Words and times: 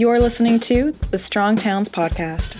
You're 0.00 0.18
listening 0.18 0.58
to 0.60 0.92
the 1.10 1.18
Strong 1.18 1.56
Towns 1.56 1.90
Podcast. 1.90 2.54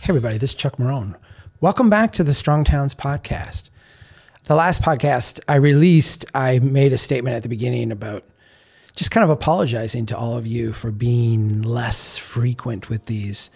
Hey, 0.00 0.08
everybody, 0.08 0.38
this 0.38 0.52
is 0.52 0.54
Chuck 0.54 0.78
Marohn. 0.78 1.16
Welcome 1.60 1.90
back 1.90 2.14
to 2.14 2.24
the 2.24 2.32
Strong 2.32 2.64
Towns 2.64 2.94
podcast. 2.94 3.68
The 4.48 4.54
last 4.54 4.80
podcast 4.80 5.40
I 5.46 5.56
released, 5.56 6.24
I 6.34 6.58
made 6.60 6.94
a 6.94 6.98
statement 6.98 7.36
at 7.36 7.42
the 7.42 7.50
beginning 7.50 7.92
about 7.92 8.24
just 8.96 9.10
kind 9.10 9.22
of 9.22 9.28
apologizing 9.28 10.06
to 10.06 10.16
all 10.16 10.38
of 10.38 10.46
you 10.46 10.72
for 10.72 10.90
being 10.90 11.60
less 11.60 12.16
frequent 12.16 12.88
with 12.88 13.04
these. 13.04 13.50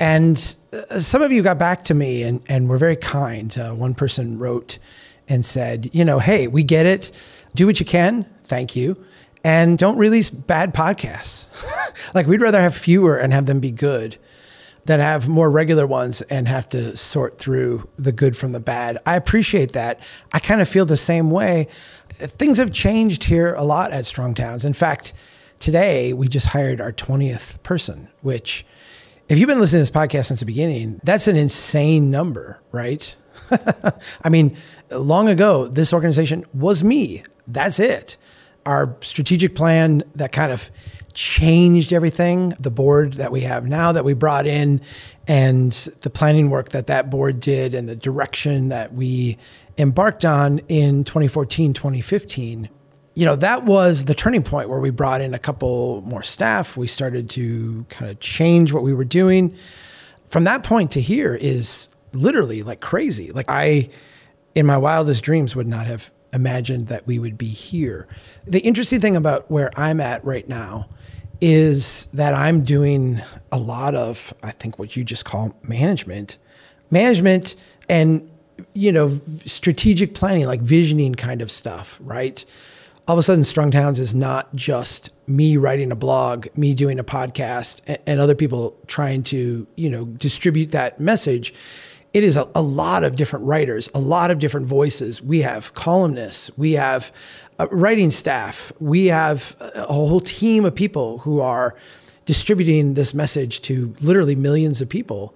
And 0.00 0.56
uh, 0.72 0.98
some 0.98 1.22
of 1.22 1.30
you 1.30 1.40
got 1.40 1.56
back 1.60 1.84
to 1.84 1.94
me 1.94 2.24
and, 2.24 2.42
and 2.48 2.68
were 2.68 2.78
very 2.78 2.96
kind. 2.96 3.56
Uh, 3.56 3.74
one 3.74 3.94
person 3.94 4.36
wrote 4.36 4.80
and 5.28 5.44
said, 5.44 5.94
you 5.94 6.04
know, 6.04 6.18
hey, 6.18 6.48
we 6.48 6.64
get 6.64 6.84
it. 6.84 7.12
Do 7.54 7.64
what 7.66 7.78
you 7.78 7.86
can. 7.86 8.26
Thank 8.42 8.74
you. 8.74 8.96
And 9.44 9.78
don't 9.78 9.98
release 9.98 10.30
bad 10.30 10.74
podcasts. 10.74 11.46
like, 12.14 12.26
we'd 12.26 12.40
rather 12.40 12.60
have 12.60 12.74
fewer 12.74 13.16
and 13.18 13.32
have 13.32 13.46
them 13.46 13.60
be 13.60 13.70
good 13.70 14.16
than 14.84 15.00
have 15.00 15.28
more 15.28 15.50
regular 15.50 15.86
ones 15.86 16.20
and 16.22 16.46
have 16.46 16.68
to 16.70 16.96
sort 16.96 17.38
through 17.38 17.88
the 17.96 18.12
good 18.12 18.36
from 18.36 18.52
the 18.52 18.60
bad. 18.60 18.98
I 19.06 19.16
appreciate 19.16 19.72
that. 19.72 20.00
I 20.32 20.38
kind 20.38 20.60
of 20.60 20.68
feel 20.68 20.84
the 20.84 20.96
same 20.96 21.30
way. 21.30 21.68
Things 22.10 22.58
have 22.58 22.70
changed 22.70 23.24
here 23.24 23.54
a 23.54 23.64
lot 23.64 23.92
at 23.92 24.04
Strong 24.04 24.34
Towns. 24.34 24.64
In 24.64 24.74
fact, 24.74 25.12
today 25.58 26.12
we 26.12 26.28
just 26.28 26.46
hired 26.46 26.80
our 26.80 26.92
20th 26.92 27.62
person, 27.62 28.08
which, 28.20 28.66
if 29.28 29.38
you've 29.38 29.48
been 29.48 29.58
listening 29.58 29.84
to 29.84 29.90
this 29.90 29.96
podcast 29.96 30.26
since 30.26 30.40
the 30.40 30.46
beginning, 30.46 31.00
that's 31.02 31.28
an 31.28 31.36
insane 31.36 32.10
number, 32.10 32.60
right? 32.70 33.16
I 34.22 34.28
mean, 34.28 34.56
long 34.90 35.28
ago, 35.28 35.66
this 35.66 35.92
organization 35.92 36.44
was 36.52 36.84
me. 36.84 37.24
That's 37.46 37.78
it. 37.78 38.16
Our 38.66 38.96
strategic 39.00 39.54
plan 39.54 40.02
that 40.14 40.32
kind 40.32 40.52
of 40.52 40.70
changed 41.14 41.92
everything. 41.92 42.54
The 42.60 42.70
board 42.70 43.14
that 43.14 43.32
we 43.32 43.40
have 43.40 43.66
now 43.66 43.92
that 43.92 44.04
we 44.04 44.14
brought 44.14 44.46
in 44.46 44.80
and 45.26 45.72
the 46.00 46.10
planning 46.10 46.50
work 46.50 46.70
that 46.70 46.88
that 46.88 47.08
board 47.08 47.40
did 47.40 47.74
and 47.74 47.88
the 47.88 47.96
direction 47.96 48.68
that 48.68 48.92
we 48.92 49.38
embarked 49.78 50.24
on 50.24 50.58
in 50.68 51.04
2014, 51.04 51.72
2015. 51.72 52.68
You 53.14 53.24
know, 53.24 53.36
that 53.36 53.64
was 53.64 54.06
the 54.06 54.14
turning 54.14 54.42
point 54.42 54.68
where 54.68 54.80
we 54.80 54.90
brought 54.90 55.20
in 55.20 55.34
a 55.34 55.38
couple 55.38 56.02
more 56.02 56.22
staff. 56.22 56.76
We 56.76 56.88
started 56.88 57.30
to 57.30 57.86
kind 57.88 58.10
of 58.10 58.18
change 58.18 58.72
what 58.72 58.82
we 58.82 58.92
were 58.92 59.04
doing. 59.04 59.56
From 60.26 60.44
that 60.44 60.64
point 60.64 60.90
to 60.92 61.00
here 61.00 61.34
is 61.34 61.88
literally 62.12 62.62
like 62.62 62.80
crazy. 62.80 63.30
Like 63.30 63.46
I 63.48 63.88
in 64.54 64.66
my 64.66 64.76
wildest 64.76 65.22
dreams 65.22 65.54
would 65.56 65.66
not 65.66 65.86
have 65.86 66.10
imagined 66.32 66.88
that 66.88 67.06
we 67.06 67.18
would 67.18 67.38
be 67.38 67.46
here. 67.46 68.08
The 68.46 68.60
interesting 68.60 69.00
thing 69.00 69.16
about 69.16 69.50
where 69.50 69.70
I'm 69.76 70.00
at 70.00 70.24
right 70.24 70.46
now 70.48 70.88
is 71.44 72.08
that 72.14 72.32
I'm 72.32 72.62
doing 72.62 73.20
a 73.52 73.58
lot 73.58 73.94
of, 73.94 74.32
I 74.42 74.50
think, 74.50 74.78
what 74.78 74.96
you 74.96 75.04
just 75.04 75.26
call 75.26 75.54
management, 75.62 76.38
management 76.90 77.54
and, 77.86 78.30
you 78.72 78.90
know, 78.90 79.10
strategic 79.44 80.14
planning, 80.14 80.46
like 80.46 80.62
visioning 80.62 81.14
kind 81.14 81.42
of 81.42 81.50
stuff, 81.50 81.98
right? 82.00 82.42
All 83.06 83.14
of 83.14 83.18
a 83.18 83.22
sudden, 83.22 83.44
Strong 83.44 83.72
Towns 83.72 83.98
is 83.98 84.14
not 84.14 84.54
just 84.54 85.10
me 85.26 85.58
writing 85.58 85.92
a 85.92 85.96
blog, 85.96 86.46
me 86.56 86.72
doing 86.72 86.98
a 86.98 87.04
podcast, 87.04 87.82
and, 87.86 87.98
and 88.06 88.20
other 88.20 88.34
people 88.34 88.74
trying 88.86 89.22
to, 89.24 89.66
you 89.76 89.90
know, 89.90 90.06
distribute 90.06 90.70
that 90.70 90.98
message 90.98 91.52
it 92.14 92.22
is 92.22 92.36
a, 92.36 92.48
a, 92.54 92.62
lot 92.62 93.02
of 93.02 93.16
different 93.16 93.44
writers, 93.44 93.90
a 93.92 93.98
lot 93.98 94.30
of 94.30 94.38
different 94.38 94.68
voices. 94.68 95.20
We 95.20 95.42
have 95.42 95.74
columnists, 95.74 96.48
we 96.56 96.74
have 96.74 97.10
a 97.58 97.66
writing 97.68 98.10
staff, 98.10 98.72
we 98.80 99.06
have 99.06 99.56
a 99.60 99.92
whole 99.92 100.20
team 100.20 100.64
of 100.64 100.74
people 100.74 101.18
who 101.18 101.40
are 101.40 101.76
distributing 102.26 102.94
this 102.94 103.14
message 103.14 103.62
to 103.62 103.94
literally 104.00 104.34
millions 104.34 104.80
of 104.80 104.88
people. 104.88 105.34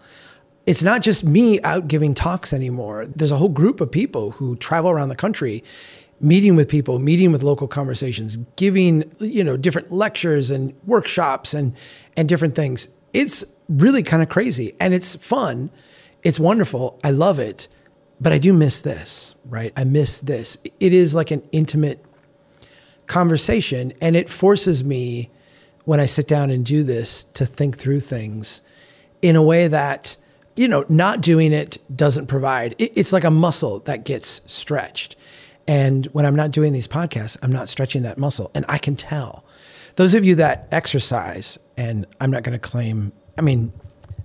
It's 0.67 0.83
not 0.83 1.03
just 1.03 1.25
me 1.25 1.61
out 1.63 1.89
giving 1.89 2.15
talks 2.15 2.53
anymore. 2.53 3.07
There's 3.07 3.31
a 3.31 3.37
whole 3.37 3.49
group 3.49 3.81
of 3.81 3.91
people 3.91 4.33
who 4.33 4.57
travel 4.57 4.91
around 4.91 5.09
the 5.09 5.17
country 5.17 5.65
meeting 6.21 6.57
with 6.57 6.69
people, 6.69 6.99
meeting 6.99 7.31
with 7.31 7.45
local 7.45 7.69
conversations, 7.69 8.37
giving, 8.57 9.11
you 9.21 9.45
know, 9.45 9.57
different 9.57 9.93
lectures 9.93 10.51
and 10.51 10.75
workshops 10.85 11.55
and 11.55 11.75
and 12.17 12.29
different 12.29 12.55
things. 12.55 12.89
It's 13.13 13.45
really 13.69 14.03
kind 14.03 14.23
of 14.23 14.29
crazy 14.29 14.75
and 14.81 14.93
it's 14.93 15.15
fun 15.15 15.71
it's 16.23 16.41
wonderful. 16.41 16.99
I 17.05 17.11
love 17.11 17.39
it. 17.39 17.69
But 18.21 18.33
I 18.33 18.39
do 18.39 18.53
miss 18.53 18.81
this, 18.81 19.37
right? 19.45 19.73
I 19.77 19.85
miss 19.85 20.21
this. 20.21 20.59
It 20.81 20.93
is 20.93 21.15
like 21.15 21.31
an 21.31 21.43
intimate 21.53 22.05
conversation. 23.09 23.93
And 24.01 24.17
it 24.17 24.29
forces 24.29 24.85
me, 24.85 25.31
when 25.85 26.01
I 26.01 26.07
sit 26.07 26.29
down 26.29 26.51
and 26.51 26.65
do 26.65 26.83
this, 26.85 27.25
to 27.25 27.47
think 27.47 27.77
through 27.77 28.01
things 28.01 28.63
in 29.23 29.37
a 29.37 29.43
way 29.43 29.69
that, 29.69 30.17
you 30.55 30.69
know, 30.69 30.85
not 30.89 31.21
doing 31.21 31.53
it 31.53 31.79
doesn't 31.97 32.27
provide. 32.27 32.75
It's 32.79 33.13
like 33.13 33.25
a 33.25 33.31
muscle 33.31 33.81
that 33.81 34.05
gets 34.05 34.41
stretched. 34.47 35.17
And 35.67 36.07
when 36.07 36.25
I'm 36.25 36.37
not 36.37 36.51
doing 36.51 36.73
these 36.73 36.89
podcasts, 36.89 37.37
I'm 37.43 37.53
not 37.53 37.69
stretching 37.69 38.03
that 38.03 38.19
muscle. 38.19 38.51
And 38.55 38.65
I 38.69 38.79
can 38.79 38.97
tell. 38.97 39.45
Those 39.97 40.15
of 40.15 40.25
you 40.25 40.37
that 40.37 40.69
exercise, 40.71 41.59
and 41.77 42.07
I'm 42.21 42.31
not 42.31 42.43
going 42.45 42.53
to 42.53 42.61
claim, 42.61 43.13
I 43.37 43.43
mean, 43.43 43.73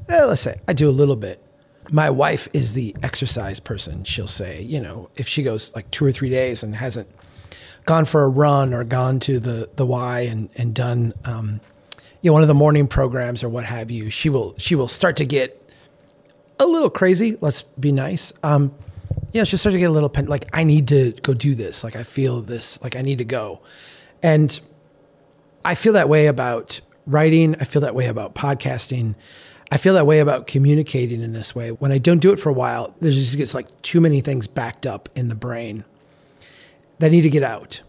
eh, 0.09 0.23
let's 0.23 0.41
say 0.41 0.59
I 0.67 0.73
do 0.73 0.87
a 0.87 0.91
little 0.91 1.15
bit 1.15 1.43
my 1.91 2.09
wife 2.09 2.47
is 2.53 2.73
the 2.73 2.95
exercise 3.03 3.59
person. 3.59 4.03
She'll 4.03 4.27
say, 4.27 4.61
you 4.61 4.81
know, 4.81 5.09
if 5.15 5.27
she 5.27 5.43
goes 5.43 5.75
like 5.75 5.89
two 5.91 6.05
or 6.05 6.11
three 6.11 6.29
days 6.29 6.63
and 6.63 6.75
hasn't 6.75 7.09
gone 7.85 8.05
for 8.05 8.23
a 8.23 8.29
run 8.29 8.73
or 8.73 8.83
gone 8.83 9.19
to 9.21 9.39
the 9.39 9.69
the 9.75 9.85
Y 9.85 10.21
and 10.21 10.49
and 10.55 10.73
done, 10.73 11.13
um, 11.25 11.59
you 12.21 12.29
know, 12.29 12.33
one 12.33 12.41
of 12.41 12.47
the 12.47 12.53
morning 12.53 12.87
programs 12.87 13.43
or 13.43 13.49
what 13.49 13.65
have 13.65 13.91
you, 13.91 14.09
she 14.09 14.29
will 14.29 14.55
she 14.57 14.75
will 14.75 14.87
start 14.87 15.15
to 15.17 15.25
get 15.25 15.59
a 16.59 16.65
little 16.65 16.89
crazy. 16.89 17.37
Let's 17.41 17.61
be 17.61 17.91
nice. 17.91 18.33
Um, 18.43 18.73
she'll 19.33 19.45
start 19.45 19.73
to 19.73 19.79
get 19.79 19.89
a 19.89 19.93
little 19.93 20.09
pen, 20.09 20.27
like 20.27 20.55
I 20.55 20.63
need 20.63 20.87
to 20.89 21.11
go 21.23 21.33
do 21.33 21.55
this. 21.55 21.83
Like 21.83 21.95
I 21.95 22.03
feel 22.03 22.41
this. 22.41 22.81
Like 22.83 22.95
I 22.95 23.01
need 23.01 23.17
to 23.17 23.25
go, 23.25 23.61
and 24.21 24.59
I 25.65 25.75
feel 25.75 25.93
that 25.93 26.09
way 26.09 26.27
about 26.27 26.79
writing. 27.05 27.55
I 27.59 27.65
feel 27.65 27.81
that 27.81 27.95
way 27.95 28.07
about 28.07 28.35
podcasting. 28.35 29.15
I 29.71 29.77
feel 29.77 29.95
that 29.95 30.05
way 30.05 30.19
about 30.19 30.45
communicating 30.45 31.21
in 31.21 31.33
this 31.33 31.55
way. 31.55 31.71
When 31.71 31.91
I 31.91 31.97
don't 31.97 32.19
do 32.19 32.31
it 32.31 32.39
for 32.39 32.49
a 32.49 32.53
while, 32.53 32.95
there 32.99 33.11
just 33.11 33.35
gets 33.35 33.55
like 33.55 33.81
too 33.81 33.99
many 33.99 34.21
things 34.21 34.45
backed 34.45 34.85
up 34.85 35.09
in 35.15 35.29
the 35.29 35.35
brain 35.35 35.83
that 37.03 37.11
need 37.11 37.21
to 37.21 37.29
get 37.29 37.43
out. 37.43 37.81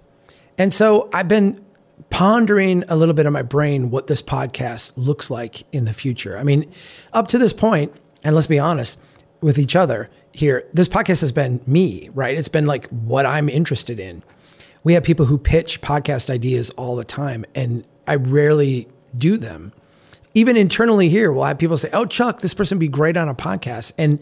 And 0.58 0.72
so 0.72 1.08
I've 1.12 1.28
been 1.28 1.64
pondering 2.10 2.84
a 2.88 2.96
little 2.96 3.14
bit 3.14 3.26
in 3.26 3.32
my 3.32 3.42
brain 3.42 3.90
what 3.90 4.06
this 4.06 4.22
podcast 4.22 4.92
looks 4.96 5.30
like 5.30 5.64
in 5.72 5.84
the 5.84 5.92
future. 5.92 6.38
I 6.38 6.44
mean, 6.44 6.70
up 7.12 7.28
to 7.28 7.38
this 7.38 7.52
point, 7.52 7.92
and 8.22 8.34
let's 8.34 8.46
be 8.46 8.58
honest 8.58 8.98
with 9.40 9.58
each 9.58 9.76
other 9.76 10.10
here, 10.32 10.68
this 10.72 10.88
podcast 10.88 11.20
has 11.20 11.32
been 11.32 11.60
me, 11.66 12.10
right? 12.14 12.36
It's 12.36 12.48
been 12.48 12.66
like 12.66 12.88
what 12.88 13.26
I'm 13.26 13.48
interested 13.48 14.00
in. 14.00 14.22
We 14.82 14.94
have 14.94 15.02
people 15.02 15.26
who 15.26 15.38
pitch 15.38 15.80
podcast 15.80 16.30
ideas 16.30 16.70
all 16.70 16.96
the 16.96 17.04
time, 17.04 17.44
and 17.54 17.84
I 18.06 18.16
rarely 18.16 18.88
do 19.16 19.36
them 19.36 19.72
even 20.34 20.56
internally 20.56 21.08
here, 21.08 21.30
we'll 21.32 21.44
have 21.44 21.58
people 21.58 21.76
say, 21.76 21.88
"Oh, 21.92 22.04
Chuck, 22.04 22.40
this 22.40 22.54
person 22.54 22.76
would 22.76 22.80
be 22.80 22.88
great 22.88 23.16
on 23.16 23.28
a 23.28 23.34
podcast," 23.34 23.92
and 23.96 24.18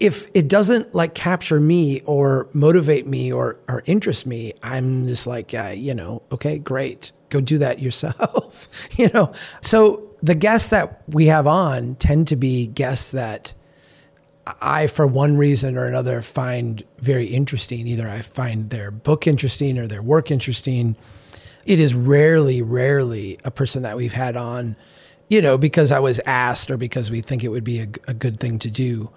if 0.00 0.26
it 0.32 0.48
doesn't 0.48 0.94
like 0.94 1.14
capture 1.14 1.60
me 1.60 2.00
or 2.06 2.48
motivate 2.54 3.06
me 3.06 3.30
or 3.30 3.58
or 3.68 3.82
interest 3.86 4.26
me, 4.26 4.54
I'm 4.62 5.06
just 5.06 5.26
like, 5.26 5.52
uh, 5.54 5.74
you 5.76 5.94
know, 5.94 6.22
okay, 6.32 6.58
great, 6.58 7.12
go 7.28 7.40
do 7.40 7.58
that 7.58 7.78
yourself, 7.80 8.68
you 8.98 9.10
know. 9.14 9.32
So 9.60 10.02
the 10.22 10.34
guests 10.34 10.70
that 10.70 11.02
we 11.08 11.26
have 11.26 11.46
on 11.46 11.94
tend 11.96 12.28
to 12.28 12.36
be 12.36 12.66
guests 12.66 13.12
that 13.12 13.52
I, 14.60 14.86
for 14.86 15.06
one 15.06 15.36
reason 15.36 15.76
or 15.76 15.86
another, 15.86 16.22
find 16.22 16.82
very 16.98 17.26
interesting. 17.26 17.86
Either 17.86 18.08
I 18.08 18.22
find 18.22 18.70
their 18.70 18.90
book 18.90 19.26
interesting 19.26 19.78
or 19.78 19.86
their 19.86 20.02
work 20.02 20.30
interesting. 20.30 20.96
It 21.66 21.78
is 21.78 21.94
rarely, 21.94 22.62
rarely 22.62 23.38
a 23.44 23.50
person 23.50 23.82
that 23.82 23.96
we've 23.96 24.14
had 24.14 24.34
on 24.34 24.76
you 25.30 25.40
know, 25.40 25.56
because 25.56 25.92
I 25.92 26.00
was 26.00 26.18
asked 26.26 26.72
or 26.72 26.76
because 26.76 27.08
we 27.08 27.20
think 27.20 27.44
it 27.44 27.48
would 27.48 27.62
be 27.62 27.78
a, 27.78 27.86
a 28.08 28.14
good 28.14 28.40
thing 28.40 28.58
to 28.58 28.70
do. 28.70 29.10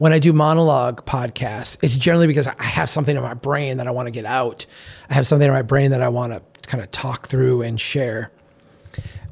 When 0.00 0.14
I 0.14 0.18
do 0.18 0.32
monologue 0.32 1.04
podcasts, 1.04 1.76
it's 1.82 1.94
generally 1.94 2.26
because 2.26 2.46
I 2.46 2.62
have 2.62 2.88
something 2.88 3.14
in 3.14 3.22
my 3.22 3.34
brain 3.34 3.76
that 3.76 3.86
I 3.86 3.90
want 3.90 4.06
to 4.06 4.10
get 4.10 4.24
out. 4.24 4.64
I 5.10 5.12
have 5.12 5.26
something 5.26 5.46
in 5.46 5.52
my 5.52 5.60
brain 5.60 5.90
that 5.90 6.00
I 6.00 6.08
want 6.08 6.32
to 6.32 6.42
kind 6.66 6.82
of 6.82 6.90
talk 6.90 7.28
through 7.28 7.60
and 7.60 7.78
share. 7.78 8.32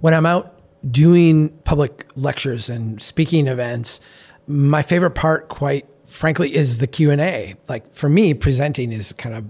When 0.02 0.12
I'm 0.12 0.26
out 0.26 0.60
doing 0.90 1.48
public 1.64 2.06
lectures 2.16 2.68
and 2.68 3.00
speaking 3.00 3.46
events, 3.46 3.98
my 4.46 4.82
favorite 4.82 5.12
part, 5.12 5.48
quite 5.48 5.86
frankly, 6.04 6.54
is 6.54 6.76
the 6.76 6.86
Q 6.86 7.12
and 7.12 7.22
A. 7.22 7.54
Like 7.70 7.94
for 7.96 8.10
me, 8.10 8.34
presenting 8.34 8.92
is 8.92 9.14
kind 9.14 9.34
of 9.34 9.46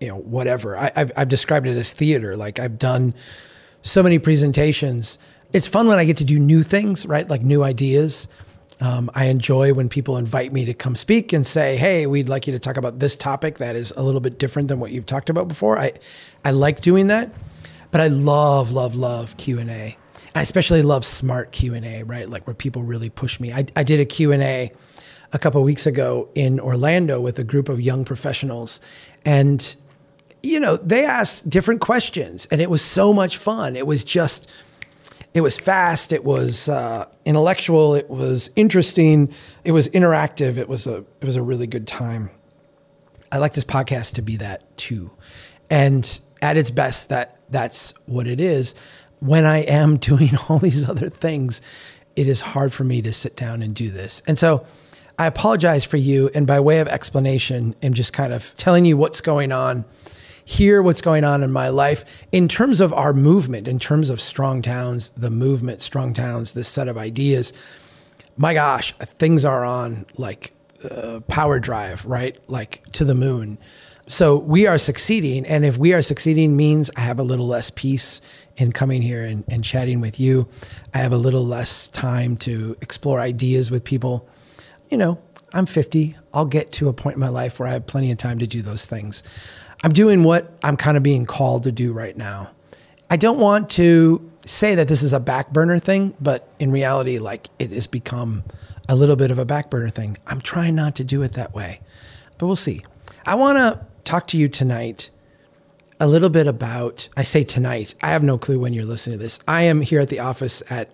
you 0.00 0.08
know, 0.08 0.18
whatever. 0.18 0.76
I, 0.76 0.90
have 0.96 1.12
I've 1.16 1.28
described 1.28 1.68
it 1.68 1.76
as 1.76 1.92
theater. 1.92 2.36
Like 2.36 2.58
I've 2.58 2.76
done 2.76 3.14
so 3.82 4.02
many 4.02 4.18
presentations. 4.18 5.20
It's 5.52 5.68
fun 5.68 5.86
when 5.86 6.00
I 6.00 6.04
get 6.06 6.16
to 6.16 6.24
do 6.24 6.40
new 6.40 6.64
things, 6.64 7.06
right? 7.06 7.30
Like 7.30 7.42
new 7.42 7.62
ideas. 7.62 8.26
Um, 8.80 9.10
I 9.14 9.26
enjoy 9.26 9.72
when 9.72 9.88
people 9.88 10.18
invite 10.18 10.52
me 10.52 10.64
to 10.66 10.74
come 10.74 10.96
speak 10.96 11.32
and 11.32 11.46
say, 11.46 11.76
"Hey, 11.76 12.06
we'd 12.06 12.28
like 12.28 12.46
you 12.46 12.52
to 12.52 12.58
talk 12.58 12.76
about 12.76 12.98
this 12.98 13.16
topic 13.16 13.58
that 13.58 13.74
is 13.74 13.92
a 13.96 14.02
little 14.02 14.20
bit 14.20 14.38
different 14.38 14.68
than 14.68 14.80
what 14.80 14.90
you've 14.90 15.06
talked 15.06 15.30
about 15.30 15.48
before." 15.48 15.78
I, 15.78 15.92
I 16.44 16.50
like 16.50 16.82
doing 16.82 17.06
that, 17.06 17.30
but 17.90 18.00
I 18.00 18.08
love, 18.08 18.72
love, 18.72 18.94
love 18.94 19.36
Q 19.38 19.58
and 19.58 19.70
A. 19.70 19.96
I 20.34 20.42
especially 20.42 20.82
love 20.82 21.04
smart 21.06 21.52
Q 21.52 21.74
and 21.74 21.86
A, 21.86 22.02
right? 22.02 22.28
Like 22.28 22.46
where 22.46 22.54
people 22.54 22.82
really 22.82 23.08
push 23.08 23.40
me. 23.40 23.52
I, 23.52 23.64
I 23.74 23.82
did 23.82 24.00
a 24.00 24.04
Q 24.04 24.32
and 24.32 24.42
A 24.42 24.70
a 25.32 25.38
couple 25.38 25.62
weeks 25.62 25.86
ago 25.86 26.28
in 26.34 26.60
Orlando 26.60 27.20
with 27.20 27.38
a 27.38 27.44
group 27.44 27.70
of 27.70 27.80
young 27.80 28.04
professionals, 28.04 28.78
and 29.24 29.74
you 30.42 30.60
know 30.60 30.76
they 30.76 31.06
asked 31.06 31.48
different 31.48 31.80
questions, 31.80 32.46
and 32.50 32.60
it 32.60 32.68
was 32.68 32.82
so 32.82 33.14
much 33.14 33.38
fun. 33.38 33.74
It 33.74 33.86
was 33.86 34.04
just 34.04 34.50
it 35.36 35.42
was 35.42 35.58
fast. 35.58 36.12
It 36.12 36.24
was 36.24 36.66
uh, 36.66 37.04
intellectual. 37.26 37.94
It 37.94 38.08
was 38.08 38.48
interesting. 38.56 39.34
It 39.64 39.72
was 39.72 39.86
interactive. 39.90 40.56
It 40.56 40.66
was 40.66 40.86
a 40.86 41.04
it 41.20 41.24
was 41.24 41.36
a 41.36 41.42
really 41.42 41.66
good 41.66 41.86
time. 41.86 42.30
I 43.30 43.38
like 43.38 43.52
this 43.52 43.64
podcast 43.64 44.14
to 44.14 44.22
be 44.22 44.36
that 44.36 44.76
too, 44.78 45.10
and 45.70 46.20
at 46.40 46.56
its 46.56 46.70
best, 46.70 47.10
that 47.10 47.38
that's 47.50 47.92
what 48.06 48.26
it 48.26 48.40
is. 48.40 48.74
When 49.18 49.44
I 49.44 49.58
am 49.58 49.96
doing 49.98 50.30
all 50.48 50.58
these 50.58 50.88
other 50.88 51.10
things, 51.10 51.60
it 52.16 52.28
is 52.28 52.40
hard 52.40 52.72
for 52.72 52.84
me 52.84 53.02
to 53.02 53.12
sit 53.12 53.36
down 53.36 53.62
and 53.62 53.74
do 53.74 53.90
this. 53.90 54.22
And 54.26 54.38
so, 54.38 54.66
I 55.18 55.26
apologize 55.26 55.84
for 55.84 55.98
you. 55.98 56.30
And 56.34 56.46
by 56.46 56.60
way 56.60 56.80
of 56.80 56.88
explanation, 56.88 57.74
I'm 57.82 57.92
just 57.92 58.14
kind 58.14 58.32
of 58.32 58.54
telling 58.54 58.86
you 58.86 58.96
what's 58.96 59.20
going 59.20 59.52
on 59.52 59.84
hear 60.46 60.80
what's 60.80 61.00
going 61.00 61.24
on 61.24 61.42
in 61.42 61.50
my 61.50 61.68
life 61.68 62.04
in 62.30 62.46
terms 62.46 62.80
of 62.80 62.94
our 62.94 63.12
movement, 63.12 63.66
in 63.66 63.80
terms 63.80 64.08
of 64.08 64.20
Strong 64.20 64.62
Towns, 64.62 65.10
the 65.10 65.28
movement, 65.28 65.80
Strong 65.80 66.14
Towns, 66.14 66.52
this 66.54 66.68
set 66.68 66.86
of 66.86 66.96
ideas. 66.96 67.52
My 68.36 68.54
gosh, 68.54 68.94
things 69.18 69.44
are 69.44 69.64
on 69.64 70.06
like 70.16 70.52
uh, 70.88 71.20
power 71.26 71.58
drive, 71.58 72.06
right? 72.06 72.38
Like 72.48 72.80
to 72.92 73.04
the 73.04 73.14
moon. 73.14 73.58
So 74.06 74.36
we 74.36 74.68
are 74.68 74.78
succeeding. 74.78 75.44
And 75.46 75.64
if 75.64 75.78
we 75.78 75.92
are 75.92 76.00
succeeding 76.00 76.56
means 76.56 76.92
I 76.96 77.00
have 77.00 77.18
a 77.18 77.24
little 77.24 77.48
less 77.48 77.70
peace 77.70 78.20
in 78.56 78.70
coming 78.70 79.02
here 79.02 79.24
and, 79.24 79.42
and 79.48 79.64
chatting 79.64 80.00
with 80.00 80.20
you. 80.20 80.48
I 80.94 80.98
have 80.98 81.12
a 81.12 81.18
little 81.18 81.44
less 81.44 81.88
time 81.88 82.36
to 82.38 82.76
explore 82.80 83.18
ideas 83.18 83.70
with 83.70 83.82
people. 83.82 84.28
You 84.90 84.96
know, 84.96 85.18
I'm 85.52 85.66
50. 85.66 86.16
I'll 86.32 86.46
get 86.46 86.70
to 86.72 86.88
a 86.88 86.92
point 86.92 87.16
in 87.16 87.20
my 87.20 87.28
life 87.28 87.58
where 87.58 87.68
I 87.68 87.72
have 87.72 87.86
plenty 87.86 88.12
of 88.12 88.18
time 88.18 88.38
to 88.38 88.46
do 88.46 88.62
those 88.62 88.86
things. 88.86 89.24
I'm 89.86 89.92
doing 89.92 90.24
what 90.24 90.52
I'm 90.64 90.76
kind 90.76 90.96
of 90.96 91.04
being 91.04 91.26
called 91.26 91.62
to 91.62 91.70
do 91.70 91.92
right 91.92 92.16
now. 92.16 92.50
I 93.08 93.16
don't 93.16 93.38
want 93.38 93.70
to 93.70 94.32
say 94.44 94.74
that 94.74 94.88
this 94.88 95.00
is 95.00 95.12
a 95.12 95.20
back 95.20 95.52
burner 95.52 95.78
thing, 95.78 96.12
but 96.20 96.52
in 96.58 96.72
reality, 96.72 97.20
like 97.20 97.46
it 97.60 97.70
has 97.70 97.86
become 97.86 98.42
a 98.88 98.96
little 98.96 99.14
bit 99.14 99.30
of 99.30 99.38
a 99.38 99.44
back 99.44 99.70
burner 99.70 99.90
thing. 99.90 100.16
I'm 100.26 100.40
trying 100.40 100.74
not 100.74 100.96
to 100.96 101.04
do 101.04 101.22
it 101.22 101.34
that 101.34 101.54
way, 101.54 101.78
but 102.36 102.48
we'll 102.48 102.56
see. 102.56 102.84
I 103.26 103.36
want 103.36 103.58
to 103.58 103.78
talk 104.02 104.26
to 104.26 104.36
you 104.36 104.48
tonight 104.48 105.10
a 106.00 106.08
little 106.08 106.30
bit 106.30 106.48
about, 106.48 107.08
I 107.16 107.22
say 107.22 107.44
tonight, 107.44 107.94
I 108.02 108.08
have 108.08 108.24
no 108.24 108.38
clue 108.38 108.58
when 108.58 108.72
you're 108.72 108.84
listening 108.84 109.18
to 109.18 109.22
this. 109.22 109.38
I 109.46 109.62
am 109.62 109.82
here 109.82 110.00
at 110.00 110.08
the 110.08 110.18
office 110.18 110.64
at, 110.68 110.90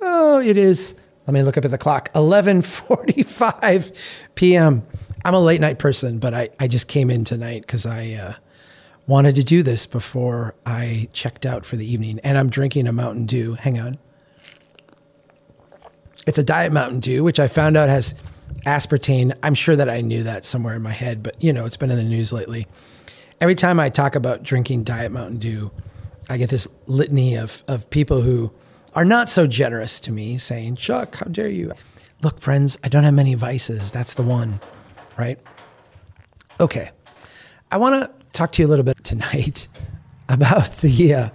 oh, 0.00 0.40
it 0.40 0.56
is, 0.56 0.94
let 1.26 1.34
me 1.34 1.42
look 1.42 1.58
up 1.58 1.66
at 1.66 1.70
the 1.70 1.76
clock, 1.76 2.10
11:45 2.14 3.94
p.m. 4.34 4.86
I'm 5.24 5.34
a 5.34 5.40
late 5.40 5.60
night 5.60 5.78
person, 5.78 6.18
but 6.18 6.34
I, 6.34 6.50
I 6.60 6.68
just 6.68 6.86
came 6.86 7.10
in 7.10 7.24
tonight 7.24 7.62
because 7.62 7.86
I 7.86 8.12
uh, 8.12 8.34
wanted 9.06 9.34
to 9.36 9.42
do 9.42 9.62
this 9.62 9.86
before 9.86 10.54
I 10.66 11.08
checked 11.14 11.46
out 11.46 11.64
for 11.64 11.76
the 11.76 11.90
evening. 11.90 12.20
And 12.22 12.36
I'm 12.36 12.50
drinking 12.50 12.86
a 12.86 12.92
Mountain 12.92 13.26
Dew. 13.26 13.54
Hang 13.54 13.80
on. 13.80 13.98
It's 16.26 16.38
a 16.38 16.42
Diet 16.42 16.72
Mountain 16.72 17.00
Dew, 17.00 17.24
which 17.24 17.40
I 17.40 17.48
found 17.48 17.76
out 17.76 17.88
has 17.88 18.14
aspartame. 18.66 19.34
I'm 19.42 19.54
sure 19.54 19.76
that 19.76 19.88
I 19.88 20.02
knew 20.02 20.24
that 20.24 20.44
somewhere 20.44 20.74
in 20.74 20.82
my 20.82 20.92
head, 20.92 21.22
but 21.22 21.42
you 21.42 21.52
know, 21.52 21.64
it's 21.64 21.76
been 21.76 21.90
in 21.90 21.98
the 21.98 22.04
news 22.04 22.32
lately. 22.32 22.66
Every 23.40 23.54
time 23.54 23.80
I 23.80 23.88
talk 23.88 24.14
about 24.14 24.42
drinking 24.42 24.84
Diet 24.84 25.10
Mountain 25.10 25.38
Dew, 25.38 25.70
I 26.28 26.36
get 26.36 26.50
this 26.50 26.68
litany 26.86 27.36
of, 27.36 27.64
of 27.66 27.88
people 27.88 28.20
who 28.20 28.52
are 28.94 29.04
not 29.04 29.28
so 29.28 29.46
generous 29.46 30.00
to 30.00 30.12
me 30.12 30.36
saying, 30.38 30.76
Chuck, 30.76 31.16
how 31.16 31.26
dare 31.26 31.48
you? 31.48 31.72
Look, 32.22 32.40
friends, 32.40 32.78
I 32.84 32.88
don't 32.88 33.04
have 33.04 33.14
many 33.14 33.34
vices. 33.34 33.90
That's 33.90 34.14
the 34.14 34.22
one 34.22 34.60
right? 35.16 35.38
Okay. 36.60 36.90
I 37.70 37.76
want 37.76 38.04
to 38.04 38.28
talk 38.32 38.52
to 38.52 38.62
you 38.62 38.68
a 38.68 38.70
little 38.70 38.84
bit 38.84 39.02
tonight 39.04 39.68
about 40.28 40.70
the 40.76 41.14
uh, 41.14 41.28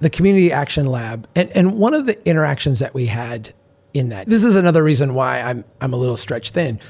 the 0.00 0.10
community 0.10 0.52
action 0.52 0.86
lab 0.86 1.28
and 1.34 1.50
and 1.50 1.78
one 1.78 1.94
of 1.94 2.06
the 2.06 2.28
interactions 2.28 2.78
that 2.80 2.94
we 2.94 3.06
had 3.06 3.52
in 3.94 4.10
that. 4.10 4.26
This 4.26 4.44
is 4.44 4.56
another 4.56 4.82
reason 4.82 5.14
why 5.14 5.40
I'm 5.40 5.64
I'm 5.80 5.92
a 5.92 5.96
little 5.96 6.16
stretched 6.16 6.54
thin. 6.54 6.80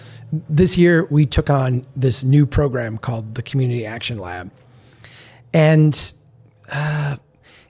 This 0.48 0.76
year 0.76 1.06
we 1.06 1.24
took 1.24 1.50
on 1.50 1.86
this 1.94 2.24
new 2.24 2.46
program 2.46 2.98
called 2.98 3.34
the 3.36 3.42
Community 3.42 3.86
Action 3.86 4.18
Lab, 4.18 4.50
and 5.54 6.12
uh, 6.70 7.16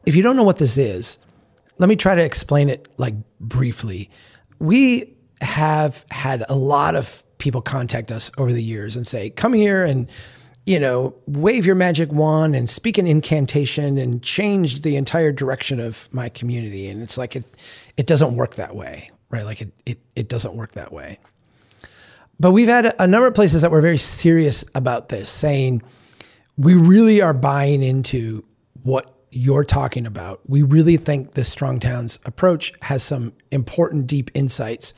if 0.07 0.17
you 0.17 0.23
don't 0.23 0.37
know 0.37 0.43
what 0.43 0.59
this 0.59 0.79
is, 0.79 1.19
let 1.79 1.89
me 1.89 1.97
try 1.97 2.15
to 2.15 2.25
explain 2.25 2.69
it 2.69 2.89
like 2.97 3.15
briefly. 3.41 4.11
We 4.59 5.15
have 5.43 6.07
had 6.11 6.45
a 6.49 6.57
lot 6.57 6.95
of 6.95 7.23
people 7.39 7.61
contact 7.61 8.11
us 8.11 8.31
over 8.39 8.53
the 8.53 8.63
years 8.63 8.97
and 8.97 9.07
say, 9.07 9.31
come 9.31 9.53
here 9.53 9.85
and, 9.85 10.09
you 10.65 10.81
know, 10.81 11.15
wave 11.27 11.67
your 11.67 11.75
magic 11.75 12.11
wand 12.11 12.57
and 12.57 12.69
speak 12.69 12.99
an 12.99 13.07
incantation 13.07 13.99
and 13.99 14.23
change 14.23 14.83
the 14.83 14.97
entire 14.97 15.33
direction 15.33 15.81
of 15.81 16.09
my 16.13 16.29
community. 16.29 16.89
And 16.89 17.03
it's 17.03 17.17
like, 17.17 17.37
it, 17.37 17.45
it 17.97 18.07
doesn't 18.07 18.37
work 18.37 18.57
that 18.57 18.75
way, 18.75 19.11
right? 19.31 19.45
Like 19.45 19.61
it, 19.61 19.73
it, 19.85 19.99
it 20.15 20.29
doesn't 20.29 20.57
work 20.57 20.73
that 20.73 20.93
way. 20.93 21.19
But 22.39 22.53
we've 22.53 22.69
had 22.69 22.95
a 22.99 23.07
number 23.07 23.27
of 23.27 23.35
places 23.35 23.63
that 23.63 23.71
were 23.71 23.81
very 23.81 23.99
serious 23.99 24.65
about 24.75 25.09
this, 25.09 25.31
saying, 25.31 25.83
we 26.59 26.75
really 26.75 27.23
are 27.23 27.35
buying 27.35 27.83
into 27.83 28.45
what 28.83 29.15
you're 29.31 29.65
talking 29.65 30.07
about. 30.07 30.41
We 30.49 30.63
really 30.63 30.97
think 30.97 31.33
the 31.33 31.45
Strong 31.45 31.81
Towns 31.81 32.19
approach 32.25 32.73
has 32.83 33.03
some 33.03 33.33
important, 33.51 34.07
deep 34.07 34.31
insights 34.35 34.95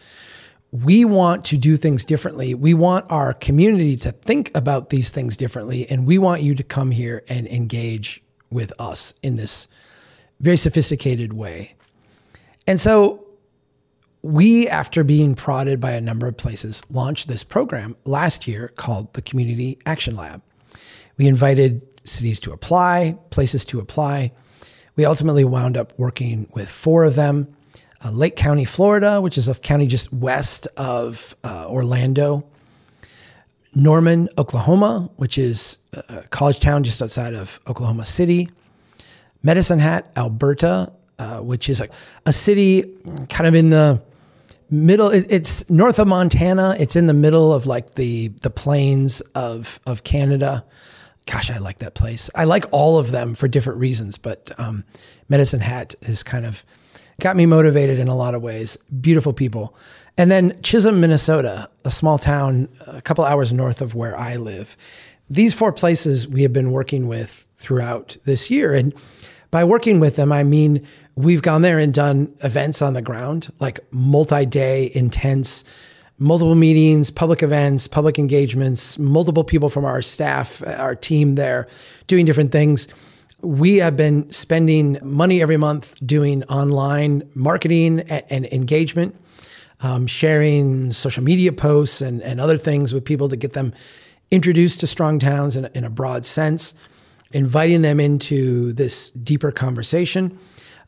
we 0.70 1.04
want 1.04 1.44
to 1.46 1.56
do 1.56 1.76
things 1.76 2.04
differently. 2.04 2.54
We 2.54 2.74
want 2.74 3.10
our 3.10 3.32
community 3.32 3.96
to 3.96 4.12
think 4.12 4.50
about 4.54 4.90
these 4.90 5.10
things 5.10 5.36
differently. 5.36 5.88
And 5.88 6.06
we 6.06 6.18
want 6.18 6.42
you 6.42 6.54
to 6.54 6.62
come 6.62 6.90
here 6.90 7.24
and 7.28 7.46
engage 7.46 8.22
with 8.50 8.72
us 8.78 9.14
in 9.22 9.36
this 9.36 9.68
very 10.40 10.56
sophisticated 10.56 11.32
way. 11.32 11.74
And 12.66 12.78
so 12.78 13.24
we, 14.22 14.68
after 14.68 15.04
being 15.04 15.34
prodded 15.34 15.80
by 15.80 15.92
a 15.92 16.00
number 16.00 16.28
of 16.28 16.36
places, 16.36 16.82
launched 16.90 17.28
this 17.28 17.44
program 17.44 17.96
last 18.04 18.46
year 18.46 18.68
called 18.76 19.14
the 19.14 19.22
Community 19.22 19.78
Action 19.86 20.16
Lab. 20.16 20.42
We 21.16 21.28
invited 21.28 21.86
cities 22.06 22.40
to 22.40 22.52
apply, 22.52 23.18
places 23.30 23.64
to 23.66 23.80
apply. 23.80 24.32
We 24.96 25.04
ultimately 25.06 25.44
wound 25.44 25.76
up 25.76 25.98
working 25.98 26.48
with 26.54 26.68
four 26.68 27.04
of 27.04 27.14
them 27.14 27.56
uh, 28.04 28.10
Lake 28.10 28.36
County, 28.36 28.64
Florida, 28.64 29.20
which 29.20 29.38
is 29.38 29.48
a 29.48 29.54
county 29.54 29.86
just 29.86 30.12
west 30.12 30.66
of 30.76 31.34
uh, 31.44 31.66
Orlando. 31.68 32.44
Norman, 33.74 34.28
Oklahoma, 34.38 35.10
which 35.16 35.38
is 35.38 35.78
a 35.92 36.22
college 36.30 36.58
town 36.58 36.84
just 36.84 37.02
outside 37.02 37.34
of 37.34 37.60
Oklahoma 37.68 38.04
City. 38.04 38.48
Medicine 39.42 39.78
Hat, 39.78 40.10
Alberta, 40.16 40.92
uh, 41.18 41.40
which 41.40 41.68
is 41.68 41.80
a, 41.80 41.88
a 42.26 42.32
city 42.32 42.84
kind 43.28 43.46
of 43.46 43.54
in 43.54 43.70
the 43.70 44.02
middle. 44.70 45.10
It, 45.10 45.26
it's 45.30 45.68
north 45.70 45.98
of 45.98 46.08
Montana. 46.08 46.76
It's 46.78 46.96
in 46.96 47.06
the 47.06 47.14
middle 47.14 47.52
of 47.52 47.66
like 47.66 47.94
the 47.94 48.28
the 48.42 48.50
plains 48.50 49.20
of 49.34 49.80
of 49.86 50.02
Canada. 50.04 50.64
Gosh, 51.26 51.50
I 51.50 51.58
like 51.58 51.78
that 51.78 51.94
place. 51.94 52.30
I 52.34 52.44
like 52.44 52.64
all 52.72 52.98
of 52.98 53.10
them 53.10 53.34
for 53.34 53.48
different 53.48 53.78
reasons, 53.80 54.16
but 54.16 54.50
um, 54.58 54.84
Medicine 55.28 55.60
Hat 55.60 55.94
is 56.02 56.22
kind 56.22 56.46
of 56.46 56.64
got 57.20 57.36
me 57.36 57.46
motivated 57.46 57.98
in 57.98 58.06
a 58.06 58.14
lot 58.14 58.34
of 58.34 58.42
ways. 58.42 58.78
Beautiful 59.00 59.32
people. 59.32 59.74
And 60.16 60.30
then 60.30 60.60
Chisholm, 60.62 61.00
Minnesota, 61.00 61.68
a 61.84 61.90
small 61.90 62.16
town 62.16 62.68
a 62.86 63.02
couple 63.02 63.24
hours 63.24 63.52
north 63.52 63.80
of 63.80 63.94
where 63.94 64.16
I 64.16 64.36
live. 64.36 64.76
These 65.28 65.52
four 65.52 65.72
places 65.72 66.28
we 66.28 66.42
have 66.42 66.52
been 66.52 66.70
working 66.70 67.08
with 67.08 67.44
throughout 67.56 68.16
this 68.24 68.50
year. 68.50 68.72
And 68.72 68.94
by 69.50 69.64
working 69.64 69.98
with 69.98 70.14
them, 70.14 70.30
I 70.30 70.44
mean 70.44 70.86
we've 71.16 71.42
gone 71.42 71.62
there 71.62 71.80
and 71.80 71.92
done 71.92 72.32
events 72.44 72.80
on 72.80 72.94
the 72.94 73.02
ground, 73.02 73.52
like 73.58 73.80
multi 73.92 74.46
day, 74.46 74.92
intense, 74.94 75.64
multiple 76.20 76.54
meetings, 76.54 77.10
public 77.10 77.42
events, 77.42 77.88
public 77.88 78.16
engagements, 78.16 78.96
multiple 78.96 79.42
people 79.42 79.70
from 79.70 79.84
our 79.84 80.02
staff, 80.02 80.62
our 80.64 80.94
team 80.94 81.34
there 81.34 81.66
doing 82.06 82.24
different 82.24 82.52
things 82.52 82.86
we 83.40 83.76
have 83.76 83.96
been 83.96 84.30
spending 84.30 84.98
money 85.02 85.40
every 85.40 85.56
month 85.56 85.94
doing 86.04 86.42
online 86.44 87.28
marketing 87.34 88.00
and, 88.00 88.24
and 88.30 88.46
engagement, 88.46 89.14
um, 89.80 90.06
sharing 90.06 90.92
social 90.92 91.22
media 91.22 91.52
posts 91.52 92.00
and, 92.00 92.20
and 92.22 92.40
other 92.40 92.58
things 92.58 92.92
with 92.92 93.04
people 93.04 93.28
to 93.28 93.36
get 93.36 93.52
them 93.52 93.72
introduced 94.30 94.80
to 94.80 94.86
strong 94.86 95.18
towns 95.18 95.56
in, 95.56 95.66
in 95.74 95.84
a 95.84 95.90
broad 95.90 96.24
sense, 96.24 96.74
inviting 97.30 97.82
them 97.82 98.00
into 98.00 98.72
this 98.72 99.10
deeper 99.10 99.52
conversation. 99.52 100.36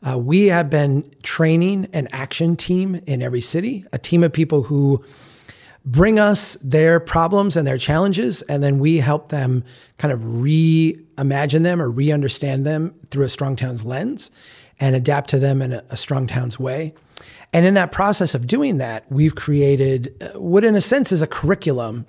Uh, 0.03 0.17
we 0.17 0.47
have 0.47 0.69
been 0.69 1.09
training 1.23 1.87
an 1.93 2.07
action 2.11 2.55
team 2.55 3.01
in 3.05 3.21
every 3.21 3.41
city, 3.41 3.85
a 3.93 3.97
team 3.97 4.23
of 4.23 4.33
people 4.33 4.63
who 4.63 5.03
bring 5.85 6.19
us 6.19 6.53
their 6.61 6.99
problems 6.99 7.57
and 7.57 7.67
their 7.67 7.77
challenges, 7.77 8.41
and 8.43 8.63
then 8.63 8.79
we 8.79 8.97
help 8.97 9.29
them 9.29 9.63
kind 9.97 10.13
of 10.13 10.19
reimagine 10.19 11.63
them 11.63 11.81
or 11.81 11.89
re 11.89 12.11
understand 12.11 12.65
them 12.65 12.93
through 13.09 13.25
a 13.25 13.29
Strong 13.29 13.55
Towns 13.55 13.83
lens 13.83 14.31
and 14.79 14.95
adapt 14.95 15.29
to 15.29 15.39
them 15.39 15.61
in 15.61 15.73
a, 15.73 15.83
a 15.89 15.97
Strong 15.97 16.27
Towns 16.27 16.59
way. 16.59 16.93
And 17.53 17.65
in 17.65 17.73
that 17.73 17.91
process 17.91 18.33
of 18.33 18.47
doing 18.47 18.77
that, 18.77 19.11
we've 19.11 19.35
created 19.35 20.15
uh, 20.21 20.39
what, 20.39 20.63
in 20.63 20.75
a 20.75 20.81
sense, 20.81 21.11
is 21.11 21.21
a 21.21 21.27
curriculum 21.27 22.05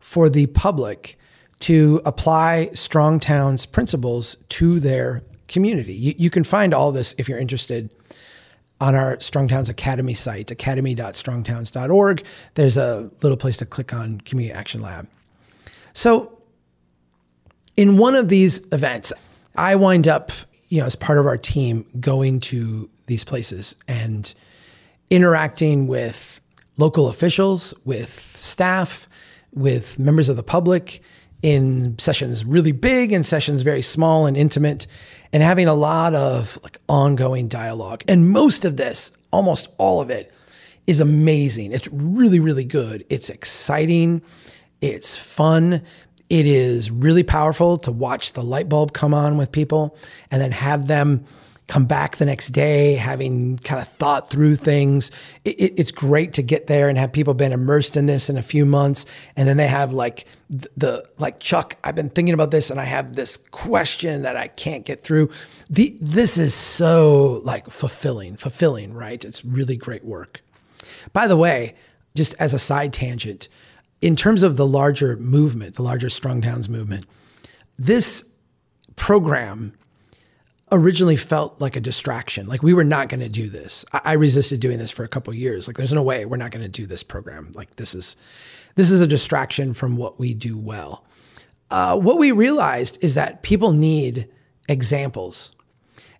for 0.00 0.28
the 0.28 0.46
public 0.46 1.18
to 1.60 2.00
apply 2.04 2.70
Strong 2.74 3.20
Towns 3.20 3.66
principles 3.66 4.36
to 4.50 4.80
their 4.80 5.22
community. 5.48 5.94
You, 5.94 6.14
you, 6.18 6.30
can 6.30 6.44
find 6.44 6.74
all 6.74 6.92
this 6.92 7.14
if 7.16 7.28
you're 7.28 7.38
interested 7.38 7.90
on 8.84 8.94
our 8.94 9.18
Strong 9.18 9.48
Towns 9.48 9.70
Academy 9.70 10.12
site, 10.12 10.50
academy.strongtowns.org. 10.50 12.22
There's 12.52 12.76
a 12.76 13.10
little 13.22 13.38
place 13.38 13.56
to 13.56 13.64
click 13.64 13.94
on 13.94 14.20
Community 14.20 14.54
Action 14.54 14.82
Lab. 14.82 15.08
So, 15.94 16.38
in 17.78 17.96
one 17.96 18.14
of 18.14 18.28
these 18.28 18.60
events, 18.72 19.10
I 19.56 19.74
wind 19.76 20.06
up, 20.06 20.32
you 20.68 20.80
know, 20.80 20.84
as 20.84 20.96
part 20.96 21.18
of 21.18 21.24
our 21.24 21.38
team 21.38 21.86
going 21.98 22.40
to 22.40 22.90
these 23.06 23.24
places 23.24 23.74
and 23.88 24.34
interacting 25.08 25.88
with 25.88 26.42
local 26.76 27.08
officials, 27.08 27.72
with 27.86 28.36
staff, 28.36 29.08
with 29.54 29.98
members 29.98 30.28
of 30.28 30.36
the 30.36 30.42
public 30.42 31.00
in 31.44 31.96
sessions 31.98 32.42
really 32.42 32.72
big 32.72 33.12
and 33.12 33.24
sessions 33.24 33.60
very 33.60 33.82
small 33.82 34.24
and 34.24 34.34
intimate 34.34 34.86
and 35.30 35.42
having 35.42 35.68
a 35.68 35.74
lot 35.74 36.14
of 36.14 36.58
like 36.62 36.78
ongoing 36.88 37.48
dialogue. 37.48 38.02
And 38.08 38.30
most 38.30 38.64
of 38.64 38.78
this, 38.78 39.12
almost 39.30 39.68
all 39.76 40.00
of 40.00 40.08
it 40.08 40.32
is 40.86 41.00
amazing. 41.00 41.72
It's 41.72 41.86
really 41.92 42.40
really 42.40 42.64
good. 42.64 43.04
It's 43.10 43.28
exciting. 43.28 44.22
It's 44.80 45.16
fun. 45.16 45.82
It 46.30 46.46
is 46.46 46.90
really 46.90 47.22
powerful 47.22 47.76
to 47.78 47.92
watch 47.92 48.32
the 48.32 48.42
light 48.42 48.70
bulb 48.70 48.94
come 48.94 49.12
on 49.12 49.36
with 49.36 49.52
people 49.52 49.98
and 50.30 50.40
then 50.40 50.50
have 50.50 50.86
them 50.86 51.26
come 51.66 51.86
back 51.86 52.16
the 52.16 52.26
next 52.26 52.48
day 52.48 52.94
having 52.94 53.58
kind 53.58 53.80
of 53.80 53.88
thought 53.88 54.28
through 54.28 54.56
things. 54.56 55.10
It, 55.44 55.60
it, 55.60 55.74
it's 55.78 55.90
great 55.90 56.34
to 56.34 56.42
get 56.42 56.66
there 56.66 56.88
and 56.88 56.98
have 56.98 57.12
people 57.12 57.34
been 57.34 57.52
immersed 57.52 57.96
in 57.96 58.06
this 58.06 58.28
in 58.28 58.36
a 58.36 58.42
few 58.42 58.66
months, 58.66 59.06
and 59.36 59.48
then 59.48 59.56
they 59.56 59.66
have 59.66 59.92
like 59.92 60.26
the, 60.50 60.68
the 60.76 61.08
like 61.18 61.40
Chuck. 61.40 61.76
I've 61.82 61.94
been 61.94 62.10
thinking 62.10 62.34
about 62.34 62.50
this, 62.50 62.70
and 62.70 62.80
I 62.80 62.84
have 62.84 63.14
this 63.14 63.36
question 63.36 64.22
that 64.22 64.36
I 64.36 64.48
can't 64.48 64.84
get 64.84 65.00
through. 65.00 65.30
The 65.70 65.96
this 66.00 66.36
is 66.36 66.54
so 66.54 67.40
like 67.44 67.70
fulfilling, 67.70 68.36
fulfilling, 68.36 68.92
right? 68.92 69.24
It's 69.24 69.44
really 69.44 69.76
great 69.76 70.04
work. 70.04 70.42
By 71.12 71.26
the 71.26 71.36
way, 71.36 71.76
just 72.14 72.34
as 72.38 72.52
a 72.52 72.58
side 72.58 72.92
tangent, 72.92 73.48
in 74.02 74.16
terms 74.16 74.42
of 74.42 74.56
the 74.56 74.66
larger 74.66 75.16
movement, 75.16 75.76
the 75.76 75.82
larger 75.82 76.10
Strong 76.10 76.42
Towns 76.42 76.68
movement, 76.68 77.06
this 77.76 78.24
program 78.96 79.72
originally 80.74 81.16
felt 81.16 81.60
like 81.60 81.76
a 81.76 81.80
distraction. 81.80 82.46
Like 82.46 82.62
we 82.62 82.74
were 82.74 82.84
not 82.84 83.08
going 83.08 83.20
to 83.20 83.28
do 83.28 83.48
this. 83.48 83.84
I, 83.92 84.00
I, 84.04 84.12
resisted 84.14 84.60
doing 84.60 84.78
this 84.78 84.90
for 84.90 85.04
a 85.04 85.08
couple 85.08 85.32
years. 85.34 85.66
Like 85.66 85.76
there's 85.76 85.92
no 85.92 86.02
way 86.02 86.24
we're 86.26 86.36
not 86.36 86.50
going 86.50 86.64
to 86.64 86.70
do 86.70 86.86
this 86.86 87.02
program. 87.02 87.52
Like 87.54 87.76
this 87.76 87.94
is 87.94 88.16
this 88.74 88.90
is 88.90 89.00
a 89.00 89.06
distraction 89.06 89.74
from 89.74 89.96
what 89.96 90.18
we 90.18 90.34
do 90.34 90.58
well. 90.58 91.04
Uh, 91.70 91.98
what 91.98 92.18
we 92.18 92.32
realized 92.32 93.02
is 93.02 93.14
that 93.14 93.42
people 93.42 93.72
need 93.72 94.28
examples, 94.68 95.52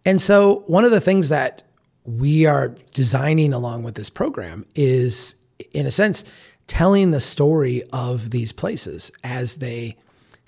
and 0.07 0.21
so 0.21 0.65
one 0.67 0.85
of 0.85 0.91
the 0.91 1.01
things 1.01 1.29
that 1.29 1.63
we 2.05 2.47
are 2.47 2.75
designing 2.93 3.53
along 3.53 3.83
with 3.83 3.95
this 3.95 4.11
program 4.11 4.67
is, 4.75 5.35
in 5.73 5.87
a 5.87 5.91
sense, 5.91 6.25
telling 6.67 7.11
the 7.11 7.21
story 7.21 7.83
of 7.93 8.31
these 8.31 8.53
places 8.53 9.11
as 9.23 9.57
they 9.57 9.97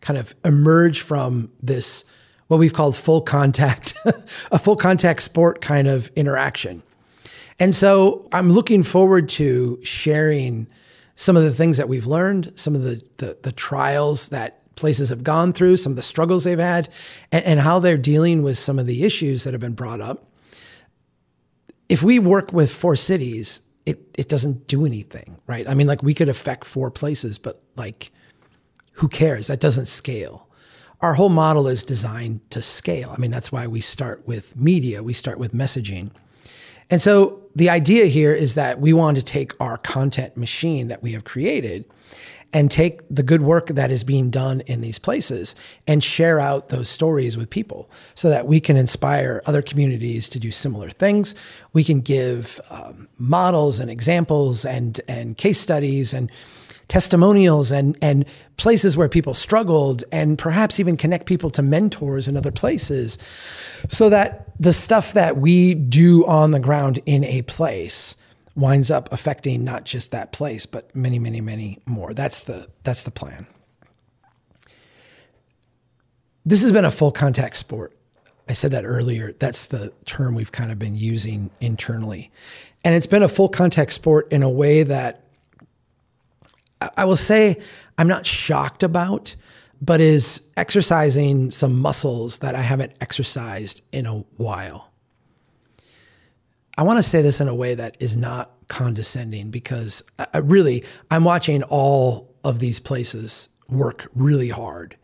kind 0.00 0.18
of 0.18 0.34
emerge 0.44 1.00
from 1.00 1.50
this 1.62 2.04
what 2.49 2.59
we've 2.59 2.73
called 2.73 2.97
full 2.97 3.21
contact, 3.21 3.95
a 4.53 4.59
full 4.59 4.76
contact 4.76 5.23
sport 5.23 5.61
kind 5.61 5.88
of 5.88 6.11
interaction. 6.17 6.83
And 7.59 7.75
so 7.75 8.29
I'm 8.33 8.50
looking 8.50 8.83
forward 8.83 9.29
to 9.31 9.81
sharing 9.83 10.67
some 11.17 11.37
of 11.37 11.43
the 11.43 11.55
things 11.55 11.79
that 11.79 11.88
we've 11.88 12.07
learned, 12.07 12.53
some 12.57 12.75
of 12.75 12.83
the, 12.83 13.03
the, 13.17 13.38
the 13.43 13.53
trials 13.53 14.29
that 14.29 14.62
places 14.76 15.09
have 15.09 15.25
gone 15.25 15.53
through, 15.53 15.79
some 15.79 15.93
of 15.93 15.97
the 15.97 16.03
struggles 16.03 16.45
they've 16.45 16.59
had, 16.59 16.91
and, 17.33 17.45
and 17.45 17.61
how 17.61 17.79
they're 17.79 17.97
dealing 17.97 18.43
with 18.43 18.59
some 18.59 18.79
of 18.79 18.87
the 18.87 19.05
issues 19.05 19.45
that 19.45 19.55
have 19.55 19.61
been 19.61 19.73
brought 19.73 20.03
up. 20.03 20.31
If 21.88 22.03
we 22.03 22.19
work 22.19 22.53
with 22.53 22.71
four 22.71 22.95
cities, 22.97 23.62
it, 23.87 24.00
it 24.19 24.29
doesn't 24.29 24.67
do 24.67 24.85
anything, 24.85 25.41
right? 25.47 25.67
I 25.67 25.75
mean, 25.75 25.87
like 25.87 26.03
we 26.03 26.12
could 26.12 26.29
affect 26.29 26.65
four 26.65 26.91
places, 26.91 27.38
but 27.38 27.62
like, 27.76 28.11
who 28.93 29.09
cares? 29.09 29.47
That 29.47 29.61
doesn't 29.61 29.87
scale 29.87 30.46
our 31.00 31.15
whole 31.15 31.29
model 31.29 31.69
is 31.69 31.83
designed 31.83 32.49
to 32.50 32.62
scale. 32.62 33.12
I 33.17 33.21
mean, 33.21 33.31
that's 33.31 33.53
why 33.53 33.67
we 33.67 33.81
start 33.81 34.26
with 34.26 34.57
media, 34.57 35.03
we 35.03 35.12
start 35.12 35.38
with 35.38 35.53
messaging. 35.53 36.11
And 36.88 37.03
so 37.03 37.43
the 37.55 37.71
idea 37.71 38.07
here 38.07 38.33
is 38.33 38.55
that 38.55 38.81
we 38.81 38.93
want 38.93 39.17
to 39.17 39.23
take 39.23 39.53
our 39.61 39.76
content 39.76 40.37
machine 40.37 40.88
that 40.88 41.03
we 41.03 41.12
have 41.12 41.25
created 41.25 41.85
and 42.53 42.71
take 42.71 43.03
the 43.11 43.25
good 43.25 43.43
work 43.43 43.67
that 43.69 43.91
is 43.91 44.05
being 44.05 44.31
done 44.31 44.61
in 44.62 44.81
these 44.81 44.99
places 44.99 45.55
and 45.87 46.03
share 46.03 46.38
out 46.38 46.69
those 46.69 46.88
stories 46.88 47.37
with 47.37 47.50
people 47.50 47.91
so 48.15 48.31
that 48.31 48.47
we 48.47 48.61
can 48.61 48.76
inspire 48.76 49.43
other 49.47 49.61
communities 49.61 50.29
to 50.29 50.38
do 50.38 50.53
similar 50.53 50.88
things. 50.91 51.35
We 51.73 51.83
can 51.83 52.00
give 52.00 52.61
um, 52.71 53.09
models 53.19 53.81
and 53.81 53.91
examples 53.91 54.65
and, 54.65 55.00
and 55.09 55.37
case 55.37 55.61
studies 55.61 56.15
and 56.15 56.31
testimonials 56.88 57.71
and, 57.71 57.97
and 58.00 58.25
places 58.57 58.97
where 58.97 59.09
people 59.09 59.35
struggled 59.35 60.05
and 60.12 60.38
perhaps 60.38 60.78
even 60.78 60.97
connect 60.97 61.26
people 61.26 61.50
to 61.50 61.62
mentors 61.62 62.28
in 62.28 62.37
other 62.37 62.52
places 62.52 63.19
so 63.88 64.09
that 64.09 64.52
the 64.61 64.73
stuff 64.73 65.12
that 65.12 65.37
we 65.37 65.75
do 65.75 66.25
on 66.26 66.52
the 66.52 66.61
ground 66.61 67.00
in 67.07 67.25
a 67.25 67.43
place 67.43 68.16
winds 68.55 68.90
up 68.90 69.12
affecting 69.12 69.64
not 69.64 69.85
just 69.85 70.12
that 70.12 70.33
place 70.33 70.64
but 70.64 70.95
many 70.95 71.19
many 71.19 71.40
many 71.40 71.78
more. 71.87 72.14
That's 72.14 72.45
the 72.45 72.69
that's 72.85 73.02
the 73.02 73.11
plan. 73.11 73.47
This 76.47 76.62
has 76.62 76.73
been 76.73 76.85
a 76.85 76.90
full 76.90 77.11
contact 77.11 77.57
sport. 77.57 77.93
I 78.49 78.52
said 78.52 78.71
that 78.71 78.85
earlier. 78.85 79.33
That's 79.33 79.66
the 79.66 79.93
term 80.05 80.37
we've 80.37 80.52
kind 80.52 80.71
of 80.71 80.78
been 80.78 80.95
using 80.95 81.50
internally. 81.61 82.31
And 82.85 82.95
it's 82.95 83.07
been 83.07 83.25
a 83.25 83.28
full 83.28 83.49
contact 83.49 83.93
sport 83.93 84.33
in 84.33 84.45
a 84.45 84.49
way 84.49 84.85
that 84.85 85.25
I 86.97 87.05
will 87.05 87.16
say 87.16 87.61
I'm 87.99 88.09
not 88.09 88.26
shocked 88.26 88.83
about, 88.83 89.35
but 89.81 90.00
is 90.00 90.43
exercising 90.57 91.50
some 91.50 91.78
muscles 91.78 92.38
that 92.40 92.55
I 92.55 92.62
haven't 92.62 92.93
exercised 93.00 93.83
in 93.93 94.07
a 94.07 94.19
while. 94.37 94.90
I 96.78 96.83
want 96.83 96.99
to 96.99 97.02
say 97.02 97.23
this 97.23 97.40
in 97.40 97.49
a 97.49 97.55
way 97.55 97.75
that 97.75 97.97
is 98.00 98.16
not 98.16 98.50
condescending 98.69 99.50
because 99.50 100.02
I 100.19 100.38
really, 100.38 100.85
I'm 101.11 101.25
watching 101.25 101.62
all 101.64 102.35
of 102.45 102.59
these 102.59 102.81
places 102.81 103.49
work 103.69 104.09
really 104.14 104.49
hard 104.49 104.97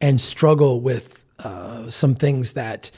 and 0.00 0.20
struggle 0.20 0.80
with 0.80 1.24
uh, 1.40 1.90
some 1.90 2.14
things 2.14 2.54
that 2.54 2.90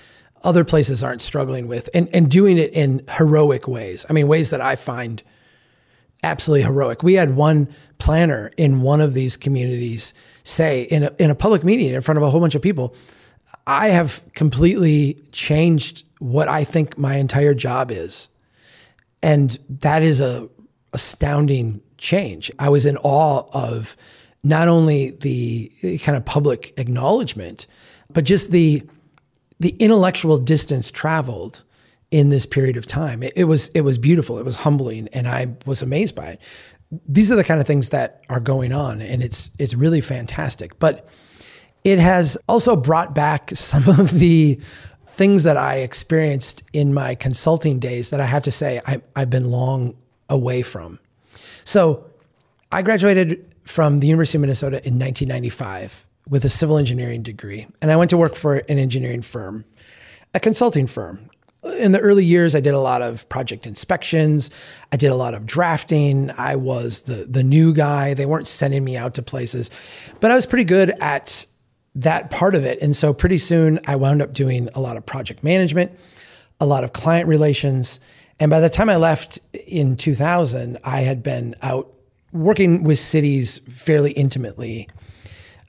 other 0.45 0.65
places 0.65 1.03
aren't 1.03 1.21
struggling 1.21 1.69
with 1.69 1.89
and, 1.95 2.09
and 2.15 2.31
doing 2.31 2.59
it 2.59 2.73
in 2.73 3.05
heroic 3.17 3.69
ways. 3.69 4.07
I 4.09 4.12
mean, 4.12 4.29
ways 4.29 4.51
that 4.51 4.61
I 4.61 4.77
find 4.77 5.23
absolutely 6.23 6.62
heroic. 6.62 7.02
We 7.02 7.14
had 7.14 7.37
one 7.37 7.69
planner 7.99 8.50
in 8.57 8.83
one 8.83 9.00
of 9.00 9.14
these 9.14 9.37
communities 9.37 10.14
say 10.45 10.83
in 10.83 11.05
a, 11.05 11.12
in 11.19 11.31
a 11.31 11.35
public 11.35 11.64
meeting 11.64 11.93
in 11.93 12.02
front 12.02 12.17
of 12.17 12.23
a 12.23 12.31
whole 12.31 12.41
bunch 12.41 12.55
of 12.55 12.62
people, 12.62 12.95
I 13.67 13.88
have 13.88 14.23
completely 14.35 15.23
changed 15.33 16.05
what 16.19 16.49
I 16.49 16.64
think 16.64 16.99
my 16.99 17.17
entire 17.17 17.55
job 17.55 17.91
is. 17.91 18.29
And 19.23 19.57
that 19.69 20.02
is 20.02 20.21
a 20.21 20.49
astounding 20.93 21.81
change. 21.99 22.50
I 22.59 22.69
was 22.69 22.87
in 22.87 22.97
awe 22.99 23.45
of 23.52 23.97
not 24.43 24.69
only 24.69 25.12
the 25.12 25.71
kind 26.02 26.17
of 26.17 26.25
public 26.25 26.75
acknowledgement, 26.76 27.67
but 28.12 28.25
just 28.25 28.50
the 28.50 28.83
the 29.61 29.76
intellectual 29.79 30.38
distance 30.38 30.91
traveled 30.91 31.62
in 32.12 32.28
this 32.28 32.47
period 32.47 32.76
of 32.76 32.87
time. 32.87 33.23
It, 33.23 33.33
it, 33.35 33.45
was 33.45 33.69
it 33.69 33.81
was 33.81 33.99
beautiful. 33.99 34.38
It 34.38 34.45
was 34.45 34.54
humbling, 34.54 35.09
and 35.12 35.26
I 35.26 35.57
was 35.66 35.83
amazed 35.83 36.14
by 36.14 36.26
it. 36.26 36.40
These 37.09 37.33
are 37.33 37.37
the 37.37 37.42
kind 37.42 37.61
of 37.61 37.66
things 37.66 37.88
that 37.88 38.23
are 38.28 38.38
going 38.38 38.73
on, 38.73 39.00
and 39.00 39.23
it's 39.23 39.50
it's 39.59 39.75
really 39.75 40.02
fantastic. 40.02 40.78
But 40.78 41.09
it 41.83 41.99
has 41.99 42.37
also 42.49 42.76
brought 42.76 43.14
back 43.14 43.50
some 43.54 43.88
of 43.88 44.19
the 44.19 44.61
things 45.07 45.42
that 45.45 45.57
I 45.57 45.76
experienced 45.78 46.62
in 46.73 46.95
my 46.95 47.14
consulting 47.14 47.78
days 47.78 48.11
that 48.11 48.21
I 48.21 48.26
have 48.26 48.45
to 48.45 48.50
say 48.50 48.81
I, 48.87 49.02
I've 49.16 49.31
been 49.31 49.50
long 49.50 49.95
away 50.28 50.62
from. 50.62 50.99
So 51.64 52.07
I 52.71 52.83
graduated 52.83 53.54
from 53.64 53.99
the 53.99 54.07
University 54.07 54.38
of 54.38 54.42
Minnesota 54.42 54.76
in 54.87 54.99
1995 54.99 56.07
with 56.28 56.45
a 56.45 56.49
civil 56.49 56.78
engineering 56.78 57.23
degree, 57.23 57.66
and 57.81 57.90
I 57.90 57.97
went 57.97 58.11
to 58.11 58.16
work 58.16 58.35
for 58.35 58.57
an 58.57 58.78
engineering 58.78 59.23
firm, 59.23 59.64
a 60.35 60.40
consulting 60.40 60.87
firm. 60.87 61.31
In 61.64 61.92
the 61.92 62.00
early 62.00 62.25
years, 62.25 62.54
I 62.57 62.61
did 62.61 62.75
a 62.75 62.81
lot 62.81 63.02
of 63.02 63.28
project 63.28 63.66
inspections. 63.66 64.50
I 64.90 64.97
did 64.97 65.12
a 65.12 65.14
lot 65.14 65.35
of 65.35 65.47
drafting. 65.47 66.31
I 66.37 66.57
was 66.57 67.02
the 67.02 67.26
the 67.28 67.45
new 67.45 67.73
guy. 67.73 68.14
They 68.14 68.26
weren't 68.26 68.49
sending 68.49 68.85
me 68.85 68.97
out 68.97 69.14
to 69.14 69.23
places, 69.23 69.71
but 70.19 70.31
I 70.31 70.35
was 70.35 70.45
pretty 70.45 70.64
good 70.64 70.90
at 71.00 71.47
that 71.95 72.31
part 72.31 72.54
of 72.54 72.64
it. 72.64 72.81
And 72.83 72.97
so 72.97 73.12
pretty 73.12 73.38
soon, 73.38 73.78
I 73.87 73.97
wound 73.97 74.23
up 74.23 74.33
doing 74.33 74.69
a 74.75 74.81
lot 74.81 74.97
of 74.97 75.07
project 75.07 75.45
management, 75.45 75.92
a 76.61 76.66
lot 76.66 76.85
of 76.85 76.92
client 76.92 77.28
relations. 77.28 78.00
And 78.40 78.50
by 78.50 78.61
the 78.61 78.71
time 78.71 78.88
I 78.88 78.97
left 78.97 79.38
in 79.69 79.97
2000, 79.97 80.78
I 80.85 81.00
had 81.00 81.23
been 81.23 81.54
out 81.62 81.92
working 82.33 82.83
with 82.83 82.99
cities 82.99 83.59
fairly 83.71 84.12
intimately 84.12 84.88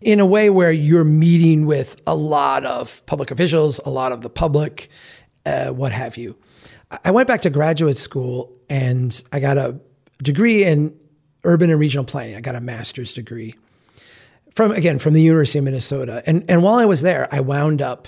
in 0.01 0.19
a 0.19 0.25
way 0.25 0.49
where 0.49 0.71
you're 0.71 1.03
meeting 1.03 1.65
with 1.65 2.01
a 2.07 2.15
lot 2.15 2.65
of 2.65 3.05
public 3.05 3.31
officials, 3.31 3.79
a 3.85 3.89
lot 3.89 4.11
of 4.11 4.21
the 4.21 4.29
public, 4.29 4.89
uh, 5.45 5.69
what 5.69 5.91
have 5.91 6.17
you. 6.17 6.35
I 7.03 7.11
went 7.11 7.27
back 7.27 7.41
to 7.41 7.49
graduate 7.49 7.97
school 7.97 8.51
and 8.69 9.21
I 9.31 9.39
got 9.39 9.57
a 9.57 9.79
degree 10.21 10.63
in 10.63 10.97
urban 11.43 11.69
and 11.69 11.79
regional 11.79 12.05
planning. 12.05 12.35
I 12.35 12.41
got 12.41 12.55
a 12.55 12.61
master's 12.61 13.13
degree 13.13 13.55
from 14.51 14.71
again 14.71 14.99
from 14.99 15.13
the 15.13 15.21
University 15.21 15.59
of 15.59 15.65
Minnesota. 15.65 16.23
And 16.25 16.45
and 16.49 16.63
while 16.63 16.75
I 16.75 16.85
was 16.85 17.01
there, 17.01 17.27
I 17.31 17.39
wound 17.39 17.81
up 17.81 18.07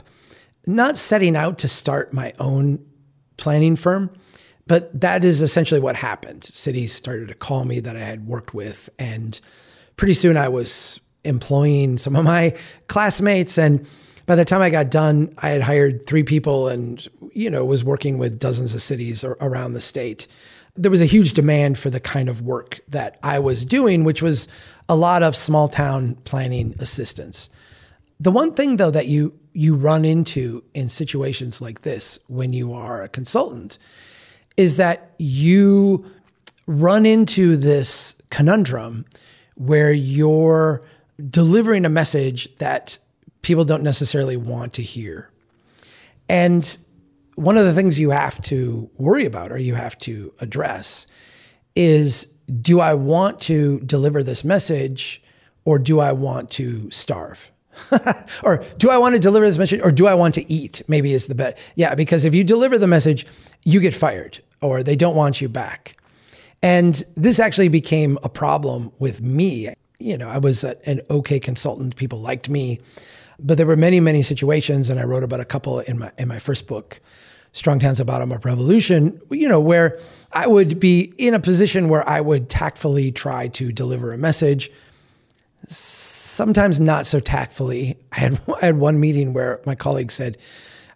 not 0.67 0.97
setting 0.97 1.35
out 1.35 1.59
to 1.59 1.67
start 1.67 2.13
my 2.13 2.33
own 2.39 2.83
planning 3.37 3.75
firm, 3.75 4.09
but 4.67 4.99
that 4.99 5.23
is 5.23 5.41
essentially 5.41 5.79
what 5.79 5.95
happened. 5.95 6.43
Cities 6.43 6.93
started 6.93 7.27
to 7.27 7.35
call 7.35 7.65
me 7.65 7.79
that 7.79 7.95
I 7.95 7.99
had 7.99 8.27
worked 8.27 8.53
with 8.53 8.89
and 8.97 9.39
pretty 9.97 10.13
soon 10.13 10.37
I 10.37 10.47
was 10.47 10.99
employing 11.23 11.97
some 11.97 12.15
of 12.15 12.23
my 12.23 12.55
classmates 12.87 13.57
and 13.57 13.87
by 14.25 14.35
the 14.35 14.45
time 14.45 14.61
I 14.61 14.69
got 14.69 14.89
done, 14.89 15.33
I 15.39 15.49
had 15.49 15.61
hired 15.61 16.07
three 16.07 16.23
people 16.23 16.67
and 16.67 17.07
you 17.33 17.49
know 17.49 17.63
was 17.65 17.83
working 17.83 18.17
with 18.17 18.39
dozens 18.39 18.73
of 18.73 18.81
cities 18.81 19.23
around 19.23 19.73
the 19.73 19.81
state. 19.81 20.27
There 20.75 20.91
was 20.91 21.01
a 21.01 21.05
huge 21.05 21.33
demand 21.33 21.77
for 21.77 21.89
the 21.89 21.99
kind 21.99 22.27
of 22.27 22.41
work 22.41 22.81
that 22.89 23.17
I 23.23 23.39
was 23.39 23.65
doing, 23.65 24.03
which 24.03 24.21
was 24.21 24.47
a 24.89 24.95
lot 24.95 25.23
of 25.23 25.35
small 25.35 25.69
town 25.69 26.15
planning 26.25 26.75
assistance. 26.79 27.49
The 28.19 28.31
one 28.31 28.53
thing 28.53 28.77
though 28.77 28.91
that 28.91 29.07
you 29.07 29.33
you 29.53 29.75
run 29.75 30.03
into 30.03 30.63
in 30.73 30.89
situations 30.89 31.61
like 31.61 31.81
this 31.81 32.19
when 32.27 32.51
you 32.51 32.73
are 32.73 33.03
a 33.03 33.09
consultant 33.09 33.77
is 34.57 34.77
that 34.77 35.11
you 35.17 36.05
run 36.67 37.05
into 37.05 37.55
this 37.55 38.15
conundrum 38.29 39.05
where 39.55 39.91
you're 39.91 40.83
delivering 41.29 41.85
a 41.85 41.89
message 41.89 42.53
that 42.57 42.97
people 43.45 43.63
don't 43.63 43.83
necessarily 43.83 44.35
want 44.35 44.73
to 44.73 44.81
hear. 44.81 45.29
And 46.27 46.77
one 47.35 47.57
of 47.57 47.65
the 47.65 47.73
things 47.73 47.99
you 47.99 48.09
have 48.09 48.41
to 48.43 48.89
worry 48.97 49.25
about 49.25 49.51
or 49.51 49.59
you 49.59 49.75
have 49.75 49.97
to 49.99 50.33
address 50.41 51.05
is 51.75 52.27
do 52.61 52.79
I 52.79 52.95
want 52.95 53.39
to 53.41 53.79
deliver 53.81 54.23
this 54.23 54.43
message 54.43 55.21
or 55.63 55.77
do 55.77 55.99
I 55.99 56.11
want 56.11 56.49
to 56.51 56.89
starve? 56.89 57.51
or 58.43 58.63
do 58.77 58.89
I 58.89 58.97
want 58.97 59.13
to 59.13 59.19
deliver 59.19 59.45
this 59.45 59.57
message 59.57 59.81
or 59.81 59.91
do 59.91 60.07
I 60.07 60.15
want 60.15 60.33
to 60.35 60.51
eat? 60.51 60.81
Maybe 60.87 61.13
is 61.13 61.27
the 61.27 61.35
bet. 61.35 61.59
Yeah, 61.75 61.93
because 61.93 62.25
if 62.25 62.33
you 62.33 62.43
deliver 62.43 62.79
the 62.79 62.87
message, 62.87 63.27
you 63.63 63.79
get 63.79 63.93
fired 63.93 64.39
or 64.61 64.81
they 64.81 64.95
don't 64.95 65.15
want 65.15 65.39
you 65.39 65.49
back. 65.49 65.97
And 66.63 67.03
this 67.15 67.39
actually 67.39 67.67
became 67.67 68.17
a 68.23 68.29
problem 68.29 68.91
with 68.99 69.21
me. 69.21 69.69
You 69.99 70.17
know, 70.17 70.29
I 70.29 70.39
was 70.39 70.63
an 70.63 71.01
okay 71.11 71.39
consultant, 71.39 71.95
people 71.95 72.19
liked 72.19 72.49
me, 72.49 72.79
but 73.39 73.57
there 73.57 73.65
were 73.65 73.75
many, 73.75 73.99
many 73.99 74.21
situations, 74.21 74.89
and 74.89 74.99
I 74.99 75.03
wrote 75.03 75.23
about 75.23 75.39
a 75.39 75.45
couple 75.45 75.79
in 75.79 75.99
my 75.99 76.11
in 76.17 76.27
my 76.27 76.39
first 76.39 76.67
book, 76.67 76.99
Strong 77.51 77.79
Towns, 77.79 77.99
a 77.99 78.05
Bottom 78.05 78.31
Up 78.31 78.45
Revolution, 78.45 79.19
you 79.29 79.47
know, 79.47 79.59
where 79.59 79.99
I 80.33 80.47
would 80.47 80.79
be 80.79 81.13
in 81.17 81.33
a 81.33 81.39
position 81.39 81.89
where 81.89 82.07
I 82.07 82.21
would 82.21 82.49
tactfully 82.49 83.11
try 83.11 83.47
to 83.49 83.71
deliver 83.71 84.13
a 84.13 84.17
message, 84.17 84.69
sometimes 85.67 86.79
not 86.79 87.05
so 87.05 87.19
tactfully. 87.19 87.97
I 88.11 88.19
had, 88.19 88.41
I 88.61 88.65
had 88.65 88.77
one 88.77 88.99
meeting 88.99 89.33
where 89.33 89.61
my 89.65 89.75
colleague 89.75 90.11
said, 90.11 90.37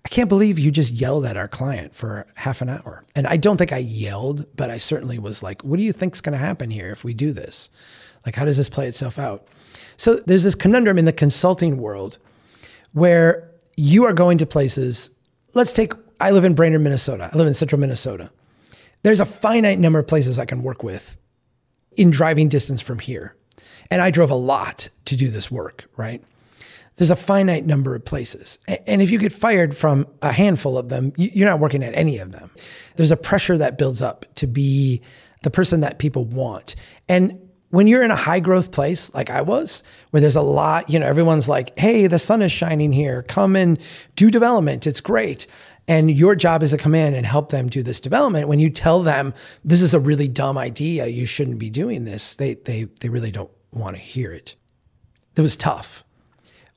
I 0.05 0.09
can't 0.09 0.29
believe 0.29 0.57
you 0.57 0.71
just 0.71 0.91
yelled 0.91 1.25
at 1.25 1.37
our 1.37 1.47
client 1.47 1.93
for 1.93 2.25
half 2.35 2.61
an 2.61 2.69
hour. 2.69 3.03
And 3.15 3.27
I 3.27 3.37
don't 3.37 3.57
think 3.57 3.73
I 3.73 3.77
yelled, 3.77 4.45
but 4.55 4.69
I 4.69 4.77
certainly 4.77 5.19
was 5.19 5.43
like, 5.43 5.61
what 5.63 5.77
do 5.77 5.83
you 5.83 5.93
think's 5.93 6.21
going 6.21 6.33
to 6.33 6.39
happen 6.39 6.69
here 6.69 6.91
if 6.91 7.03
we 7.03 7.13
do 7.13 7.31
this? 7.31 7.69
Like, 8.25 8.35
how 8.35 8.45
does 8.45 8.57
this 8.57 8.69
play 8.69 8.87
itself 8.87 9.19
out? 9.19 9.47
So 9.97 10.15
there's 10.15 10.43
this 10.43 10.55
conundrum 10.55 10.97
in 10.97 11.05
the 11.05 11.13
consulting 11.13 11.77
world 11.77 12.17
where 12.93 13.52
you 13.78 14.06
are 14.06 14.13
going 14.13 14.38
to 14.39 14.45
places. 14.45 15.10
Let's 15.54 15.73
take, 15.73 15.93
I 16.19 16.32
live 16.32 16.43
in 16.43 16.54
Brainerd, 16.54 16.82
Minnesota. 16.82 17.30
I 17.32 17.38
live 17.38 17.47
in 17.47 17.54
central 17.54 17.80
Minnesota 17.80 18.32
there's 19.04 19.19
a 19.19 19.25
finite 19.25 19.80
number 19.80 19.99
of 19.99 20.08
places 20.08 20.39
I 20.39 20.45
can 20.45 20.63
work 20.63 20.84
with 20.84 21.17
in 21.93 22.12
driving 22.12 22.49
distance 22.49 22.82
from 22.82 22.99
here. 22.99 23.36
And 23.91 24.02
I 24.02 24.12
drove 24.12 24.30
a 24.30 24.36
lot 24.36 24.89
to 25.06 25.15
do 25.15 25.30
this 25.30 25.49
work, 25.49 25.89
right? 25.97 26.23
There's 26.95 27.10
a 27.10 27.15
finite 27.15 27.65
number 27.65 27.95
of 27.95 28.04
places. 28.04 28.60
And 28.86 29.02
if 29.02 29.10
you 29.10 29.17
get 29.17 29.32
fired 29.32 29.75
from 29.75 30.06
a 30.21 30.32
handful 30.32 30.78
of 30.78 30.89
them, 30.89 31.13
you're 31.15 31.49
not 31.49 31.60
working 31.60 31.84
at 31.84 31.95
any 31.95 32.19
of 32.19 32.32
them. 32.32 32.52
There's 32.97 33.12
a 33.12 33.17
pressure 33.17 33.58
that 33.58 33.78
builds 33.78 34.02
up 34.02 34.25
to 34.36 34.47
be 34.47 35.02
the 35.43 35.49
person 35.49 35.80
that 35.80 35.97
people 35.97 36.25
want. 36.25 36.75
And 37.08 37.48
when 37.71 37.88
you're 37.88 38.03
in 38.03 38.12
a 38.12 38.15
high 38.15 38.39
growth 38.39 38.71
place 38.71 39.13
like 39.13 39.29
I 39.29 39.41
was, 39.41 39.84
where 40.10 40.21
there's 40.21 40.36
a 40.36 40.41
lot, 40.41 40.89
you 40.89 40.99
know, 40.99 41.05
everyone's 41.05 41.47
like, 41.47 41.77
hey, 41.77 42.08
the 42.08 42.19
sun 42.19 42.41
is 42.41 42.51
shining 42.51 42.91
here. 42.91 43.23
Come 43.23 43.55
and 43.55 43.79
do 44.15 44.32
development. 44.32 44.88
It's 44.88 45.01
great. 45.01 45.45
And 45.88 46.12
your 46.12 46.36
job 46.36 46.62
is 46.62 46.71
to 46.71 46.77
come 46.77 46.93
in 46.93 47.13
and 47.13 47.25
help 47.25 47.49
them 47.49 47.67
do 47.67 47.82
this 47.82 47.99
development. 47.99 48.47
When 48.47 48.60
you 48.60 48.69
tell 48.69 49.01
them 49.01 49.34
this 49.63 49.82
is 49.82 49.93
a 49.93 49.99
really 49.99 50.27
dumb 50.27 50.58
idea, 50.58 51.08
you 51.08 51.25
shouldn't 51.25 51.60
be 51.60 51.69
doing 51.69 52.05
this, 52.05 52.36
they 52.36 52.55
they 52.55 52.84
they 53.01 53.10
really 53.10 53.32
don't 53.32 53.51
want 53.71 53.95
to 53.95 54.01
hear 54.01 54.32
it. 54.32 54.55
It 55.36 55.41
was 55.41 55.55
tough. 55.55 56.03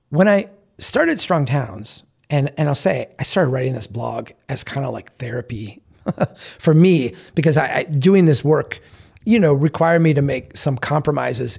When 0.09 0.28
I 0.28 0.48
started 0.78 1.20
Strong 1.20 1.46
Towns, 1.46 2.05
and 2.31 2.52
and 2.57 2.68
I'll 2.68 2.74
say 2.74 3.09
I 3.18 3.22
started 3.22 3.50
writing 3.50 3.74
this 3.74 3.87
blog 3.87 4.31
as 4.48 4.64
kind 4.64 4.87
of 4.87 4.92
like 4.92 5.12
therapy 5.16 5.83
for 6.59 6.72
me 6.72 7.14
because 7.35 7.57
I, 7.57 7.78
I 7.78 7.83
doing 7.85 8.24
this 8.24 8.42
work, 8.42 8.81
you 9.24 9.38
know, 9.38 9.52
required 9.52 10.02
me 10.02 10.14
to 10.14 10.22
make 10.22 10.56
some 10.56 10.76
compromises 10.76 11.58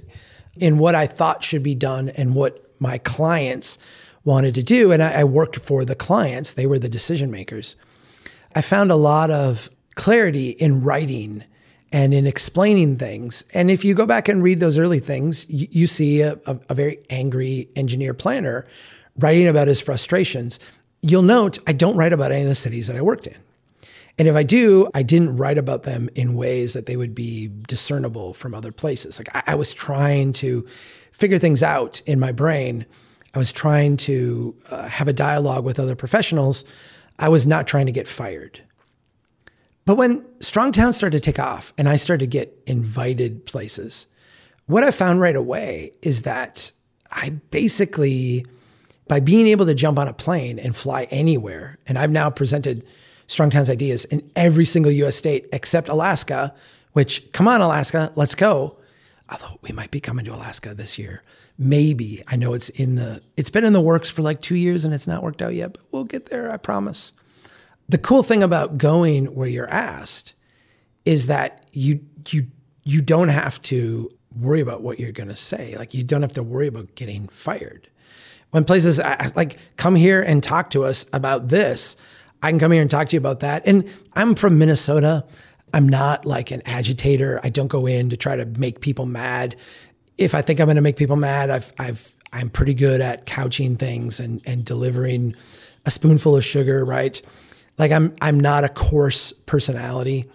in 0.56 0.78
what 0.78 0.94
I 0.94 1.06
thought 1.06 1.42
should 1.42 1.62
be 1.62 1.74
done 1.74 2.10
and 2.10 2.34
what 2.34 2.70
my 2.80 2.98
clients 2.98 3.78
wanted 4.24 4.54
to 4.54 4.62
do. 4.62 4.92
And 4.92 5.02
I, 5.02 5.20
I 5.20 5.24
worked 5.24 5.56
for 5.56 5.84
the 5.84 5.94
clients, 5.94 6.54
they 6.54 6.66
were 6.66 6.78
the 6.78 6.88
decision 6.88 7.30
makers. 7.30 7.76
I 8.54 8.62
found 8.62 8.90
a 8.90 8.96
lot 8.96 9.30
of 9.30 9.68
clarity 9.94 10.50
in 10.50 10.82
writing 10.82 11.44
and 11.92 12.12
in 12.12 12.26
explaining 12.26 12.96
things. 12.96 13.44
And 13.54 13.70
if 13.70 13.84
you 13.84 13.94
go 13.94 14.06
back 14.06 14.28
and 14.28 14.42
read 14.42 14.60
those 14.60 14.78
early 14.78 14.98
things, 14.98 15.48
you, 15.48 15.68
you 15.70 15.86
see 15.86 16.22
a, 16.22 16.32
a, 16.46 16.58
a, 16.70 16.74
very 16.74 16.98
angry 17.08 17.68
engineer 17.76 18.14
planner 18.14 18.66
writing 19.16 19.46
about 19.46 19.68
his 19.68 19.80
frustrations. 19.80 20.58
You'll 21.02 21.22
note 21.22 21.58
I 21.68 21.72
don't 21.72 21.96
write 21.96 22.12
about 22.12 22.32
any 22.32 22.42
of 22.42 22.48
the 22.48 22.56
cities 22.56 22.88
that 22.88 22.96
I 22.96 23.02
worked 23.02 23.28
in. 23.28 23.36
And 24.18 24.28
if 24.28 24.36
I 24.36 24.44
do, 24.44 24.88
I 24.94 25.02
didn't 25.02 25.36
write 25.36 25.58
about 25.58 25.82
them 25.82 26.08
in 26.14 26.36
ways 26.36 26.72
that 26.74 26.86
they 26.86 26.96
would 26.96 27.14
be 27.14 27.50
discernible 27.66 28.32
from 28.32 28.54
other 28.54 28.70
places. 28.70 29.18
Like 29.18 29.34
I, 29.34 29.52
I 29.52 29.54
was 29.56 29.74
trying 29.74 30.32
to 30.34 30.66
figure 31.12 31.38
things 31.38 31.62
out 31.62 32.00
in 32.06 32.20
my 32.20 32.32
brain 32.32 32.86
I 33.34 33.38
was 33.38 33.50
trying 33.50 33.96
to 33.98 34.54
uh, 34.70 34.88
have 34.88 35.08
a 35.08 35.12
dialogue 35.12 35.64
with 35.64 35.80
other 35.80 35.96
professionals. 35.96 36.64
I 37.18 37.28
was 37.28 37.46
not 37.46 37.66
trying 37.66 37.86
to 37.86 37.92
get 37.92 38.06
fired. 38.06 38.60
But 39.84 39.96
when 39.96 40.24
Strong 40.40 40.72
Town 40.72 40.92
started 40.92 41.22
to 41.22 41.24
take 41.24 41.38
off 41.38 41.72
and 41.76 41.88
I 41.88 41.96
started 41.96 42.20
to 42.20 42.26
get 42.28 42.56
invited 42.66 43.44
places, 43.44 44.06
what 44.66 44.84
I 44.84 44.90
found 44.92 45.20
right 45.20 45.36
away 45.36 45.92
is 46.00 46.22
that 46.22 46.70
I 47.10 47.30
basically, 47.50 48.46
by 49.08 49.20
being 49.20 49.46
able 49.48 49.66
to 49.66 49.74
jump 49.74 49.98
on 49.98 50.08
a 50.08 50.14
plane 50.14 50.58
and 50.58 50.74
fly 50.74 51.08
anywhere, 51.10 51.78
and 51.86 51.98
I've 51.98 52.10
now 52.10 52.30
presented 52.30 52.86
Strong 53.26 53.50
Towns 53.50 53.70
ideas 53.70 54.04
in 54.06 54.28
every 54.36 54.64
single 54.64 54.92
US 54.92 55.16
state 55.16 55.46
except 55.52 55.88
Alaska, 55.88 56.54
which, 56.92 57.32
come 57.32 57.48
on, 57.48 57.60
Alaska, 57.60 58.12
let's 58.14 58.34
go. 58.34 58.76
Although 59.30 59.58
we 59.62 59.72
might 59.72 59.90
be 59.90 60.00
coming 60.00 60.24
to 60.26 60.34
Alaska 60.34 60.74
this 60.74 60.98
year 60.98 61.22
maybe 61.58 62.22
I 62.26 62.36
know 62.36 62.52
it's 62.52 62.68
in 62.70 62.96
the 62.96 63.20
it's 63.36 63.50
been 63.50 63.64
in 63.64 63.72
the 63.72 63.80
works 63.80 64.10
for 64.10 64.22
like 64.22 64.40
2 64.40 64.56
years 64.56 64.84
and 64.84 64.92
it's 64.92 65.06
not 65.06 65.22
worked 65.22 65.42
out 65.42 65.54
yet, 65.54 65.74
but 65.74 65.82
we'll 65.92 66.04
get 66.04 66.26
there, 66.26 66.50
I 66.50 66.56
promise. 66.56 67.12
The 67.88 67.98
cool 67.98 68.22
thing 68.22 68.42
about 68.42 68.78
going 68.78 69.26
where 69.26 69.48
you're 69.48 69.68
asked 69.68 70.34
is 71.04 71.26
that 71.26 71.66
you 71.72 72.00
you 72.28 72.46
you 72.82 73.02
don't 73.02 73.28
have 73.28 73.60
to 73.62 74.10
worry 74.36 74.60
about 74.60 74.82
what 74.82 74.98
you're 74.98 75.12
going 75.12 75.28
to 75.28 75.36
say. 75.36 75.76
Like 75.78 75.94
you 75.94 76.02
don't 76.02 76.22
have 76.22 76.32
to 76.32 76.42
worry 76.42 76.66
about 76.66 76.94
getting 76.96 77.28
fired. 77.28 77.88
When 78.50 78.64
places 78.64 78.98
like 79.36 79.58
come 79.76 79.94
here 79.94 80.22
and 80.22 80.42
talk 80.42 80.70
to 80.70 80.84
us 80.84 81.06
about 81.12 81.48
this, 81.48 81.96
I 82.44 82.50
can 82.50 82.58
come 82.58 82.72
here 82.72 82.82
and 82.82 82.90
talk 82.90 83.08
to 83.08 83.16
you 83.16 83.18
about 83.18 83.40
that. 83.40 83.66
And 83.66 83.88
I'm 84.14 84.34
from 84.34 84.58
Minnesota. 84.58 85.24
I'm 85.72 85.88
not 85.88 86.26
like 86.26 86.50
an 86.50 86.62
agitator. 86.66 87.40
I 87.42 87.48
don't 87.48 87.68
go 87.68 87.86
in 87.86 88.10
to 88.10 88.16
try 88.16 88.36
to 88.36 88.46
make 88.46 88.80
people 88.80 89.06
mad 89.06 89.56
if 90.18 90.34
I 90.34 90.42
think 90.42 90.60
I'm 90.60 90.66
going 90.66 90.76
to 90.76 90.82
make 90.82 90.96
people 90.96 91.16
mad, 91.16 91.50
I've, 91.50 91.72
I've, 91.78 92.14
I'm 92.32 92.48
pretty 92.48 92.74
good 92.74 93.00
at 93.00 93.26
couching 93.26 93.76
things 93.76 94.20
and, 94.20 94.40
and 94.46 94.64
delivering 94.64 95.34
a 95.86 95.90
spoonful 95.90 96.36
of 96.36 96.44
sugar, 96.44 96.84
right? 96.84 97.20
Like 97.78 97.92
I'm, 97.92 98.14
I'm 98.20 98.38
not 98.38 98.64
a 98.64 98.68
coarse 98.68 99.32
personality, 99.32 100.30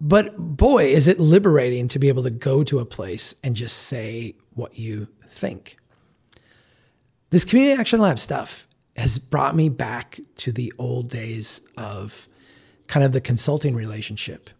but 0.00 0.36
boy, 0.36 0.86
is 0.86 1.08
it 1.08 1.18
liberating 1.18 1.88
to 1.88 1.98
be 1.98 2.08
able 2.08 2.22
to 2.22 2.30
go 2.30 2.62
to 2.64 2.78
a 2.78 2.84
place 2.84 3.34
and 3.42 3.56
just 3.56 3.76
say 3.76 4.36
what 4.54 4.78
you 4.78 5.08
think. 5.28 5.76
This 7.30 7.44
community 7.44 7.78
action 7.78 8.00
lab 8.00 8.18
stuff 8.18 8.67
has 8.98 9.18
brought 9.18 9.54
me 9.54 9.68
back 9.68 10.20
to 10.36 10.52
the 10.52 10.72
old 10.78 11.08
days 11.08 11.60
of 11.76 12.28
kind 12.86 13.04
of 13.04 13.12
the 13.12 13.20
consulting 13.20 13.74
relationship. 13.74 14.50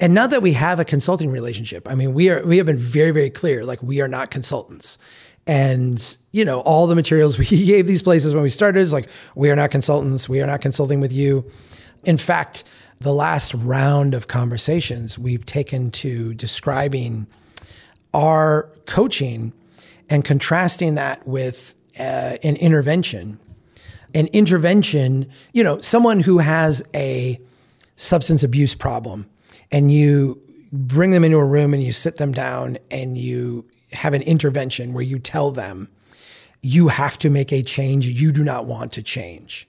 And 0.00 0.14
now 0.14 0.26
that 0.26 0.42
we 0.42 0.52
have 0.54 0.80
a 0.80 0.84
consulting 0.84 1.30
relationship, 1.30 1.88
I 1.88 1.94
mean, 1.94 2.14
we 2.14 2.30
are 2.30 2.44
we 2.44 2.56
have 2.56 2.66
been 2.66 2.78
very 2.78 3.10
very 3.10 3.30
clear 3.30 3.64
like 3.64 3.82
we 3.82 4.00
are 4.00 4.08
not 4.08 4.30
consultants. 4.30 4.98
And 5.46 6.16
you 6.30 6.44
know, 6.44 6.60
all 6.60 6.86
the 6.86 6.94
materials 6.94 7.38
we 7.38 7.46
gave 7.46 7.86
these 7.86 8.02
places 8.02 8.34
when 8.34 8.42
we 8.42 8.50
started 8.50 8.80
is 8.80 8.92
like 8.92 9.08
we 9.34 9.50
are 9.50 9.56
not 9.56 9.70
consultants, 9.70 10.28
we 10.28 10.40
are 10.40 10.46
not 10.46 10.60
consulting 10.60 11.00
with 11.00 11.12
you. 11.12 11.44
In 12.04 12.18
fact, 12.18 12.64
the 13.00 13.12
last 13.12 13.52
round 13.54 14.14
of 14.14 14.28
conversations 14.28 15.18
we've 15.18 15.44
taken 15.44 15.90
to 15.90 16.34
describing 16.34 17.26
our 18.14 18.70
coaching 18.86 19.52
and 20.08 20.24
contrasting 20.24 20.94
that 20.94 21.26
with 21.26 21.74
uh, 21.98 22.36
an 22.42 22.56
intervention. 22.56 23.38
An 24.14 24.26
intervention, 24.28 25.30
you 25.52 25.64
know, 25.64 25.80
someone 25.80 26.20
who 26.20 26.38
has 26.38 26.82
a 26.94 27.40
substance 27.96 28.42
abuse 28.42 28.74
problem 28.74 29.28
and 29.70 29.90
you 29.90 30.40
bring 30.72 31.10
them 31.10 31.24
into 31.24 31.38
a 31.38 31.44
room 31.44 31.74
and 31.74 31.82
you 31.82 31.92
sit 31.92 32.16
them 32.16 32.32
down 32.32 32.78
and 32.90 33.16
you 33.16 33.66
have 33.92 34.14
an 34.14 34.22
intervention 34.22 34.92
where 34.92 35.04
you 35.04 35.18
tell 35.18 35.50
them 35.50 35.88
you 36.62 36.88
have 36.88 37.18
to 37.18 37.28
make 37.28 37.52
a 37.52 37.62
change. 37.62 38.06
You 38.06 38.32
do 38.32 38.44
not 38.44 38.66
want 38.66 38.92
to 38.92 39.02
change 39.02 39.68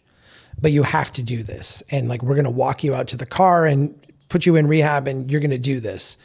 but 0.62 0.71
you 0.71 0.84
have 0.84 1.12
to 1.13 1.23
do 1.23 1.43
this. 1.43 1.84
And 1.89 2.08
like 2.08 2.21
we're 2.21 2.36
going 2.36 2.45
to 2.45 2.51
walk 2.51 2.84
you 2.84 2.93
out 2.93 3.08
to 3.10 3.17
the 3.17 3.25
car 3.25 3.65
and 3.65 3.95
put 4.29 4.45
you 4.45 4.56
in 4.56 4.67
rehab 4.67 5.08
and 5.08 5.29
you're 5.29 5.41
going 5.41 5.51
to 5.51 5.58
do 5.58 5.79
this. 5.79 6.17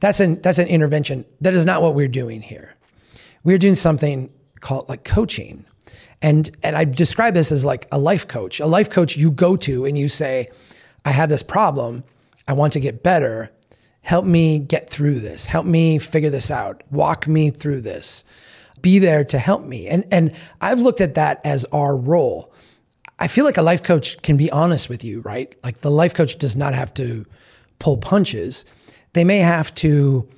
That's 0.00 0.20
an 0.20 0.40
that's 0.42 0.58
an 0.58 0.66
intervention. 0.68 1.24
That 1.40 1.54
is 1.54 1.64
not 1.64 1.82
what 1.82 1.94
we're 1.94 2.08
doing 2.08 2.42
here. 2.42 2.74
We're 3.44 3.58
doing 3.58 3.74
something 3.74 4.30
called 4.60 4.88
like 4.88 5.04
coaching 5.04 5.64
and 6.22 6.50
and 6.62 6.76
i 6.76 6.84
describe 6.84 7.34
this 7.34 7.52
as 7.52 7.64
like 7.64 7.86
a 7.92 7.98
life 7.98 8.26
coach 8.26 8.60
a 8.60 8.66
life 8.66 8.88
coach 8.88 9.16
you 9.16 9.30
go 9.30 9.56
to 9.56 9.84
and 9.84 9.98
you 9.98 10.08
say 10.08 10.48
i 11.04 11.10
have 11.10 11.28
this 11.28 11.42
problem 11.42 12.02
I 12.48 12.52
want 12.54 12.72
to 12.74 12.80
get 12.80 13.02
better. 13.02 13.50
Help 14.02 14.24
me 14.24 14.58
get 14.58 14.90
through 14.90 15.20
this. 15.20 15.46
Help 15.46 15.66
me 15.66 15.98
figure 15.98 16.30
this 16.30 16.50
out. 16.50 16.82
Walk 16.90 17.28
me 17.28 17.50
through 17.50 17.82
this. 17.82 18.24
Be 18.80 18.98
there 18.98 19.24
to 19.24 19.38
help 19.38 19.64
me. 19.64 19.86
And 19.86 20.04
and 20.10 20.34
I've 20.60 20.80
looked 20.80 21.00
at 21.00 21.14
that 21.14 21.40
as 21.44 21.64
our 21.66 21.96
role. 21.96 22.52
I 23.18 23.28
feel 23.28 23.44
like 23.44 23.56
a 23.56 23.62
life 23.62 23.82
coach 23.82 24.20
can 24.22 24.36
be 24.36 24.50
honest 24.50 24.88
with 24.88 25.04
you, 25.04 25.20
right? 25.20 25.54
Like 25.62 25.78
the 25.78 25.90
life 25.90 26.14
coach 26.14 26.38
does 26.38 26.56
not 26.56 26.74
have 26.74 26.92
to 26.94 27.24
pull 27.78 27.96
punches. 27.96 28.64
They 29.12 29.22
may 29.22 29.38
have 29.38 29.72
to 29.76 30.28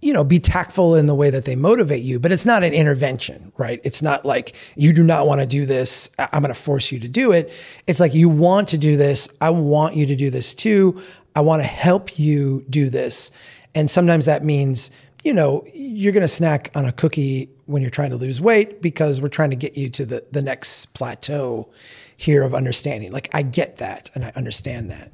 you 0.00 0.14
know, 0.14 0.24
be 0.24 0.38
tactful 0.38 0.94
in 0.94 1.06
the 1.06 1.14
way 1.14 1.28
that 1.28 1.44
they 1.44 1.54
motivate 1.54 2.02
you, 2.02 2.18
but 2.18 2.32
it's 2.32 2.46
not 2.46 2.64
an 2.64 2.72
intervention, 2.72 3.52
right? 3.58 3.80
It's 3.84 4.00
not 4.00 4.24
like 4.24 4.54
you 4.74 4.92
do 4.92 5.02
not 5.02 5.26
want 5.26 5.42
to 5.42 5.46
do 5.46 5.66
this. 5.66 6.08
I'm 6.18 6.42
going 6.42 6.54
to 6.54 6.60
force 6.60 6.90
you 6.90 6.98
to 7.00 7.08
do 7.08 7.32
it. 7.32 7.52
It's 7.86 8.00
like 8.00 8.14
you 8.14 8.28
want 8.28 8.68
to 8.68 8.78
do 8.78 8.96
this. 8.96 9.28
I 9.40 9.50
want 9.50 9.96
you 9.96 10.06
to 10.06 10.16
do 10.16 10.30
this 10.30 10.54
too. 10.54 11.00
I 11.36 11.40
want 11.40 11.62
to 11.62 11.68
help 11.68 12.18
you 12.18 12.64
do 12.70 12.88
this. 12.88 13.30
And 13.74 13.90
sometimes 13.90 14.24
that 14.24 14.42
means, 14.42 14.90
you 15.22 15.34
know, 15.34 15.64
you're 15.72 16.12
going 16.12 16.22
to 16.22 16.28
snack 16.28 16.70
on 16.74 16.86
a 16.86 16.92
cookie 16.92 17.50
when 17.66 17.82
you're 17.82 17.90
trying 17.90 18.10
to 18.10 18.16
lose 18.16 18.40
weight 18.40 18.80
because 18.80 19.20
we're 19.20 19.28
trying 19.28 19.50
to 19.50 19.56
get 19.56 19.76
you 19.76 19.90
to 19.90 20.06
the, 20.06 20.24
the 20.32 20.42
next 20.42 20.86
plateau 20.94 21.70
here 22.16 22.42
of 22.42 22.54
understanding. 22.54 23.12
Like, 23.12 23.28
I 23.32 23.42
get 23.42 23.78
that 23.78 24.10
and 24.14 24.24
I 24.24 24.32
understand 24.34 24.90
that. 24.90 25.10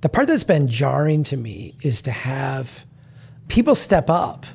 The 0.00 0.08
part 0.08 0.28
that's 0.28 0.44
been 0.44 0.68
jarring 0.68 1.22
to 1.24 1.36
me 1.36 1.74
is 1.82 2.02
to 2.02 2.10
have 2.10 2.85
people 3.48 3.74
step 3.74 4.10
up 4.10 4.46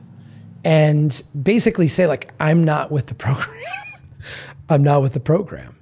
and 0.64 1.22
basically 1.42 1.88
say, 1.88 2.08
like, 2.08 2.34
I'm 2.40 2.64
not 2.64 2.92
with 2.92 3.08
the 3.08 3.16
program. 3.16 3.64
I'm 4.70 4.84
not 4.84 5.02
with 5.02 5.14
the 5.14 5.20
program. 5.20 5.76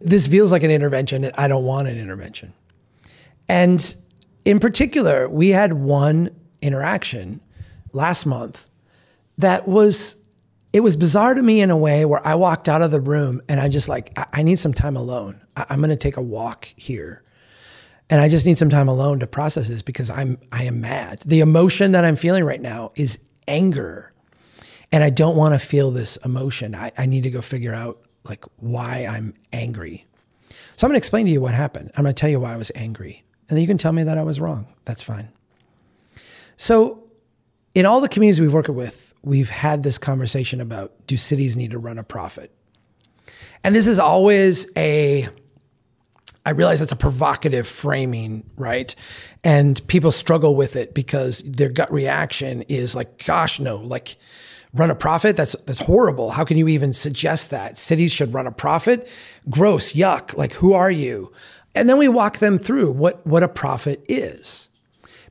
This 0.00 0.26
feels 0.26 0.52
like 0.52 0.62
an 0.62 0.70
intervention 0.70 1.24
and 1.24 1.34
I 1.36 1.48
don't 1.48 1.64
want 1.64 1.88
an 1.88 1.98
intervention. 1.98 2.52
And 3.48 3.94
in 4.44 4.58
particular, 4.58 5.28
we 5.28 5.48
had 5.48 5.72
one 5.72 6.30
interaction 6.60 7.40
last 7.92 8.26
month 8.26 8.66
that 9.38 9.66
was 9.66 10.16
it 10.72 10.80
was 10.80 10.96
bizarre 10.96 11.32
to 11.32 11.42
me 11.42 11.62
in 11.62 11.70
a 11.70 11.76
way 11.76 12.04
where 12.04 12.24
I 12.26 12.34
walked 12.34 12.68
out 12.68 12.82
of 12.82 12.90
the 12.90 13.00
room 13.00 13.40
and 13.48 13.58
I 13.58 13.68
just 13.68 13.88
like 13.88 14.12
I, 14.18 14.26
I 14.34 14.42
need 14.42 14.58
some 14.58 14.74
time 14.74 14.96
alone. 14.96 15.40
I, 15.56 15.66
I'm 15.70 15.78
going 15.78 15.90
to 15.90 15.96
take 15.96 16.16
a 16.16 16.22
walk 16.22 16.66
here, 16.76 17.22
and 18.10 18.20
I 18.20 18.28
just 18.28 18.46
need 18.46 18.58
some 18.58 18.70
time 18.70 18.88
alone 18.88 19.20
to 19.20 19.26
process 19.26 19.68
this 19.68 19.82
because 19.82 20.10
I'm 20.10 20.38
I 20.52 20.64
am 20.64 20.80
mad. 20.80 21.22
The 21.26 21.40
emotion 21.40 21.92
that 21.92 22.04
I'm 22.04 22.16
feeling 22.16 22.44
right 22.44 22.60
now 22.60 22.92
is 22.96 23.18
anger, 23.46 24.12
and 24.90 25.04
I 25.04 25.10
don't 25.10 25.36
want 25.36 25.58
to 25.58 25.64
feel 25.64 25.90
this 25.90 26.16
emotion. 26.18 26.74
I, 26.74 26.92
I 26.96 27.06
need 27.06 27.24
to 27.24 27.30
go 27.30 27.42
figure 27.42 27.74
out 27.74 28.00
like 28.24 28.44
why 28.56 29.06
I'm 29.08 29.34
angry. 29.52 30.06
So 30.76 30.86
I'm 30.86 30.90
going 30.90 30.94
to 30.94 30.98
explain 30.98 31.26
to 31.26 31.32
you 31.32 31.40
what 31.40 31.54
happened. 31.54 31.90
I'm 31.96 32.04
going 32.04 32.14
to 32.14 32.20
tell 32.20 32.30
you 32.30 32.40
why 32.40 32.54
I 32.54 32.56
was 32.56 32.70
angry. 32.74 33.24
And 33.48 33.56
then 33.56 33.62
you 33.62 33.66
can 33.66 33.78
tell 33.78 33.92
me 33.92 34.04
that 34.04 34.18
I 34.18 34.22
was 34.22 34.38
wrong. 34.38 34.66
That's 34.84 35.02
fine. 35.02 35.28
So, 36.56 37.04
in 37.74 37.86
all 37.86 38.00
the 38.00 38.08
communities 38.08 38.40
we've 38.40 38.52
worked 38.52 38.68
with, 38.68 39.14
we've 39.22 39.50
had 39.50 39.82
this 39.82 39.98
conversation 39.98 40.60
about 40.60 40.92
do 41.06 41.16
cities 41.16 41.56
need 41.56 41.70
to 41.70 41.78
run 41.78 41.98
a 41.98 42.04
profit? 42.04 42.52
And 43.64 43.74
this 43.74 43.86
is 43.86 43.98
always 43.98 44.70
a, 44.76 45.28
I 46.46 46.50
realize 46.50 46.80
it's 46.80 46.92
a 46.92 46.96
provocative 46.96 47.66
framing, 47.66 48.48
right? 48.56 48.94
And 49.44 49.86
people 49.86 50.12
struggle 50.12 50.56
with 50.56 50.76
it 50.76 50.94
because 50.94 51.42
their 51.42 51.68
gut 51.68 51.92
reaction 51.92 52.62
is 52.62 52.94
like, 52.94 53.24
gosh, 53.24 53.60
no, 53.60 53.76
like, 53.76 54.16
run 54.74 54.90
a 54.90 54.94
profit? 54.94 55.36
That's 55.36 55.52
that's 55.66 55.80
horrible. 55.80 56.30
How 56.30 56.44
can 56.44 56.56
you 56.56 56.68
even 56.68 56.92
suggest 56.92 57.50
that? 57.50 57.78
Cities 57.78 58.12
should 58.12 58.34
run 58.34 58.46
a 58.46 58.52
profit? 58.52 59.08
Gross 59.48 59.92
yuck. 59.92 60.36
Like 60.36 60.52
who 60.52 60.72
are 60.72 60.90
you? 60.90 61.32
And 61.74 61.88
then 61.88 61.98
we 61.98 62.08
walk 62.08 62.38
them 62.38 62.58
through 62.58 62.92
what, 62.92 63.24
what 63.26 63.42
a 63.42 63.48
profit 63.48 64.04
is. 64.08 64.68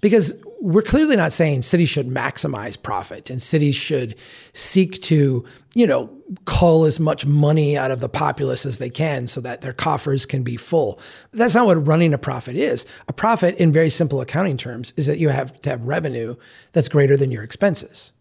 Because 0.02 0.34
we're 0.60 0.82
clearly 0.82 1.16
not 1.16 1.32
saying 1.32 1.62
cities 1.62 1.90
should 1.90 2.08
maximize 2.08 2.82
profit 2.82 3.30
and 3.30 3.42
cities 3.42 3.76
should 3.76 4.16
seek 4.54 5.02
to, 5.04 5.46
you 5.76 5.88
know, 5.88 6.10
cull 6.46 6.86
as 6.86 7.00
much 7.00 7.26
money 7.26 7.78
out 7.78 7.92
of 7.92 8.00
the 8.00 8.10
populace 8.10 8.66
as 8.66 8.80
they 8.80 8.90
can 8.90 9.28
so 9.28 9.40
that 9.42 9.62
their 9.62 9.74
coffers 9.74 10.26
can 10.26 10.44
be 10.44 10.58
full. 10.58 11.00
But 11.32 11.40
That's 11.40 11.56
not 11.56 11.68
what 11.68 11.86
running 11.86 12.14
a 12.14 12.18
profit 12.18 12.56
is. 12.56 12.86
A 13.08 13.14
profit, 13.14 13.56
in 13.58 13.72
very 13.72 13.90
simple 13.90 14.20
accounting 14.20 14.58
terms, 14.58 14.94
is 14.98 15.06
that 15.06 15.20
you 15.20 15.30
have 15.30 15.62
to 15.62 15.70
have 15.70 15.84
revenue 15.84 16.36
that's 16.72 16.90
greater 16.90 17.16
than 17.16 17.32
your 17.32 17.44
expenses. 17.44 18.12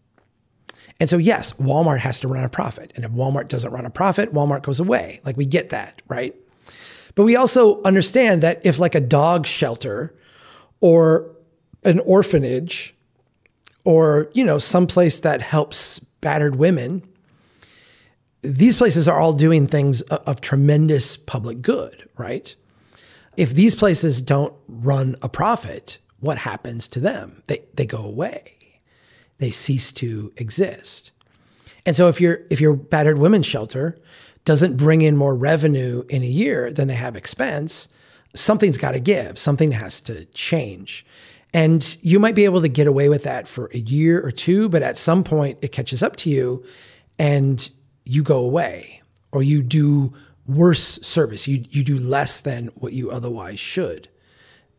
And 0.99 1.09
so, 1.09 1.17
yes, 1.17 1.53
Walmart 1.53 1.99
has 1.99 2.19
to 2.21 2.27
run 2.27 2.43
a 2.43 2.49
profit. 2.49 2.91
And 2.95 3.03
if 3.03 3.11
Walmart 3.11 3.47
doesn't 3.47 3.71
run 3.71 3.85
a 3.85 3.89
profit, 3.89 4.33
Walmart 4.33 4.63
goes 4.63 4.79
away. 4.79 5.21
Like 5.25 5.37
we 5.37 5.45
get 5.45 5.69
that, 5.69 6.01
right? 6.07 6.35
But 7.15 7.23
we 7.23 7.35
also 7.35 7.81
understand 7.81 8.43
that 8.43 8.63
if, 8.65 8.77
like, 8.77 8.93
a 8.93 8.99
dog 8.99 9.47
shelter 9.47 10.15
or 10.81 11.31
an 11.83 11.99
orphanage 11.99 12.95
or, 13.83 14.29
you 14.33 14.43
know, 14.43 14.57
someplace 14.57 15.19
that 15.21 15.41
helps 15.41 15.99
battered 16.21 16.57
women, 16.57 17.07
these 18.41 18.77
places 18.77 19.07
are 19.07 19.19
all 19.19 19.33
doing 19.33 19.67
things 19.67 20.01
of, 20.01 20.41
tremendous 20.41 21.17
public 21.17 21.61
good, 21.61 22.07
right? 22.17 22.55
If 23.35 23.51
these 23.51 23.75
places 23.75 24.21
don't 24.21 24.53
run 24.67 25.15
a 25.21 25.29
profit, 25.29 25.99
what 26.19 26.37
happens 26.37 26.87
to 26.89 26.99
them? 26.99 27.43
They, 27.47 27.63
they 27.75 27.85
go 27.85 28.03
away. 28.03 28.81
They 29.37 29.51
cease 29.51 29.91
to 29.93 30.33
exist. 30.37 31.11
And 31.85 31.95
so 31.95 32.09
if 32.09 32.19
you're 32.19 32.39
if 32.49 32.59
you're 32.59 32.75
battered 32.75 33.17
women's 33.17 33.45
shelter, 33.45 33.97
doesn't 34.43 34.77
bring 34.77 35.01
in 35.01 35.15
more 35.15 35.35
revenue 35.35 36.03
in 36.09 36.23
a 36.23 36.27
year 36.27 36.71
than 36.71 36.87
they 36.87 36.95
have 36.95 37.15
expense, 37.15 37.87
something's 38.35 38.77
got 38.77 38.91
to 38.91 38.99
give, 38.99 39.37
something 39.37 39.71
has 39.71 40.01
to 40.01 40.25
change. 40.25 41.05
And 41.53 41.97
you 42.01 42.19
might 42.19 42.35
be 42.35 42.45
able 42.45 42.61
to 42.61 42.67
get 42.67 42.87
away 42.87 43.09
with 43.09 43.23
that 43.23 43.47
for 43.47 43.69
a 43.73 43.77
year 43.77 44.23
or 44.23 44.31
two, 44.31 44.69
but 44.69 44.83
at 44.83 44.97
some 44.97 45.23
point 45.23 45.59
it 45.61 45.71
catches 45.71 46.03
up 46.03 46.15
to 46.17 46.29
you 46.29 46.63
and 47.17 47.69
you 48.05 48.23
go 48.23 48.39
away 48.39 49.01
or 49.31 49.43
you 49.43 49.63
do 49.63 50.13
worse 50.45 50.99
service. 51.01 51.47
You, 51.47 51.63
you 51.69 51.83
do 51.83 51.97
less 51.97 52.41
than 52.41 52.67
what 52.75 52.93
you 52.93 53.11
otherwise 53.11 53.59
should. 53.59 54.07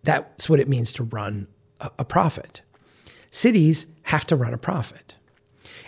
That's 0.04 0.48
what 0.48 0.60
it 0.60 0.68
means 0.68 0.92
to 0.94 1.04
run 1.04 1.48
a, 1.80 1.90
a 2.00 2.04
profit. 2.04 2.60
Cities 3.30 3.86
have 4.02 4.24
to 4.26 4.36
run 4.36 4.54
a 4.54 4.58
profit. 4.58 5.16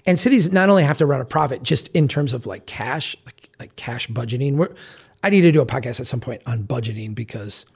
And 0.07 0.19
cities 0.19 0.51
not 0.51 0.69
only 0.69 0.83
have 0.83 0.99
to 0.99 1.07
run 1.07 1.21
a 1.21 1.27
profit 1.27 1.63
just 1.63 1.89
in 1.89 2.09
terms 2.09 2.33
of 2.33 2.47
like 2.47 2.67
cash, 2.67 3.17
like, 3.27 3.49
like 3.59 3.77
cash 3.77 4.09
budgeting. 4.09 4.57
We're, 4.57 4.75
I 5.23 5.31
need 5.31 5.43
to 5.43 5.53
do 5.53 5.61
a 5.61 5.67
podcast 5.67 6.01
at 6.01 6.07
some 6.07 6.21
point 6.21 6.43
on 6.47 6.65
budgeting 6.65 7.15
because 7.15 7.67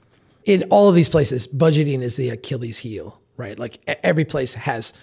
in 0.45 0.63
all 0.69 0.87
of 0.87 0.95
these 0.95 1.09
places, 1.09 1.47
budgeting 1.47 2.01
is 2.01 2.15
the 2.15 2.29
Achilles 2.29 2.77
heel, 2.77 3.19
right? 3.37 3.57
Like 3.57 3.79
every 4.03 4.25
place 4.25 4.53
has 4.53 4.93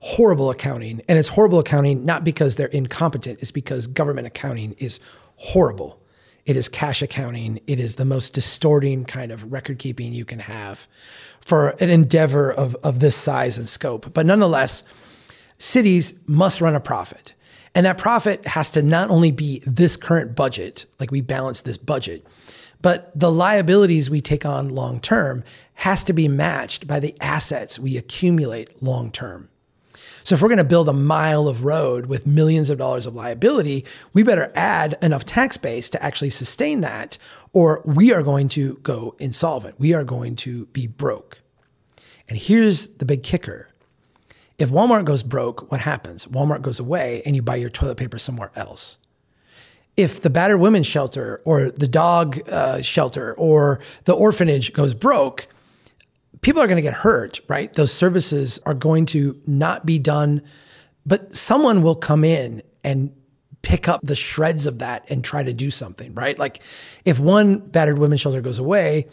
horrible 0.00 0.50
accounting. 0.50 1.00
And 1.08 1.18
it's 1.18 1.28
horrible 1.28 1.58
accounting 1.58 2.04
not 2.04 2.24
because 2.24 2.56
they're 2.56 2.68
incompetent, 2.68 3.40
it's 3.40 3.50
because 3.50 3.86
government 3.86 4.26
accounting 4.26 4.74
is 4.78 5.00
horrible. 5.36 6.00
It 6.46 6.56
is 6.56 6.68
cash 6.68 7.00
accounting. 7.00 7.60
It 7.66 7.80
is 7.80 7.96
the 7.96 8.04
most 8.04 8.34
distorting 8.34 9.06
kind 9.06 9.32
of 9.32 9.50
record 9.50 9.78
keeping 9.78 10.12
you 10.12 10.26
can 10.26 10.40
have 10.40 10.86
for 11.40 11.70
an 11.80 11.88
endeavor 11.88 12.52
of, 12.52 12.76
of 12.84 13.00
this 13.00 13.16
size 13.16 13.56
and 13.56 13.66
scope. 13.66 14.12
But 14.12 14.26
nonetheless, 14.26 14.84
cities 15.56 16.14
must 16.26 16.60
run 16.60 16.74
a 16.74 16.80
profit. 16.80 17.32
And 17.74 17.86
that 17.86 17.98
profit 17.98 18.46
has 18.46 18.70
to 18.72 18.82
not 18.82 19.10
only 19.10 19.32
be 19.32 19.62
this 19.66 19.96
current 19.96 20.36
budget, 20.36 20.84
like 21.00 21.10
we 21.10 21.22
balance 21.22 21.62
this 21.62 21.78
budget, 21.78 22.26
but 22.84 23.18
the 23.18 23.32
liabilities 23.32 24.10
we 24.10 24.20
take 24.20 24.44
on 24.44 24.68
long 24.68 25.00
term 25.00 25.42
has 25.72 26.04
to 26.04 26.12
be 26.12 26.28
matched 26.28 26.86
by 26.86 27.00
the 27.00 27.16
assets 27.18 27.78
we 27.78 27.96
accumulate 27.96 28.82
long 28.82 29.10
term. 29.10 29.48
So 30.22 30.34
if 30.34 30.42
we're 30.42 30.48
going 30.48 30.58
to 30.58 30.64
build 30.64 30.90
a 30.90 30.92
mile 30.92 31.48
of 31.48 31.64
road 31.64 32.04
with 32.04 32.26
millions 32.26 32.68
of 32.68 32.76
dollars 32.76 33.06
of 33.06 33.14
liability, 33.14 33.86
we 34.12 34.22
better 34.22 34.52
add 34.54 34.98
enough 35.00 35.24
tax 35.24 35.56
base 35.56 35.88
to 35.90 36.04
actually 36.04 36.28
sustain 36.28 36.82
that, 36.82 37.16
or 37.54 37.80
we 37.86 38.12
are 38.12 38.22
going 38.22 38.48
to 38.48 38.74
go 38.82 39.16
insolvent. 39.18 39.80
We 39.80 39.94
are 39.94 40.04
going 40.04 40.36
to 40.36 40.66
be 40.66 40.86
broke. 40.86 41.38
And 42.28 42.36
here's 42.36 42.90
the 42.96 43.06
big 43.06 43.22
kicker. 43.22 43.70
If 44.58 44.68
Walmart 44.68 45.06
goes 45.06 45.22
broke, 45.22 45.70
what 45.70 45.80
happens? 45.80 46.26
Walmart 46.26 46.60
goes 46.60 46.80
away 46.80 47.22
and 47.24 47.34
you 47.34 47.40
buy 47.40 47.56
your 47.56 47.70
toilet 47.70 47.96
paper 47.96 48.18
somewhere 48.18 48.50
else. 48.54 48.98
If 49.96 50.22
the 50.22 50.30
battered 50.30 50.60
women's 50.60 50.86
shelter 50.86 51.40
or 51.44 51.70
the 51.70 51.86
dog 51.86 52.40
uh, 52.48 52.82
shelter 52.82 53.34
or 53.34 53.80
the 54.04 54.12
orphanage 54.12 54.72
goes 54.72 54.92
broke, 54.92 55.46
people 56.40 56.60
are 56.60 56.66
going 56.66 56.76
to 56.76 56.82
get 56.82 56.94
hurt, 56.94 57.40
right? 57.48 57.72
Those 57.72 57.92
services 57.92 58.58
are 58.66 58.74
going 58.74 59.06
to 59.06 59.40
not 59.46 59.86
be 59.86 59.98
done, 59.98 60.42
but 61.06 61.34
someone 61.34 61.82
will 61.82 61.94
come 61.94 62.24
in 62.24 62.62
and 62.82 63.12
pick 63.62 63.88
up 63.88 64.00
the 64.02 64.14
shreds 64.14 64.66
of 64.66 64.80
that 64.80 65.10
and 65.10 65.24
try 65.24 65.42
to 65.42 65.52
do 65.52 65.70
something, 65.70 66.12
right? 66.14 66.38
Like 66.38 66.60
if 67.04 67.18
one 67.18 67.60
battered 67.60 67.98
women's 67.98 68.20
shelter 68.20 68.42
goes 68.42 68.58
away, 68.58 69.06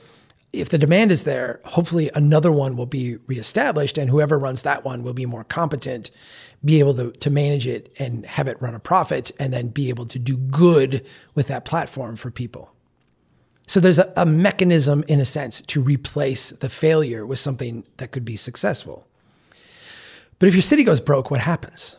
if 0.52 0.68
the 0.68 0.78
demand 0.78 1.12
is 1.12 1.24
there, 1.24 1.62
hopefully 1.64 2.12
another 2.14 2.52
one 2.52 2.76
will 2.76 2.86
be 2.86 3.16
reestablished 3.28 3.98
and 3.98 4.10
whoever 4.10 4.38
runs 4.38 4.64
that 4.64 4.84
one 4.84 5.04
will 5.04 5.14
be 5.14 5.26
more 5.26 5.46
competent, 5.46 6.12
be 6.64 6.80
able 6.80 6.94
to, 6.94 7.12
to 7.12 7.30
manage 7.30 7.66
it 7.66 7.94
and 8.00 8.26
have 8.26 8.48
it 8.48 8.62
run 8.62 8.76
a 8.76 8.80
profit 8.80 9.32
and 9.40 9.52
then 9.52 9.70
be 9.70 9.90
able 9.90 10.06
to 10.06 10.20
do 10.20 10.38
good 10.38 11.06
with 11.34 11.48
that 11.48 11.66
platform 11.66 12.16
for 12.16 12.30
people. 12.30 12.72
So 13.68 13.80
there's 13.80 14.00
a, 14.00 14.12
a 14.18 14.26
mechanism, 14.26 15.04
in 15.08 15.20
a 15.20 15.26
sense, 15.26 15.62
to 15.62 15.82
replace 15.82 16.52
the 16.52 16.70
failure 16.70 17.26
with 17.26 17.40
something 17.40 17.84
that 17.98 18.12
could 18.12 18.26
be 18.26 18.36
successful. 18.36 19.08
But 20.40 20.50
if 20.50 20.56
your 20.56 20.62
city 20.62 20.84
goes 20.84 21.00
broke, 21.00 21.32
what 21.32 21.42
happens? 21.42 21.98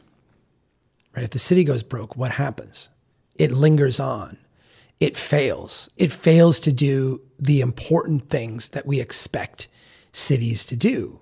Right? 1.14 1.24
If 1.24 1.30
the 1.30 1.38
city 1.38 1.64
goes 1.64 1.82
broke, 1.82 2.16
what 2.16 2.32
happens? 2.32 2.90
It 3.36 3.52
lingers 3.52 4.00
on. 4.00 4.36
It 5.00 5.16
fails. 5.16 5.90
It 5.96 6.12
fails 6.12 6.60
to 6.60 6.72
do 6.72 7.20
the 7.38 7.60
important 7.60 8.28
things 8.28 8.68
that 8.70 8.86
we 8.86 9.00
expect 9.00 9.68
cities 10.12 10.64
to 10.66 10.76
do, 10.76 11.20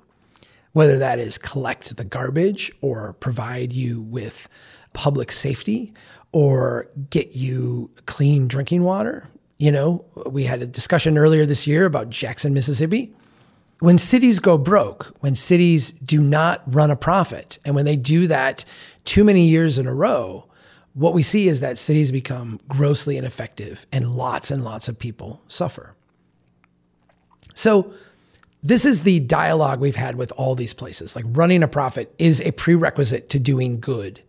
whether 0.72 0.98
that 0.98 1.18
is 1.18 1.38
collect 1.38 1.96
the 1.96 2.04
garbage 2.04 2.72
or 2.80 3.12
provide 3.14 3.72
you 3.72 4.00
with 4.02 4.48
public 4.92 5.32
safety 5.32 5.92
or 6.32 6.88
get 7.10 7.34
you 7.34 7.90
clean 8.06 8.48
drinking 8.48 8.82
water 8.82 9.28
you 9.60 9.70
know, 9.70 10.06
we 10.24 10.44
had 10.44 10.62
a 10.62 10.66
discussion 10.66 11.18
earlier 11.18 11.44
this 11.44 11.66
year 11.66 11.84
about 11.84 12.08
Jackson, 12.08 12.54
Mississippi. 12.54 13.12
When 13.80 13.98
cities 13.98 14.38
go 14.38 14.56
broke, 14.56 15.14
when 15.20 15.34
cities 15.34 15.90
do 15.90 16.22
not 16.22 16.62
run 16.66 16.90
a 16.90 16.96
profit, 16.96 17.58
and 17.62 17.74
when 17.74 17.84
they 17.84 17.96
do 17.96 18.26
that 18.26 18.64
too 19.04 19.22
many 19.22 19.44
years 19.44 19.76
in 19.76 19.86
a 19.86 19.92
row, 19.92 20.46
what 20.94 21.12
we 21.12 21.22
see 21.22 21.46
is 21.46 21.60
that 21.60 21.76
cities 21.76 22.10
become 22.10 22.58
grossly 22.68 23.18
ineffective 23.18 23.84
and 23.92 24.12
lots 24.12 24.50
and 24.50 24.64
lots 24.64 24.88
of 24.88 24.98
people 24.98 25.42
suffer. 25.46 25.94
So, 27.52 27.92
this 28.62 28.84
is 28.84 29.02
the 29.02 29.20
dialogue 29.20 29.80
we've 29.80 29.96
had 29.96 30.16
with 30.16 30.32
all 30.32 30.54
these 30.54 30.74
places. 30.74 31.16
Like 31.16 31.24
running 31.28 31.62
a 31.62 31.68
profit 31.68 32.14
is 32.18 32.40
a 32.42 32.52
prerequisite 32.52 33.28
to 33.30 33.38
doing 33.38 33.80
good. 33.80 34.22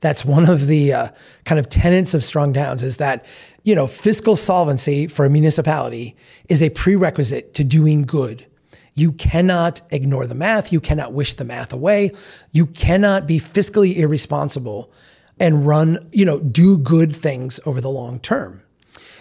That's 0.00 0.24
one 0.24 0.48
of 0.48 0.66
the 0.66 0.92
uh, 0.92 1.08
kind 1.44 1.58
of 1.58 1.68
tenets 1.68 2.14
of 2.14 2.24
Strong 2.24 2.54
Towns 2.54 2.82
is 2.82 2.98
that 2.98 3.26
you 3.62 3.74
know, 3.74 3.86
fiscal 3.86 4.36
solvency 4.36 5.06
for 5.06 5.24
a 5.24 5.30
municipality 5.30 6.16
is 6.48 6.62
a 6.62 6.70
prerequisite 6.70 7.54
to 7.54 7.64
doing 7.64 8.02
good. 8.02 8.46
You 8.94 9.12
cannot 9.12 9.82
ignore 9.90 10.26
the 10.26 10.34
math. 10.34 10.72
You 10.72 10.80
cannot 10.80 11.12
wish 11.12 11.34
the 11.34 11.44
math 11.44 11.72
away. 11.72 12.12
You 12.52 12.66
cannot 12.66 13.26
be 13.26 13.38
fiscally 13.38 13.96
irresponsible 13.96 14.90
and 15.38 15.66
run, 15.66 16.08
you 16.12 16.24
know, 16.24 16.40
do 16.40 16.76
good 16.78 17.14
things 17.14 17.60
over 17.64 17.80
the 17.80 17.90
long 17.90 18.18
term. 18.20 18.62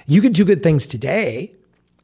You 0.05 0.21
could 0.21 0.33
do 0.33 0.43
good 0.43 0.63
things 0.63 0.87
today. 0.87 1.53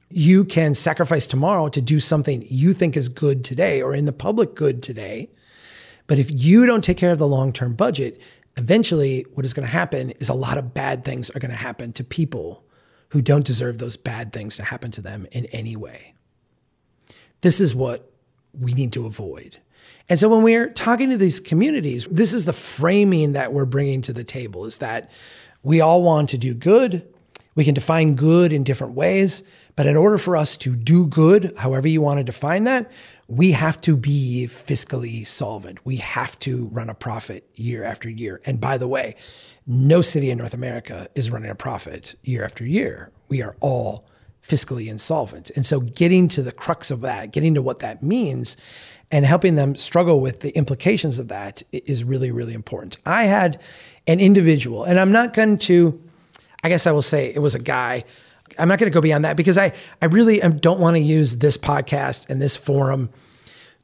You 0.10 0.46
can 0.46 0.76
sacrifice 0.76 1.28
tomorrow 1.28 1.70
to 1.70 1.82
do 1.82 2.00
something 2.00 2.46
you 2.48 2.74
think 2.74 2.96
is 2.96 3.10
good 3.10 3.44
today 3.44 3.82
or 3.82 3.96
in 3.96 4.06
the 4.06 4.14
public 4.14 4.56
good 4.56 4.84
today. 4.84 5.30
But 6.08 6.20
if 6.20 6.30
you 6.32 6.66
don't 6.66 6.84
take 6.84 6.98
care 6.98 7.12
of 7.12 7.20
the 7.20 7.28
long 7.28 7.52
term 7.52 7.74
budget, 7.74 8.22
eventually 8.58 9.26
what 9.34 9.46
is 9.46 9.54
going 9.54 9.66
to 9.66 9.72
happen 9.72 10.12
is 10.12 10.30
a 10.30 10.34
lot 10.34 10.58
of 10.58 10.74
bad 10.74 11.04
things 11.04 11.30
are 11.32 11.40
going 11.40 11.52
to 11.52 11.58
happen 11.58 11.92
to 11.94 12.04
people 12.04 12.64
who 13.10 13.22
don't 13.22 13.46
deserve 13.46 13.78
those 13.78 13.98
bad 13.98 14.34
things 14.34 14.56
to 14.58 14.64
happen 14.64 14.92
to 14.92 15.02
them 15.02 15.26
in 15.32 15.46
any 15.48 15.76
way. 15.76 16.14
This 17.42 17.60
is 17.60 17.76
what 17.76 18.12
we 18.60 18.74
need 18.74 18.94
to 18.94 19.06
avoid. 19.06 19.58
And 20.10 20.20
so 20.20 20.30
when 20.30 20.44
we're 20.44 20.70
talking 20.70 21.10
to 21.10 21.18
these 21.18 21.40
communities, 21.40 22.06
this 22.10 22.34
is 22.34 22.46
the 22.46 22.54
framing 22.54 23.34
that 23.34 23.54
we're 23.54 23.66
bringing 23.66 24.02
to 24.04 24.14
the 24.14 24.24
table 24.24 24.66
is 24.66 24.78
that 24.80 25.10
we 25.64 25.82
all 25.82 26.04
want 26.04 26.30
to 26.30 26.38
do 26.38 26.54
good. 26.54 27.08
We 27.56 27.64
can 27.64 27.74
define 27.74 28.16
good 28.16 28.52
in 28.52 28.64
different 28.64 28.94
ways, 28.94 29.44
but 29.76 29.88
in 29.88 29.96
order 29.96 30.18
for 30.18 30.36
us 30.36 30.58
to 30.58 30.76
do 30.76 31.08
good, 31.08 31.54
however 31.58 31.88
you 31.88 32.02
want 32.02 32.20
to 32.20 32.24
define 32.24 32.66
that, 32.66 32.92
we 33.28 33.54
have 33.54 33.82
to 33.82 33.96
be 33.98 34.48
fiscally 34.50 35.26
solvent. 35.26 35.86
We 35.86 35.98
have 35.98 36.38
to 36.40 36.68
run 36.68 36.90
a 36.90 36.94
profit 36.94 37.50
year 37.56 37.84
after 37.84 38.10
year. 38.10 38.42
And 38.46 38.62
by 38.62 38.78
the 38.78 38.88
way, 38.88 39.16
no 39.66 40.02
city 40.02 40.30
in 40.30 40.38
North 40.38 40.54
America 40.54 41.08
is 41.16 41.32
running 41.32 41.50
a 41.50 41.56
profit 41.56 42.16
year 42.24 42.44
after 42.44 42.66
year. 42.66 43.12
We 43.30 43.42
are 43.42 43.56
all 43.62 44.06
fiscally 44.44 44.88
insolvent. 44.88 45.50
And 45.56 45.66
so 45.66 45.80
getting 45.80 46.28
to 46.30 46.44
the 46.44 46.52
crux 46.52 46.92
of 46.92 47.02
that, 47.02 47.32
getting 47.32 47.56
to 47.56 47.64
what 47.64 47.80
that 47.80 48.04
means 48.04 48.58
and 49.10 49.26
helping 49.26 49.56
them 49.56 49.76
struggle 49.76 50.20
with 50.20 50.42
the 50.42 50.52
implications 50.52 51.18
of 51.18 51.30
that 51.30 51.64
is 51.72 52.04
really, 52.04 52.32
really 52.32 52.54
important. 52.54 52.98
I 53.06 53.24
had 53.24 53.62
an 54.08 54.20
individual, 54.20 54.84
and 54.84 55.00
I'm 55.00 55.12
not 55.12 55.34
going 55.34 55.58
to, 55.60 56.00
I 56.66 56.70
guess 56.70 56.88
I 56.88 56.92
will 56.92 57.02
say 57.02 57.34
it 57.34 57.40
was 57.40 57.56
a 57.56 57.60
guy 57.60 58.04
I'm 58.60 58.68
not 58.68 58.80
going 58.80 58.92
to 58.92 58.94
go 58.94 59.02
beyond 59.02 59.26
that 59.26 59.38
because 59.38 59.58
I, 59.58 59.74
I 60.02 60.06
really 60.06 60.40
don't 60.40 60.80
want 60.80 60.96
to 60.96 61.02
use 61.02 61.38
this 61.38 61.58
podcast 61.58 62.30
and 62.30 62.42
this 62.42 62.56
forum 62.56 63.10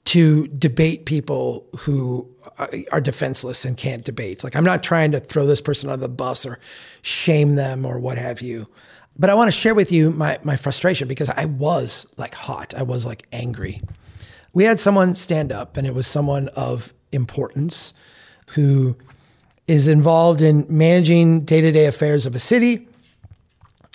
to 0.04 0.48
debate 0.48 1.06
people 1.06 1.67
who 1.80 2.28
uh, 2.58 2.67
are 2.91 3.02
defenseless 3.02 3.65
and 3.65 3.78
can't 3.78 4.04
debate. 4.04 4.44
Like, 4.44 4.56
I'm 4.56 4.63
not 4.63 4.84
trying 4.84 5.12
to 5.12 5.20
throw 5.20 5.46
this 5.46 5.62
person 5.62 5.89
on 5.89 6.00
the 6.00 6.10
bus 6.10 6.46
or 6.46 6.60
shame 7.02 7.56
them 7.56 7.86
or 7.86 8.00
what 8.00 8.17
have 8.17 8.41
you. 8.41 8.67
But 9.17 9.30
I 9.30 9.36
want 9.36 9.48
to 9.48 9.58
share 9.58 9.76
with 9.76 9.91
you 9.91 10.12
my, 10.12 10.39
my 10.44 10.56
frustration 10.56 11.08
because 11.08 11.30
I 11.30 11.46
was 11.46 12.08
like 12.17 12.34
hot. 12.34 12.74
I 12.74 12.84
was 12.84 13.06
like 13.06 13.28
angry. 13.32 13.82
We 14.54 14.63
had 14.63 14.80
someone 14.80 15.15
stand 15.15 15.52
up, 15.52 15.78
and 15.78 15.88
it 15.88 15.94
was 15.94 16.08
someone 16.08 16.50
of 16.50 16.94
importance 17.12 17.94
who 18.52 18.98
is 19.67 19.88
involved 19.88 20.41
in 20.41 20.65
managing 20.69 21.41
day 21.41 21.62
to 21.62 21.71
day 21.71 21.86
affairs 21.86 22.26
of 22.26 22.36
a 22.36 22.39
city 22.39 22.88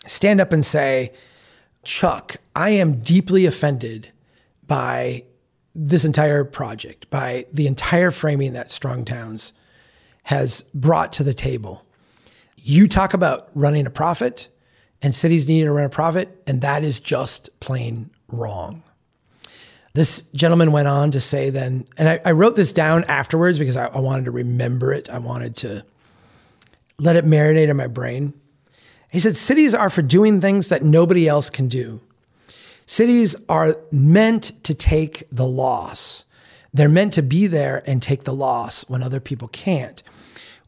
stand 0.07 0.40
up 0.40 0.52
and 0.52 0.64
say, 0.64 1.12
Chuck, 1.85 2.37
I 2.55 2.70
am 2.70 3.00
deeply 3.00 3.46
offended 3.46 4.12
by 4.66 5.24
this 5.74 6.05
entire 6.05 6.44
project, 6.44 7.11
by 7.11 7.46
the 7.52 7.66
entire 7.66 8.11
framing 8.11 8.55
that 8.55 8.70
Strong 8.70 9.05
Towns 9.05 9.52
has 10.24 10.62
brought 10.74 11.12
to 11.14 11.22
the 11.22 11.35
table. 11.35 11.85
You 12.57 12.88
talk 12.88 13.14
about 13.14 13.50
running 13.55 13.87
a 13.87 13.90
profit 13.90 14.48
and 15.02 15.14
cities 15.14 15.46
needing 15.46 15.66
to 15.66 15.72
run 15.72 15.85
a 15.85 15.90
profit, 15.90 16.42
and 16.46 16.62
that 16.62 16.83
is 16.83 16.98
just 16.98 17.61
plain 17.61 18.11
wrong. 18.29 18.83
This 19.96 20.24
gentleman 20.35 20.72
went 20.72 20.88
on 20.88 21.11
to 21.12 21.22
say 21.22 21.48
then, 21.48 21.87
and 21.96 22.06
I, 22.06 22.20
I 22.22 22.32
wrote 22.32 22.54
this 22.54 22.70
down 22.70 23.04
afterwards 23.04 23.59
because 23.59 23.78
I, 23.78 23.87
I 23.87 23.98
wanted 23.98 24.26
to 24.26 24.30
remember 24.30 24.92
it. 24.92 25.09
I 25.09 25.16
wanted 25.16 25.56
to 25.56 25.87
let 26.98 27.16
it 27.16 27.24
marinate 27.24 27.68
in 27.68 27.78
my 27.78 27.87
brain. 27.87 28.35
He 29.11 29.20
said, 29.20 29.37
cities 29.37 29.72
are 29.72 29.88
for 29.88 30.02
doing 30.02 30.38
things 30.38 30.68
that 30.68 30.82
nobody 30.82 31.26
else 31.26 31.48
can 31.48 31.68
do. 31.68 32.02
Cities 32.85 33.37
are 33.48 33.74
meant 33.90 34.62
to 34.64 34.74
take 34.74 35.24
the 35.32 35.46
loss. 35.46 36.26
They're 36.74 36.90
meant 36.90 37.14
to 37.14 37.22
be 37.22 37.46
there 37.46 37.82
and 37.87 38.02
take 38.02 38.24
the 38.24 38.35
loss 38.35 38.87
when 38.90 39.02
other 39.02 39.18
people 39.18 39.48
can't. 39.48 40.02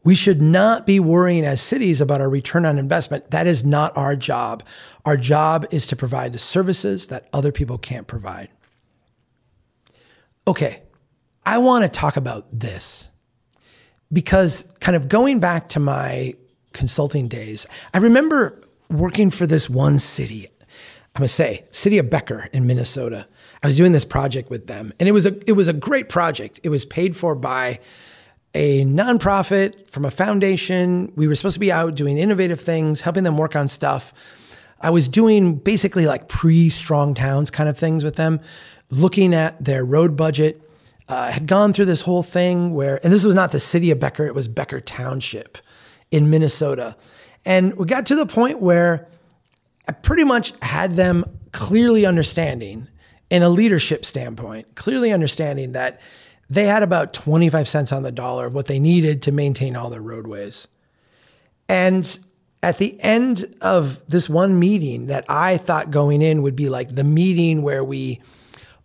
We 0.03 0.15
should 0.15 0.41
not 0.41 0.87
be 0.87 0.99
worrying 0.99 1.45
as 1.45 1.61
cities 1.61 2.01
about 2.01 2.19
our 2.19 2.31
return 2.31 2.65
on 2.65 2.79
investment. 2.79 3.29
That 3.29 3.45
is 3.45 3.63
not 3.63 3.95
our 3.95 4.15
job. 4.15 4.63
Our 5.05 5.17
job 5.17 5.67
is 5.69 5.85
to 5.85 5.95
provide 5.95 6.33
the 6.33 6.39
services 6.39 7.09
that 7.09 7.29
other 7.31 7.51
people 7.51 7.77
can't 7.77 8.07
provide. 8.07 8.49
Okay, 10.49 10.81
I 11.45 11.59
want 11.59 11.85
to 11.85 11.89
talk 11.91 12.17
about 12.17 12.47
this. 12.51 13.11
because 14.11 14.63
kind 14.79 14.95
of 14.95 15.07
going 15.07 15.39
back 15.39 15.69
to 15.69 15.79
my 15.79 16.33
consulting 16.73 17.27
days, 17.27 17.67
I 17.93 17.99
remember 17.99 18.59
working 18.89 19.29
for 19.29 19.45
this 19.45 19.69
one 19.69 19.99
city. 19.99 20.47
I'm 21.15 21.19
gonna 21.19 21.27
say 21.27 21.65
city 21.69 21.99
of 21.99 22.09
Becker 22.09 22.49
in 22.51 22.65
Minnesota. 22.65 23.27
I 23.61 23.67
was 23.67 23.77
doing 23.77 23.91
this 23.91 24.05
project 24.05 24.49
with 24.49 24.65
them, 24.65 24.91
and 24.99 25.07
it 25.07 25.11
was 25.11 25.27
a 25.27 25.37
it 25.47 25.51
was 25.53 25.67
a 25.67 25.73
great 25.73 26.09
project. 26.09 26.59
It 26.63 26.69
was 26.69 26.83
paid 26.83 27.15
for 27.15 27.35
by 27.35 27.79
a 28.55 28.83
nonprofit 28.85 29.87
from 29.87 30.05
a 30.05 30.11
foundation. 30.11 31.13
We 31.15 31.27
were 31.27 31.35
supposed 31.35 31.53
to 31.53 31.59
be 31.59 31.71
out 31.71 31.93
doing 31.93 32.17
innovative 32.17 32.59
things, 32.59 33.01
helping 33.01 33.23
them 33.23 33.37
work 33.37 33.55
on 33.55 33.67
stuff. 33.67 34.13
I 34.81 34.89
was 34.89 35.07
doing 35.07 35.55
basically 35.57 36.07
like 36.07 36.27
pre 36.27 36.69
strong 36.69 37.13
towns 37.13 37.51
kind 37.51 37.69
of 37.69 37.77
things 37.77 38.03
with 38.03 38.15
them, 38.15 38.39
looking 38.89 39.33
at 39.33 39.63
their 39.63 39.85
road 39.85 40.15
budget. 40.15 40.61
Uh, 41.07 41.31
had 41.31 41.47
gone 41.47 41.73
through 41.73 41.85
this 41.85 42.01
whole 42.01 42.21
thing 42.21 42.71
where, 42.73 42.99
and 43.03 43.11
this 43.11 43.23
was 43.23 43.33
not 43.33 43.51
the 43.51 43.59
city 43.59 43.89
of 43.89 43.99
Becker, 43.99 44.27
it 44.27 44.35
was 44.35 44.47
Becker 44.47 44.79
Township 44.79 45.57
in 46.11 46.29
Minnesota. 46.29 46.95
And 47.45 47.75
we 47.77 47.87
got 47.87 48.05
to 48.07 48.15
the 48.15 48.27
point 48.27 48.59
where 48.59 49.07
I 49.87 49.91
pretty 49.91 50.23
much 50.23 50.53
had 50.61 50.95
them 50.95 51.25
clearly 51.51 52.05
understanding, 52.05 52.87
in 53.29 53.43
a 53.43 53.49
leadership 53.49 54.05
standpoint, 54.05 54.75
clearly 54.75 55.11
understanding 55.11 55.73
that 55.73 56.01
they 56.49 56.65
had 56.65 56.81
about 56.81 57.13
25 57.13 57.67
cents 57.67 57.91
on 57.91 58.03
the 58.03 58.11
dollar 58.11 58.47
of 58.47 58.53
what 58.53 58.65
they 58.65 58.79
needed 58.79 59.21
to 59.23 59.31
maintain 59.31 59.75
all 59.75 59.89
their 59.89 60.01
roadways. 60.01 60.67
And 61.67 62.19
at 62.63 62.79
the 62.79 62.99
end 63.01 63.45
of 63.61 64.05
this 64.07 64.27
one 64.27 64.57
meeting 64.57 65.07
that 65.07 65.25
I 65.29 65.57
thought 65.57 65.91
going 65.91 66.21
in 66.21 66.41
would 66.41 66.55
be 66.55 66.69
like 66.69 66.95
the 66.95 67.03
meeting 67.03 67.61
where 67.61 67.83
we 67.83 68.21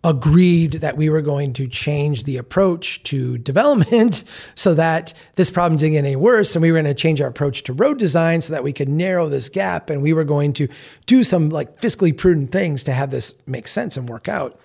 agreed 0.05 0.75
that 0.75 0.99
we 0.99 1.09
were 1.09 1.23
going 1.23 1.55
to 1.55 1.67
change 1.67 2.25
the 2.25 2.37
approach 2.37 3.03
to 3.05 3.39
development 3.39 4.23
so 4.55 4.75
that 4.75 5.15
this 5.37 5.51
problem 5.51 5.79
didn't 5.79 5.95
get 5.95 6.05
any 6.05 6.15
worse. 6.15 6.55
And 6.55 6.63
we 6.63 6.71
were 6.71 6.81
going 6.81 6.95
to 6.95 6.95
change 6.95 7.23
our 7.23 7.29
approach 7.29 7.65
to 7.65 7.73
road 7.73 7.99
design 7.99 8.43
so 8.43 8.53
that 8.53 8.63
we 8.63 8.73
could 8.73 8.89
narrow 8.89 9.29
this 9.29 9.49
gap. 9.49 9.89
And 9.89 10.03
we 10.03 10.13
were 10.13 10.25
going 10.25 10.53
to 10.55 10.69
do 11.07 11.25
some 11.25 11.49
like 11.49 11.81
fiscally 11.81 12.17
prudent 12.17 12.53
things 12.53 12.83
to 12.85 12.93
have 12.93 13.11
this 13.11 13.35
make 13.47 13.67
sense 13.67 13.97
and 13.97 14.09
work 14.09 14.29
out. 14.29 14.61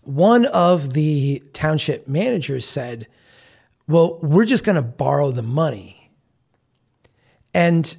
One 0.00 0.46
of 0.46 0.94
the 0.94 1.42
township 1.52 2.08
managers 2.08 2.64
said, 2.64 3.06
Well, 3.86 4.18
we're 4.20 4.46
just 4.46 4.64
going 4.64 4.76
to 4.76 4.82
borrow 4.82 5.30
the 5.30 5.42
money. 5.42 6.10
And 7.54 7.94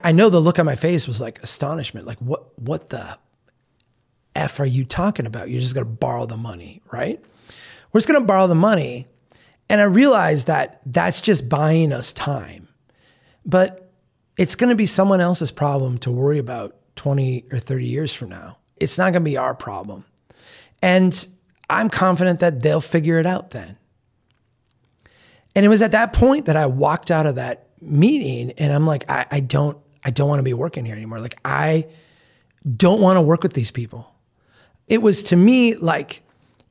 I 0.00 0.12
know 0.12 0.30
the 0.30 0.40
look 0.40 0.58
on 0.58 0.64
my 0.64 0.74
face 0.74 1.06
was 1.06 1.20
like 1.20 1.42
astonishment, 1.42 2.06
like, 2.06 2.18
what, 2.18 2.58
what 2.58 2.88
the 2.88 3.18
F 4.34 4.60
are 4.60 4.66
you 4.66 4.84
talking 4.84 5.26
about? 5.26 5.50
You're 5.50 5.60
just 5.60 5.74
going 5.74 5.86
to 5.86 5.92
borrow 5.92 6.26
the 6.26 6.36
money, 6.36 6.82
right? 6.92 7.22
We're 7.92 8.00
just 8.00 8.08
going 8.08 8.20
to 8.20 8.26
borrow 8.26 8.46
the 8.46 8.54
money. 8.54 9.06
And 9.68 9.80
I 9.80 9.84
realized 9.84 10.46
that 10.48 10.80
that's 10.84 11.20
just 11.20 11.48
buying 11.48 11.92
us 11.92 12.12
time. 12.12 12.68
But 13.46 13.92
it's 14.36 14.54
going 14.54 14.70
to 14.70 14.76
be 14.76 14.86
someone 14.86 15.20
else's 15.20 15.50
problem 15.50 15.98
to 15.98 16.10
worry 16.10 16.38
about 16.38 16.76
20 16.96 17.46
or 17.52 17.58
30 17.58 17.86
years 17.86 18.12
from 18.12 18.30
now. 18.30 18.58
It's 18.76 18.98
not 18.98 19.12
going 19.12 19.22
to 19.24 19.30
be 19.30 19.36
our 19.36 19.54
problem. 19.54 20.04
And 20.82 21.26
I'm 21.70 21.88
confident 21.88 22.40
that 22.40 22.62
they'll 22.62 22.80
figure 22.80 23.18
it 23.18 23.26
out 23.26 23.52
then. 23.52 23.78
And 25.56 25.64
it 25.64 25.68
was 25.68 25.82
at 25.82 25.92
that 25.92 26.12
point 26.12 26.46
that 26.46 26.56
I 26.56 26.66
walked 26.66 27.10
out 27.10 27.26
of 27.26 27.36
that 27.36 27.68
meeting 27.80 28.50
and 28.58 28.72
I'm 28.72 28.86
like, 28.86 29.08
I, 29.08 29.26
I 29.30 29.40
don't, 29.40 29.78
I 30.02 30.10
don't 30.10 30.28
want 30.28 30.40
to 30.40 30.44
be 30.44 30.52
working 30.52 30.84
here 30.84 30.96
anymore. 30.96 31.20
Like 31.20 31.38
I 31.44 31.86
don't 32.76 33.00
want 33.00 33.16
to 33.18 33.22
work 33.22 33.42
with 33.42 33.52
these 33.52 33.70
people 33.70 34.13
it 34.88 35.02
was 35.02 35.22
to 35.24 35.36
me 35.36 35.76
like, 35.76 36.22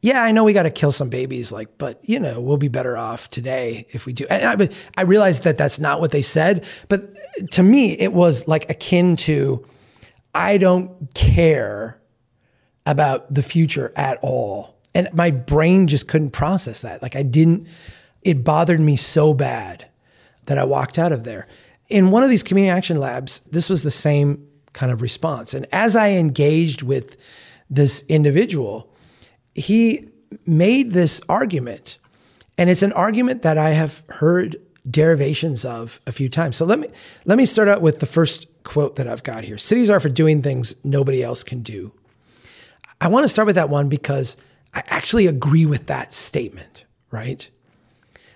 yeah, 0.01 0.21
I 0.21 0.31
know 0.33 0.43
we 0.43 0.51
got 0.51 0.63
to 0.63 0.69
kill 0.69 0.91
some 0.91 1.09
babies, 1.09 1.51
like, 1.51 1.77
but 1.77 1.97
you 2.03 2.19
know, 2.19 2.41
we'll 2.41 2.57
be 2.57 2.67
better 2.67 2.97
off 2.97 3.29
today 3.29 3.85
if 3.89 4.05
we 4.05 4.11
do. 4.11 4.25
And 4.29 4.61
I, 4.61 4.69
I 4.97 5.03
realized 5.03 5.43
that 5.43 5.57
that's 5.57 5.79
not 5.79 6.01
what 6.01 6.11
they 6.11 6.21
said, 6.21 6.65
but 6.89 7.17
to 7.51 7.63
me, 7.63 7.93
it 7.93 8.11
was 8.11 8.47
like 8.47 8.69
akin 8.69 9.15
to, 9.17 9.65
I 10.35 10.57
don't 10.57 11.13
care 11.13 12.01
about 12.85 13.33
the 13.33 13.43
future 13.43 13.93
at 13.95 14.19
all. 14.21 14.77
And 14.93 15.07
my 15.13 15.31
brain 15.31 15.87
just 15.87 16.07
couldn't 16.09 16.31
process 16.31 16.81
that. 16.81 17.01
Like, 17.01 17.15
I 17.15 17.23
didn't, 17.23 17.67
it 18.23 18.43
bothered 18.43 18.81
me 18.81 18.97
so 18.97 19.33
bad 19.33 19.87
that 20.47 20.57
I 20.57 20.65
walked 20.65 20.99
out 20.99 21.13
of 21.13 21.23
there. 21.23 21.47
In 21.87 22.11
one 22.11 22.23
of 22.23 22.29
these 22.29 22.43
community 22.43 22.75
action 22.75 22.99
labs, 22.99 23.39
this 23.51 23.69
was 23.69 23.83
the 23.83 23.91
same 23.91 24.47
kind 24.73 24.91
of 24.91 25.01
response. 25.01 25.53
And 25.53 25.65
as 25.71 25.95
I 25.95 26.09
engaged 26.09 26.81
with 26.81 27.15
this 27.75 28.03
individual, 28.07 28.89
he 29.55 30.09
made 30.45 30.91
this 30.91 31.21
argument. 31.29 31.97
And 32.57 32.69
it's 32.69 32.83
an 32.83 32.93
argument 32.93 33.41
that 33.43 33.57
I 33.57 33.71
have 33.71 34.03
heard 34.09 34.57
derivations 34.89 35.65
of 35.65 35.99
a 36.05 36.11
few 36.11 36.29
times. 36.29 36.55
So 36.57 36.65
let 36.65 36.79
me 36.79 36.87
let 37.25 37.37
me 37.37 37.45
start 37.45 37.67
out 37.67 37.81
with 37.81 37.99
the 37.99 38.05
first 38.05 38.47
quote 38.63 38.97
that 38.97 39.07
I've 39.07 39.23
got 39.23 39.43
here. 39.43 39.57
Cities 39.57 39.89
are 39.89 39.99
for 39.99 40.09
doing 40.09 40.41
things 40.41 40.75
nobody 40.83 41.23
else 41.23 41.43
can 41.43 41.61
do. 41.61 41.93
I 42.99 43.07
want 43.07 43.23
to 43.23 43.29
start 43.29 43.45
with 43.45 43.55
that 43.55 43.69
one 43.69 43.89
because 43.89 44.37
I 44.73 44.83
actually 44.87 45.27
agree 45.27 45.65
with 45.65 45.87
that 45.87 46.13
statement, 46.13 46.85
right? 47.11 47.49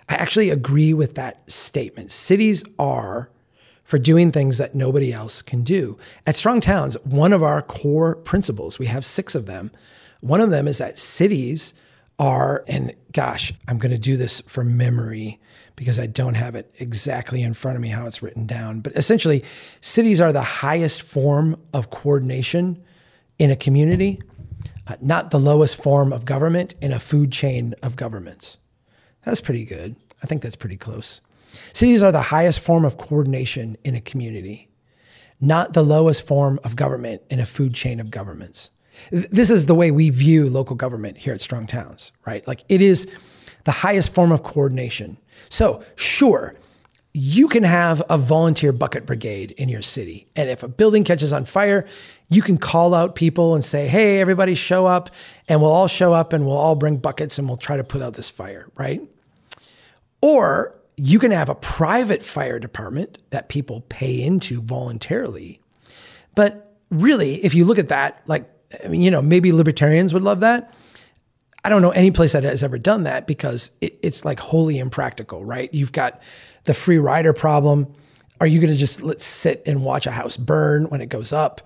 I 0.09 0.15
actually 0.15 0.49
agree 0.49 0.93
with 0.93 1.15
that 1.15 1.49
statement. 1.51 2.11
Cities 2.11 2.63
are 2.79 3.29
for 3.87 3.97
doing 3.97 4.33
things 4.33 4.57
that 4.57 4.75
nobody 4.75 5.13
else 5.13 5.41
can 5.41 5.63
do. 5.63 5.97
At 6.25 6.35
Strong 6.35 6.59
Towns, 6.59 6.95
one 7.05 7.31
of 7.31 7.41
our 7.41 7.61
core 7.61 8.17
principles, 8.17 8.77
we 8.77 8.87
have 8.87 9.05
six 9.05 9.33
of 9.33 9.45
them. 9.45 9.71
One 10.19 10.41
of 10.41 10.49
them 10.49 10.67
is 10.67 10.77
that 10.79 10.99
cities 10.99 11.73
are, 12.19 12.65
and 12.67 12.93
gosh, 13.13 13.53
I'm 13.65 13.77
going 13.77 13.93
to 13.93 13.97
do 13.97 14.17
this 14.17 14.41
from 14.41 14.75
memory 14.75 15.39
because 15.77 16.01
I 16.01 16.05
don't 16.05 16.33
have 16.33 16.53
it 16.53 16.69
exactly 16.79 17.41
in 17.41 17.53
front 17.53 17.77
of 17.77 17.81
me 17.81 17.87
how 17.87 18.05
it's 18.05 18.21
written 18.21 18.45
down. 18.45 18.81
But 18.81 18.91
essentially, 18.97 19.45
cities 19.79 20.19
are 20.19 20.33
the 20.33 20.41
highest 20.41 21.01
form 21.01 21.57
of 21.73 21.89
coordination 21.89 22.83
in 23.39 23.51
a 23.51 23.55
community, 23.55 24.21
uh, 24.87 24.95
not 24.99 25.31
the 25.31 25.39
lowest 25.39 25.81
form 25.81 26.11
of 26.11 26.25
government 26.25 26.75
in 26.81 26.91
a 26.91 26.99
food 26.99 27.31
chain 27.31 27.73
of 27.81 27.95
governments. 27.95 28.57
That's 29.23 29.39
pretty 29.39 29.63
good. 29.63 29.95
I 30.21 30.25
think 30.25 30.41
that's 30.41 30.57
pretty 30.57 30.77
close. 30.77 31.21
Cities 31.73 32.03
are 32.03 32.11
the 32.11 32.21
highest 32.21 32.59
form 32.59 32.85
of 32.85 32.97
coordination 32.97 33.77
in 33.83 33.95
a 33.95 34.01
community, 34.01 34.69
not 35.39 35.73
the 35.73 35.83
lowest 35.83 36.25
form 36.25 36.59
of 36.63 36.75
government 36.75 37.21
in 37.29 37.39
a 37.39 37.45
food 37.45 37.73
chain 37.73 37.99
of 37.99 38.11
governments. 38.11 38.71
This 39.11 39.49
is 39.49 39.67
the 39.67 39.75
way 39.75 39.91
we 39.91 40.09
view 40.09 40.49
local 40.49 40.75
government 40.75 41.17
here 41.17 41.33
at 41.33 41.41
Strong 41.41 41.67
Towns, 41.67 42.11
right? 42.25 42.47
Like 42.47 42.63
it 42.67 42.81
is 42.81 43.07
the 43.63 43.71
highest 43.71 44.13
form 44.13 44.31
of 44.31 44.43
coordination. 44.43 45.17
So, 45.49 45.83
sure, 45.95 46.55
you 47.13 47.47
can 47.47 47.63
have 47.63 48.03
a 48.09 48.17
volunteer 48.17 48.71
bucket 48.71 49.05
brigade 49.05 49.51
in 49.51 49.69
your 49.69 49.81
city. 49.81 50.27
And 50.35 50.49
if 50.49 50.61
a 50.61 50.67
building 50.67 51.03
catches 51.03 51.33
on 51.33 51.45
fire, 51.45 51.87
you 52.29 52.43
can 52.43 52.57
call 52.57 52.93
out 52.93 53.15
people 53.15 53.55
and 53.55 53.65
say, 53.65 53.87
hey, 53.87 54.21
everybody 54.21 54.53
show 54.53 54.85
up, 54.85 55.09
and 55.47 55.59
we'll 55.59 55.71
all 55.71 55.87
show 55.87 56.13
up 56.13 56.31
and 56.31 56.45
we'll 56.45 56.57
all 56.57 56.75
bring 56.75 56.97
buckets 56.97 57.39
and 57.39 57.47
we'll 57.47 57.57
try 57.57 57.75
to 57.75 57.83
put 57.83 58.01
out 58.01 58.13
this 58.13 58.29
fire, 58.29 58.69
right? 58.75 59.01
Or 60.21 60.76
you 60.97 61.19
can 61.19 61.31
have 61.31 61.47
a 61.47 61.55
private 61.55 62.23
fire 62.23 62.59
department 62.59 63.19
that 63.29 63.49
people 63.49 63.81
pay 63.87 64.21
into 64.21 64.61
voluntarily. 64.61 65.61
But 66.35 66.75
really, 66.89 67.35
if 67.45 67.53
you 67.53 67.65
look 67.65 67.77
at 67.77 67.89
that, 67.89 68.21
like, 68.25 68.49
I 68.83 68.87
mean, 68.87 69.01
you 69.01 69.11
know, 69.11 69.21
maybe 69.21 69.51
libertarians 69.51 70.13
would 70.13 70.23
love 70.23 70.39
that. 70.41 70.73
I 71.63 71.69
don't 71.69 71.81
know 71.81 71.91
any 71.91 72.11
place 72.11 72.33
that 72.33 72.43
has 72.43 72.63
ever 72.63 72.77
done 72.77 73.03
that 73.03 73.27
because 73.27 73.71
it, 73.79 73.99
it's 74.01 74.25
like 74.25 74.39
wholly 74.39 74.79
impractical, 74.79 75.45
right? 75.45 75.71
You've 75.73 75.91
got 75.91 76.21
the 76.63 76.73
free 76.73 76.97
rider 76.97 77.33
problem. 77.33 77.93
Are 78.41 78.47
you 78.47 78.59
going 78.59 78.71
to 78.71 78.77
just 78.77 79.01
let 79.01 79.21
sit 79.21 79.63
and 79.65 79.83
watch 79.83 80.07
a 80.07 80.11
house 80.11 80.37
burn 80.37 80.85
when 80.85 81.01
it 81.01 81.09
goes 81.09 81.33
up? 81.33 81.61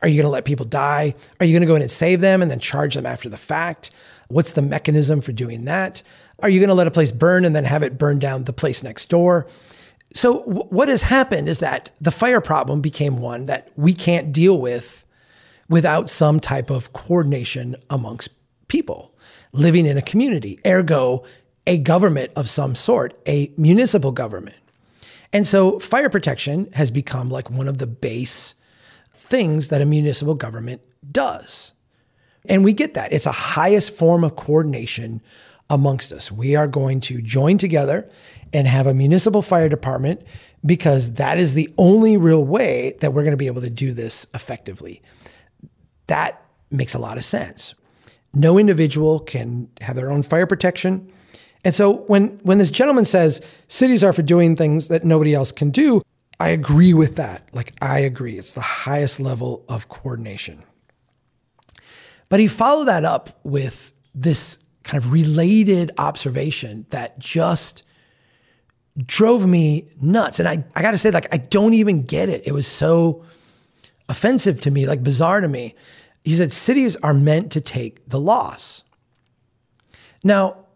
Are 0.00 0.08
you 0.08 0.16
going 0.16 0.26
to 0.26 0.30
let 0.30 0.44
people 0.44 0.66
die? 0.66 1.14
Are 1.40 1.46
you 1.46 1.52
going 1.52 1.60
to 1.60 1.66
go 1.66 1.76
in 1.76 1.82
and 1.82 1.90
save 1.90 2.20
them 2.20 2.42
and 2.42 2.50
then 2.50 2.58
charge 2.58 2.94
them 2.94 3.06
after 3.06 3.28
the 3.28 3.36
fact? 3.36 3.90
What's 4.28 4.52
the 4.52 4.62
mechanism 4.62 5.20
for 5.20 5.32
doing 5.32 5.66
that? 5.66 6.02
Are 6.42 6.48
you 6.48 6.60
going 6.60 6.68
to 6.68 6.74
let 6.74 6.86
a 6.86 6.92
place 6.92 7.12
burn 7.12 7.44
and 7.44 7.54
then 7.54 7.64
have 7.64 7.82
it 7.82 7.98
burn 7.98 8.18
down 8.18 8.44
the 8.44 8.52
place 8.52 8.82
next 8.82 9.08
door? 9.08 9.46
So, 10.14 10.40
w- 10.40 10.68
what 10.68 10.88
has 10.88 11.02
happened 11.02 11.48
is 11.48 11.60
that 11.60 11.90
the 12.00 12.10
fire 12.10 12.40
problem 12.40 12.80
became 12.80 13.18
one 13.18 13.46
that 13.46 13.70
we 13.76 13.92
can't 13.92 14.32
deal 14.32 14.58
with 14.58 15.04
without 15.68 16.08
some 16.08 16.40
type 16.40 16.70
of 16.70 16.92
coordination 16.92 17.76
amongst 17.90 18.30
people 18.68 19.14
living 19.52 19.86
in 19.86 19.96
a 19.96 20.02
community, 20.02 20.58
ergo, 20.66 21.24
a 21.66 21.78
government 21.78 22.32
of 22.36 22.48
some 22.48 22.74
sort, 22.74 23.18
a 23.26 23.52
municipal 23.56 24.12
government. 24.12 24.56
And 25.32 25.46
so, 25.46 25.78
fire 25.80 26.10
protection 26.10 26.70
has 26.74 26.90
become 26.90 27.28
like 27.30 27.50
one 27.50 27.68
of 27.68 27.78
the 27.78 27.86
base 27.86 28.54
things 29.12 29.68
that 29.68 29.82
a 29.82 29.86
municipal 29.86 30.34
government 30.34 30.82
does. 31.10 31.72
And 32.48 32.62
we 32.62 32.72
get 32.72 32.94
that. 32.94 33.12
It's 33.12 33.26
a 33.26 33.32
highest 33.32 33.90
form 33.90 34.22
of 34.22 34.36
coordination 34.36 35.22
amongst 35.70 36.12
us. 36.12 36.30
We 36.30 36.56
are 36.56 36.68
going 36.68 37.00
to 37.00 37.20
join 37.22 37.58
together 37.58 38.08
and 38.52 38.66
have 38.68 38.86
a 38.86 38.94
municipal 38.94 39.42
fire 39.42 39.68
department 39.68 40.22
because 40.64 41.14
that 41.14 41.38
is 41.38 41.54
the 41.54 41.72
only 41.76 42.16
real 42.16 42.44
way 42.44 42.96
that 43.00 43.12
we're 43.12 43.22
going 43.22 43.32
to 43.32 43.38
be 43.38 43.46
able 43.46 43.62
to 43.62 43.70
do 43.70 43.92
this 43.92 44.26
effectively. 44.34 45.02
That 46.06 46.42
makes 46.70 46.94
a 46.94 46.98
lot 46.98 47.18
of 47.18 47.24
sense. 47.24 47.74
No 48.32 48.58
individual 48.58 49.20
can 49.20 49.68
have 49.80 49.96
their 49.96 50.10
own 50.10 50.22
fire 50.22 50.46
protection. 50.46 51.10
And 51.64 51.74
so 51.74 51.98
when 52.06 52.38
when 52.42 52.58
this 52.58 52.70
gentleman 52.70 53.04
says 53.04 53.40
cities 53.68 54.04
are 54.04 54.12
for 54.12 54.22
doing 54.22 54.56
things 54.56 54.88
that 54.88 55.04
nobody 55.04 55.34
else 55.34 55.52
can 55.52 55.70
do, 55.70 56.02
I 56.40 56.48
agree 56.48 56.92
with 56.92 57.16
that. 57.16 57.48
Like 57.52 57.74
I 57.80 58.00
agree. 58.00 58.38
It's 58.38 58.52
the 58.52 58.60
highest 58.60 59.20
level 59.20 59.64
of 59.68 59.88
coordination. 59.88 60.62
But 62.28 62.40
he 62.40 62.48
followed 62.48 62.86
that 62.86 63.04
up 63.04 63.38
with 63.44 63.92
this 64.14 64.58
kind 64.84 65.02
of 65.02 65.12
related 65.12 65.90
observation 65.98 66.86
that 66.90 67.18
just 67.18 67.82
drove 68.98 69.46
me 69.46 69.88
nuts. 70.00 70.38
And 70.38 70.48
I, 70.48 70.64
I 70.76 70.82
got 70.82 70.92
to 70.92 70.98
say, 70.98 71.10
like, 71.10 71.32
I 71.34 71.38
don't 71.38 71.74
even 71.74 72.02
get 72.02 72.28
it. 72.28 72.46
It 72.46 72.52
was 72.52 72.66
so 72.66 73.24
offensive 74.08 74.60
to 74.60 74.70
me, 74.70 74.86
like 74.86 75.02
bizarre 75.02 75.40
to 75.40 75.48
me. 75.48 75.74
He 76.22 76.34
said, 76.34 76.52
cities 76.52 76.96
are 76.96 77.14
meant 77.14 77.52
to 77.52 77.60
take 77.60 78.08
the 78.08 78.20
loss. 78.20 78.84
Now, 80.22 80.66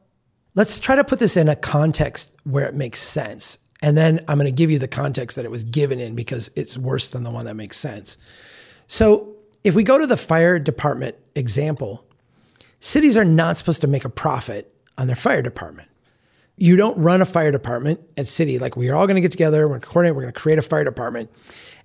let's 0.54 0.80
try 0.80 0.96
to 0.96 1.04
put 1.04 1.20
this 1.20 1.36
in 1.36 1.48
a 1.48 1.56
context 1.56 2.36
where 2.44 2.66
it 2.66 2.74
makes 2.74 3.00
sense. 3.00 3.58
And 3.80 3.96
then 3.96 4.20
I'm 4.26 4.38
going 4.38 4.50
to 4.50 4.56
give 4.56 4.70
you 4.70 4.78
the 4.78 4.88
context 4.88 5.36
that 5.36 5.44
it 5.44 5.50
was 5.50 5.64
given 5.64 6.00
in 6.00 6.16
because 6.16 6.50
it's 6.56 6.76
worse 6.76 7.10
than 7.10 7.22
the 7.22 7.30
one 7.30 7.44
that 7.46 7.54
makes 7.54 7.76
sense. 7.76 8.16
So, 8.88 9.34
if 9.64 9.74
we 9.74 9.82
go 9.82 9.98
to 9.98 10.06
the 10.06 10.16
fire 10.16 10.58
department 10.58 11.16
example, 11.34 12.07
cities 12.80 13.16
are 13.16 13.24
not 13.24 13.56
supposed 13.56 13.80
to 13.82 13.86
make 13.86 14.04
a 14.04 14.08
profit 14.08 14.72
on 14.96 15.06
their 15.06 15.16
fire 15.16 15.42
department. 15.42 15.88
You 16.56 16.76
don't 16.76 16.98
run 16.98 17.22
a 17.22 17.26
fire 17.26 17.52
department 17.52 18.00
at 18.16 18.26
city 18.26 18.58
like 18.58 18.76
we 18.76 18.90
are 18.90 18.96
all 18.96 19.06
going 19.06 19.14
to 19.14 19.20
get 19.20 19.30
together, 19.30 19.68
we're 19.68 19.78
coordinate, 19.78 20.16
we're 20.16 20.22
going 20.22 20.34
to 20.34 20.40
create 20.40 20.58
a 20.58 20.62
fire 20.62 20.84
department. 20.84 21.30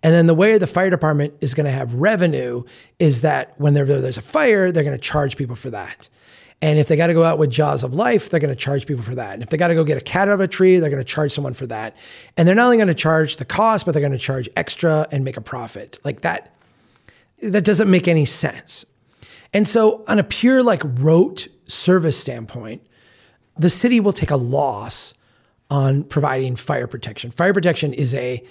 And 0.01 0.13
then 0.13 0.27
the 0.27 0.33
way 0.33 0.57
the 0.57 0.67
fire 0.67 0.89
department 0.89 1.35
is 1.41 1.53
going 1.53 1.65
to 1.65 1.71
have 1.71 1.93
revenue 1.93 2.63
is 2.99 3.21
that 3.21 3.53
when 3.59 3.73
there's 3.73 4.17
a 4.17 4.21
fire, 4.21 4.71
they're 4.71 4.83
going 4.83 4.97
to 4.97 5.01
charge 5.01 5.37
people 5.37 5.55
for 5.55 5.69
that. 5.69 6.09
And 6.63 6.79
if 6.79 6.87
they 6.87 6.95
got 6.95 7.07
to 7.07 7.13
go 7.13 7.23
out 7.23 7.37
with 7.37 7.49
jaws 7.49 7.83
of 7.83 7.93
life, 7.93 8.29
they're 8.29 8.39
going 8.39 8.53
to 8.53 8.59
charge 8.59 8.85
people 8.85 9.03
for 9.03 9.15
that. 9.15 9.33
And 9.33 9.43
if 9.43 9.49
they 9.49 9.57
got 9.57 9.67
to 9.67 9.75
go 9.75 9.83
get 9.83 9.97
a 9.97 10.01
cat 10.01 10.29
out 10.29 10.35
of 10.35 10.39
a 10.39 10.47
tree, 10.47 10.79
they're 10.79 10.89
going 10.89 11.03
to 11.03 11.03
charge 11.03 11.33
someone 11.33 11.53
for 11.53 11.67
that. 11.67 11.95
And 12.37 12.47
they're 12.47 12.55
not 12.55 12.65
only 12.65 12.77
going 12.77 12.87
to 12.87 12.93
charge 12.93 13.35
the 13.37 13.45
cost, 13.45 13.85
but 13.85 13.91
they're 13.91 14.01
going 14.01 14.13
to 14.13 14.17
charge 14.17 14.49
extra 14.55 15.05
and 15.11 15.25
make 15.25 15.35
a 15.35 15.41
profit. 15.41 15.99
Like 16.05 16.21
that, 16.21 16.55
that 17.41 17.65
doesn't 17.65 17.91
make 17.91 18.07
any 18.07 18.23
sense. 18.23 18.85
And 19.53 19.67
so, 19.67 20.03
on 20.07 20.19
a 20.19 20.23
pure 20.23 20.63
like 20.63 20.81
rote 20.83 21.47
service 21.65 22.19
standpoint, 22.19 22.85
the 23.57 23.69
city 23.69 23.99
will 23.99 24.13
take 24.13 24.31
a 24.31 24.35
loss 24.35 25.13
on 25.69 26.03
providing 26.03 26.55
fire 26.55 26.87
protection. 26.87 27.31
Fire 27.31 27.53
protection 27.53 27.93
is 27.93 28.13
a 28.13 28.43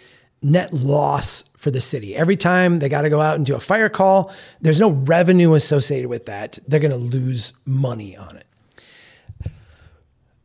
net 0.43 0.73
loss 0.73 1.45
for 1.57 1.71
the 1.71 1.81
city. 1.81 2.17
Every 2.17 2.37
time 2.37 2.79
they 2.79 2.89
got 2.89 3.03
to 3.03 3.11
go 3.11 3.21
out 3.21 3.37
and 3.37 3.47
do 3.47 3.55
a 3.55 3.61
fire 3.61 3.89
call, 3.89 4.33
there's 4.61 4.81
no 4.81 4.91
revenue 4.91 5.55
associated 5.55 6.09
with 6.09 6.27
that. 6.27 6.59
They're 6.67 6.81
going 6.81 6.91
to 6.91 6.97
lose 6.97 7.53
money 7.65 8.17
on 8.17 8.37
it. 8.37 8.47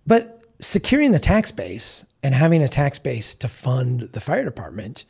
But 0.05 0.43
securing 0.59 1.11
the 1.11 1.19
tax 1.19 1.51
base 1.51 2.05
and 2.23 2.33
having 2.33 2.61
a 2.61 2.67
tax 2.67 2.99
base 2.99 3.35
to 3.35 3.47
fund 3.47 4.01
the 4.13 4.21
fire 4.21 4.45
department 4.45 5.05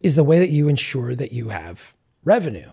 is 0.00 0.16
the 0.16 0.24
way 0.24 0.38
that 0.40 0.50
you 0.50 0.68
ensure 0.68 1.14
that 1.14 1.32
you 1.32 1.48
have 1.48 1.94
revenue. 2.24 2.70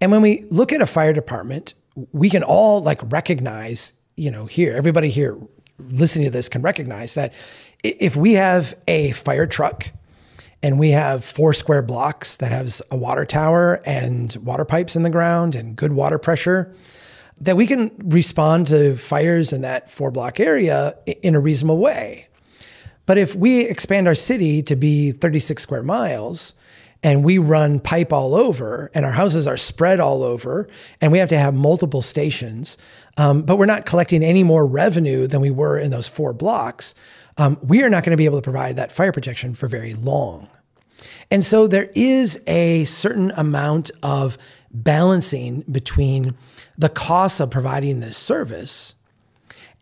And 0.00 0.12
when 0.12 0.22
we 0.22 0.44
look 0.50 0.72
at 0.72 0.80
a 0.80 0.86
fire 0.86 1.12
department, 1.12 1.74
we 2.12 2.30
can 2.30 2.42
all 2.42 2.82
like 2.82 3.00
recognize, 3.12 3.92
you 4.16 4.30
know, 4.30 4.46
here, 4.46 4.76
everybody 4.76 5.10
here 5.10 5.38
listening 5.78 6.26
to 6.26 6.30
this 6.30 6.48
can 6.48 6.62
recognize 6.62 7.14
that 7.14 7.32
if 7.82 8.16
we 8.16 8.34
have 8.34 8.74
a 8.86 9.12
fire 9.12 9.46
truck 9.46 9.90
and 10.62 10.78
we 10.78 10.90
have 10.90 11.24
four 11.24 11.54
square 11.54 11.82
blocks 11.82 12.36
that 12.38 12.50
has 12.50 12.82
a 12.90 12.96
water 12.96 13.24
tower 13.24 13.80
and 13.86 14.36
water 14.42 14.64
pipes 14.64 14.96
in 14.96 15.02
the 15.02 15.10
ground 15.10 15.54
and 15.54 15.76
good 15.76 15.92
water 15.92 16.18
pressure, 16.18 16.74
that 17.40 17.56
we 17.56 17.66
can 17.66 17.92
respond 18.04 18.66
to 18.66 18.96
fires 18.96 19.52
in 19.52 19.60
that 19.60 19.90
four 19.90 20.10
block 20.10 20.40
area 20.40 20.94
in 21.22 21.34
a 21.34 21.40
reasonable 21.40 21.78
way. 21.78 22.28
But 23.06 23.18
if 23.18 23.34
we 23.34 23.60
expand 23.60 24.08
our 24.08 24.14
city 24.14 24.62
to 24.64 24.76
be 24.76 25.12
36 25.12 25.62
square 25.62 25.82
miles, 25.82 26.54
and 27.02 27.24
we 27.24 27.38
run 27.38 27.78
pipe 27.78 28.12
all 28.12 28.34
over 28.34 28.90
and 28.94 29.04
our 29.04 29.12
houses 29.12 29.46
are 29.46 29.56
spread 29.56 30.00
all 30.00 30.22
over 30.22 30.68
and 31.00 31.12
we 31.12 31.18
have 31.18 31.28
to 31.28 31.38
have 31.38 31.54
multiple 31.54 32.02
stations 32.02 32.76
um, 33.18 33.42
but 33.42 33.58
we're 33.58 33.66
not 33.66 33.84
collecting 33.84 34.22
any 34.22 34.44
more 34.44 34.64
revenue 34.64 35.26
than 35.26 35.40
we 35.40 35.50
were 35.50 35.76
in 35.76 35.90
those 35.90 36.06
four 36.06 36.32
blocks. 36.32 36.94
Um, 37.36 37.58
we 37.62 37.82
are 37.82 37.90
not 37.90 38.04
going 38.04 38.12
to 38.12 38.16
be 38.16 38.26
able 38.26 38.38
to 38.38 38.42
provide 38.42 38.76
that 38.76 38.92
fire 38.92 39.12
protection 39.12 39.54
for 39.54 39.66
very 39.66 39.92
long. 39.92 40.48
And 41.30 41.44
so 41.44 41.66
there 41.66 41.90
is 41.94 42.40
a 42.46 42.84
certain 42.84 43.32
amount 43.32 43.90
of 44.04 44.38
balancing 44.70 45.62
between 45.62 46.36
the 46.76 46.88
costs 46.88 47.40
of 47.40 47.50
providing 47.50 48.00
this 48.00 48.16
service 48.16 48.94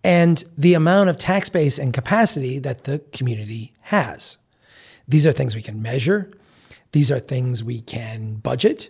and 0.02 0.42
the 0.56 0.72
amount 0.72 1.10
of 1.10 1.18
tax 1.18 1.50
base 1.50 1.78
and 1.78 1.92
capacity 1.92 2.58
that 2.60 2.84
the 2.84 3.00
community 3.12 3.74
has. 3.82 4.38
These 5.06 5.26
are 5.26 5.32
things 5.32 5.54
we 5.54 5.62
can 5.62 5.82
measure 5.82 6.30
these 6.96 7.10
are 7.10 7.18
things 7.18 7.62
we 7.62 7.82
can 7.82 8.36
budget. 8.36 8.88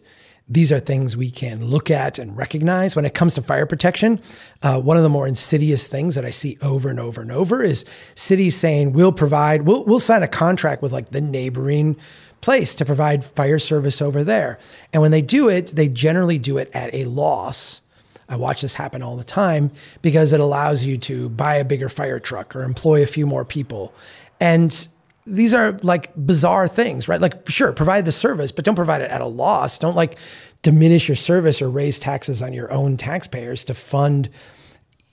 These 0.49 0.71
are 0.71 0.79
things 0.79 1.17
we 1.17 1.29
can 1.29 1.65
look 1.65 1.91
at 1.91 2.21
and 2.21 2.37
recognize. 2.37 2.95
When 2.95 3.05
it 3.05 3.15
comes 3.15 3.35
to 3.35 3.43
fire 3.43 3.67
protection, 3.67 4.21
uh, 4.63 4.81
one 4.81 4.97
of 4.97 5.03
the 5.03 5.09
more 5.09 5.27
insidious 5.27 5.89
things 5.89 6.15
that 6.15 6.25
I 6.25 6.31
see 6.31 6.57
over 6.63 6.89
and 6.89 7.01
over 7.01 7.21
and 7.21 7.33
over 7.33 7.65
is 7.65 7.85
cities 8.15 8.55
saying 8.57 8.93
we'll 8.93 9.11
provide, 9.11 9.63
we'll, 9.63 9.85
we'll 9.87 9.99
sign 9.99 10.23
a 10.23 10.29
contract 10.29 10.83
with 10.83 10.93
like 10.93 11.09
the 11.09 11.21
neighboring 11.21 11.97
place 12.43 12.77
to 12.77 12.85
provide 12.85 13.25
fire 13.25 13.59
service 13.59 14.01
over 14.01 14.23
there. 14.23 14.61
And 14.93 15.03
when 15.03 15.11
they 15.11 15.21
do 15.21 15.49
it, 15.49 15.75
they 15.75 15.89
generally 15.89 16.39
do 16.39 16.59
it 16.59 16.71
at 16.73 16.95
a 16.95 17.07
loss. 17.07 17.81
I 18.29 18.37
watch 18.37 18.63
this 18.63 18.75
happen 18.75 19.03
all 19.03 19.17
the 19.17 19.25
time 19.25 19.73
because 20.01 20.33
it 20.33 20.39
allows 20.39 20.85
you 20.85 20.97
to 20.99 21.29
buy 21.29 21.57
a 21.57 21.65
bigger 21.65 21.89
fire 21.89 22.21
truck 22.21 22.55
or 22.55 22.63
employ 22.63 23.03
a 23.03 23.07
few 23.07 23.27
more 23.27 23.45
people. 23.45 23.93
And 24.39 24.87
these 25.27 25.55
are 25.55 25.77
like 25.83 26.13
bizarre 26.15 26.69
things, 26.69 27.09
right? 27.09 27.21
Like, 27.21 27.49
sure, 27.49 27.73
provide 27.73 28.05
the 28.05 28.13
service, 28.13 28.53
but 28.53 28.65
don't 28.65 28.77
provide 28.77 29.03
it 29.03 29.11
at 29.11 29.21
a 29.21 29.27
loss. 29.27 29.79
Don't 29.79 29.97
like 29.97 30.19
diminish 30.63 31.09
your 31.09 31.17
service 31.17 31.61
or 31.61 31.69
raise 31.69 31.99
taxes 31.99 32.43
on 32.43 32.53
your 32.53 32.73
own 32.73 32.97
taxpayers 32.97 33.65
to 33.65 33.75
fund, 33.75 34.31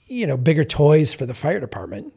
you 0.06 0.26
know, 0.26 0.36
bigger 0.36 0.64
toys 0.64 1.12
for 1.12 1.26
the 1.26 1.34
fire 1.34 1.60
department. 1.60 2.12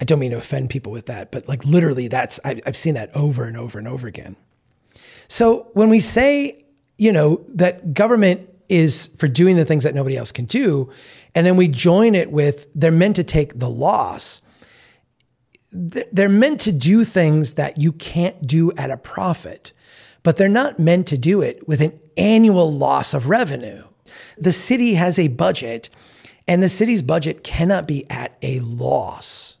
I 0.00 0.04
don't 0.04 0.18
mean 0.18 0.32
to 0.32 0.38
offend 0.38 0.70
people 0.70 0.92
with 0.92 1.06
that, 1.06 1.32
but 1.32 1.48
like 1.48 1.64
literally, 1.64 2.08
that's, 2.08 2.38
I, 2.44 2.60
I've 2.66 2.76
seen 2.76 2.94
that 2.94 3.14
over 3.16 3.44
and 3.44 3.56
over 3.56 3.78
and 3.78 3.88
over 3.88 4.06
again. 4.06 4.36
So 5.28 5.68
when 5.72 5.88
we 5.88 6.00
say, 6.00 6.64
you 6.98 7.12
know, 7.12 7.44
that 7.48 7.94
government 7.94 8.48
is 8.68 9.06
for 9.18 9.28
doing 9.28 9.56
the 9.56 9.64
things 9.64 9.84
that 9.84 9.94
nobody 9.94 10.16
else 10.16 10.32
can 10.32 10.44
do, 10.44 10.90
and 11.34 11.46
then 11.46 11.56
we 11.56 11.68
join 11.68 12.14
it 12.14 12.30
with 12.30 12.66
they're 12.74 12.92
meant 12.92 13.16
to 13.16 13.24
take 13.24 13.58
the 13.58 13.68
loss 13.68 14.40
they're 15.74 16.28
meant 16.28 16.60
to 16.62 16.72
do 16.72 17.04
things 17.04 17.54
that 17.54 17.78
you 17.78 17.92
can't 17.92 18.46
do 18.46 18.72
at 18.72 18.90
a 18.90 18.96
profit, 18.96 19.72
but 20.22 20.36
they're 20.36 20.48
not 20.48 20.78
meant 20.78 21.08
to 21.08 21.18
do 21.18 21.42
it 21.42 21.66
with 21.66 21.80
an 21.80 21.98
annual 22.16 22.72
loss 22.72 23.12
of 23.12 23.28
revenue. 23.28 23.82
The 24.38 24.52
city 24.52 24.94
has 24.94 25.18
a 25.18 25.28
budget, 25.28 25.90
and 26.46 26.62
the 26.62 26.68
city's 26.68 27.02
budget 27.02 27.42
cannot 27.42 27.88
be 27.88 28.08
at 28.08 28.36
a 28.42 28.60
loss. 28.60 29.56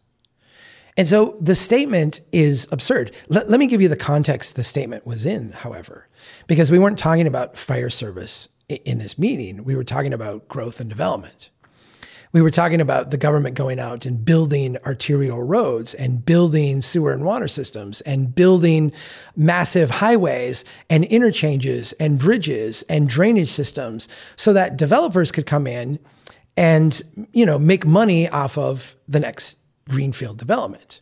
And 0.96 1.08
so 1.08 1.36
the 1.40 1.56
statement 1.56 2.20
is 2.30 2.68
absurd. 2.70 3.12
Let, 3.28 3.50
let, 3.50 3.58
me 3.58 3.66
give 3.66 3.82
you 3.82 3.88
the 3.88 3.96
context 3.96 4.54
the 4.54 4.62
statement 4.62 5.04
was 5.04 5.26
in, 5.26 5.50
however, 5.50 6.08
because 6.46 6.70
we 6.70 6.78
weren't 6.78 6.98
talking 6.98 7.26
about 7.26 7.58
fire 7.58 7.90
service 7.90 8.48
in 8.68 8.98
this 8.98 9.18
meeting. 9.18 9.64
We 9.64 9.74
were 9.74 9.82
talking 9.82 10.12
about 10.12 10.46
growth 10.46 10.78
and 10.78 10.88
development 10.88 11.50
we 12.34 12.42
were 12.42 12.50
talking 12.50 12.80
about 12.80 13.12
the 13.12 13.16
government 13.16 13.54
going 13.54 13.78
out 13.78 14.04
and 14.04 14.24
building 14.24 14.76
arterial 14.84 15.40
roads 15.40 15.94
and 15.94 16.26
building 16.26 16.82
sewer 16.82 17.12
and 17.12 17.24
water 17.24 17.46
systems 17.46 18.00
and 18.00 18.34
building 18.34 18.92
massive 19.36 19.88
highways 19.88 20.64
and 20.90 21.04
interchanges 21.04 21.92
and 21.94 22.18
bridges 22.18 22.82
and 22.88 23.08
drainage 23.08 23.52
systems 23.52 24.08
so 24.34 24.52
that 24.52 24.76
developers 24.76 25.30
could 25.30 25.46
come 25.46 25.68
in 25.68 25.96
and 26.56 27.02
you 27.32 27.46
know 27.46 27.58
make 27.58 27.86
money 27.86 28.28
off 28.28 28.58
of 28.58 28.96
the 29.08 29.20
next 29.20 29.56
greenfield 29.88 30.36
development. 30.36 31.00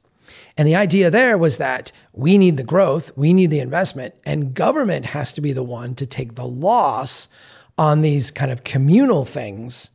And 0.59 0.69
the 0.69 0.77
idea 0.77 1.11
there 1.11 1.39
was 1.39 1.57
that 1.57 1.93
we 2.13 2.37
need 2.37 2.59
the 2.59 2.63
growth, 2.63 3.11
we 3.17 3.33
need 3.33 3.51
the 3.51 3.61
investment, 3.61 4.15
and 4.27 4.53
government 4.53 5.07
has 5.07 5.33
to 5.33 5.41
be 5.41 5.55
the 5.55 5.63
one 5.63 5.95
to 5.95 6.05
take 6.05 6.35
the 6.35 6.47
loss 6.47 7.29
on 7.79 8.03
these 8.03 8.31
kind 8.31 8.51
of 8.51 8.65
communal 8.65 9.25
things 9.25 9.89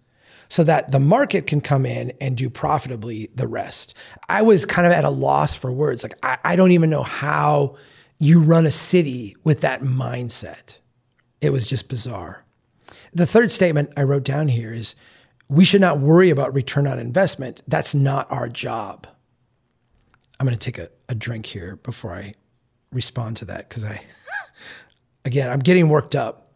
so 0.50 0.64
that 0.64 0.91
the 0.91 1.00
market 1.00 1.48
can 1.48 1.62
come 1.62 1.86
in 1.86 2.12
and 2.22 2.38
do 2.38 2.50
profitably 2.50 3.30
the 3.36 3.48
rest. 3.48 3.93
I 4.30 4.41
was 4.41 4.66
kind 4.66 4.88
of 4.88 4.93
at 4.93 5.04
a 5.04 5.10
loss 5.10 5.56
for 5.56 5.72
words. 5.72 6.04
Like, 6.04 6.18
I, 6.24 6.38
I 6.43 6.56
don't 6.56 6.72
even 6.72 6.89
know 6.89 7.04
how 7.04 7.76
you 8.20 8.41
run 8.41 8.66
a 8.66 8.72
city 8.72 9.36
with 9.43 9.62
that 9.62 9.82
mindset. 9.82 10.78
It 11.41 11.52
was 11.52 11.68
just 11.68 11.89
bizarre. 11.89 12.45
The 13.14 13.28
third 13.28 13.52
statement 13.52 13.91
I 13.98 14.04
wrote 14.04 14.24
down 14.24 14.48
here 14.48 14.74
is 14.74 14.95
we 15.50 15.66
should 15.66 15.82
not 15.82 16.00
worry 16.00 16.30
about 16.30 16.54
return 16.54 16.88
on 16.88 17.00
investment. 17.00 17.62
That's 17.68 17.93
not 17.93 18.32
our 18.32 18.50
job. 18.50 19.08
I'm 20.39 20.45
going 20.45 20.58
to 20.58 20.72
take 20.72 20.78
a, 20.78 20.89
a 21.10 21.16
drink 21.16 21.45
here 21.45 21.78
before 21.78 22.14
I 22.14 22.34
respond 22.91 23.38
to 23.38 23.45
that 23.45 23.70
because 23.70 23.86
I, 23.86 24.02
again, 25.26 25.50
I'm 25.50 25.60
getting 25.60 25.89
worked 25.89 26.16
up 26.16 26.47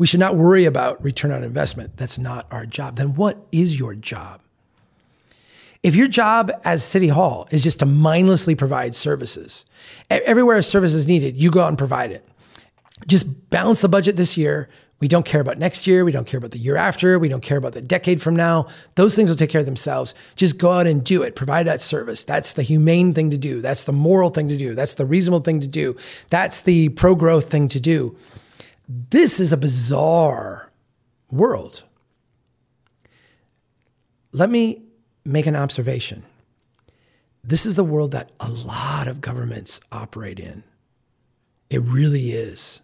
we 0.00 0.06
should 0.06 0.18
not 0.18 0.34
worry 0.34 0.64
about 0.64 1.04
return 1.04 1.30
on 1.30 1.44
investment. 1.44 1.94
That's 1.98 2.18
not 2.18 2.46
our 2.50 2.64
job. 2.64 2.96
Then 2.96 3.16
what 3.16 3.36
is 3.52 3.78
your 3.78 3.94
job? 3.94 4.40
If 5.82 5.94
your 5.94 6.08
job 6.08 6.50
as 6.64 6.82
City 6.82 7.08
Hall 7.08 7.46
is 7.50 7.62
just 7.62 7.80
to 7.80 7.86
mindlessly 7.86 8.54
provide 8.54 8.94
services, 8.94 9.66
everywhere 10.08 10.56
a 10.56 10.62
service 10.62 10.94
is 10.94 11.06
needed, 11.06 11.36
you 11.36 11.50
go 11.50 11.60
out 11.60 11.68
and 11.68 11.76
provide 11.76 12.12
it. 12.12 12.26
Just 13.06 13.50
balance 13.50 13.82
the 13.82 13.90
budget 13.90 14.16
this 14.16 14.38
year. 14.38 14.70
We 15.00 15.08
don't 15.08 15.26
care 15.26 15.42
about 15.42 15.58
next 15.58 15.86
year. 15.86 16.02
We 16.02 16.12
don't 16.12 16.26
care 16.26 16.38
about 16.38 16.52
the 16.52 16.58
year 16.58 16.76
after. 16.76 17.18
We 17.18 17.28
don't 17.28 17.42
care 17.42 17.58
about 17.58 17.74
the 17.74 17.82
decade 17.82 18.22
from 18.22 18.34
now. 18.34 18.68
Those 18.94 19.14
things 19.14 19.28
will 19.28 19.36
take 19.36 19.50
care 19.50 19.60
of 19.60 19.66
themselves. 19.66 20.14
Just 20.34 20.56
go 20.56 20.70
out 20.70 20.86
and 20.86 21.04
do 21.04 21.22
it. 21.22 21.36
Provide 21.36 21.66
that 21.66 21.82
service. 21.82 22.24
That's 22.24 22.54
the 22.54 22.62
humane 22.62 23.12
thing 23.12 23.30
to 23.32 23.38
do. 23.38 23.60
That's 23.60 23.84
the 23.84 23.92
moral 23.92 24.30
thing 24.30 24.48
to 24.48 24.56
do. 24.56 24.74
That's 24.74 24.94
the 24.94 25.04
reasonable 25.04 25.40
thing 25.40 25.60
to 25.60 25.68
do. 25.68 25.94
That's 26.30 26.62
the 26.62 26.88
pro 26.88 27.14
growth 27.14 27.50
thing 27.50 27.68
to 27.68 27.80
do. 27.80 28.16
This 28.92 29.38
is 29.38 29.52
a 29.52 29.56
bizarre 29.56 30.68
world. 31.30 31.84
Let 34.32 34.50
me 34.50 34.82
make 35.24 35.46
an 35.46 35.54
observation. 35.54 36.24
This 37.44 37.66
is 37.66 37.76
the 37.76 37.84
world 37.84 38.10
that 38.10 38.32
a 38.40 38.50
lot 38.50 39.06
of 39.06 39.20
governments 39.20 39.78
operate 39.92 40.40
in. 40.40 40.64
It 41.70 41.82
really 41.82 42.32
is. 42.32 42.82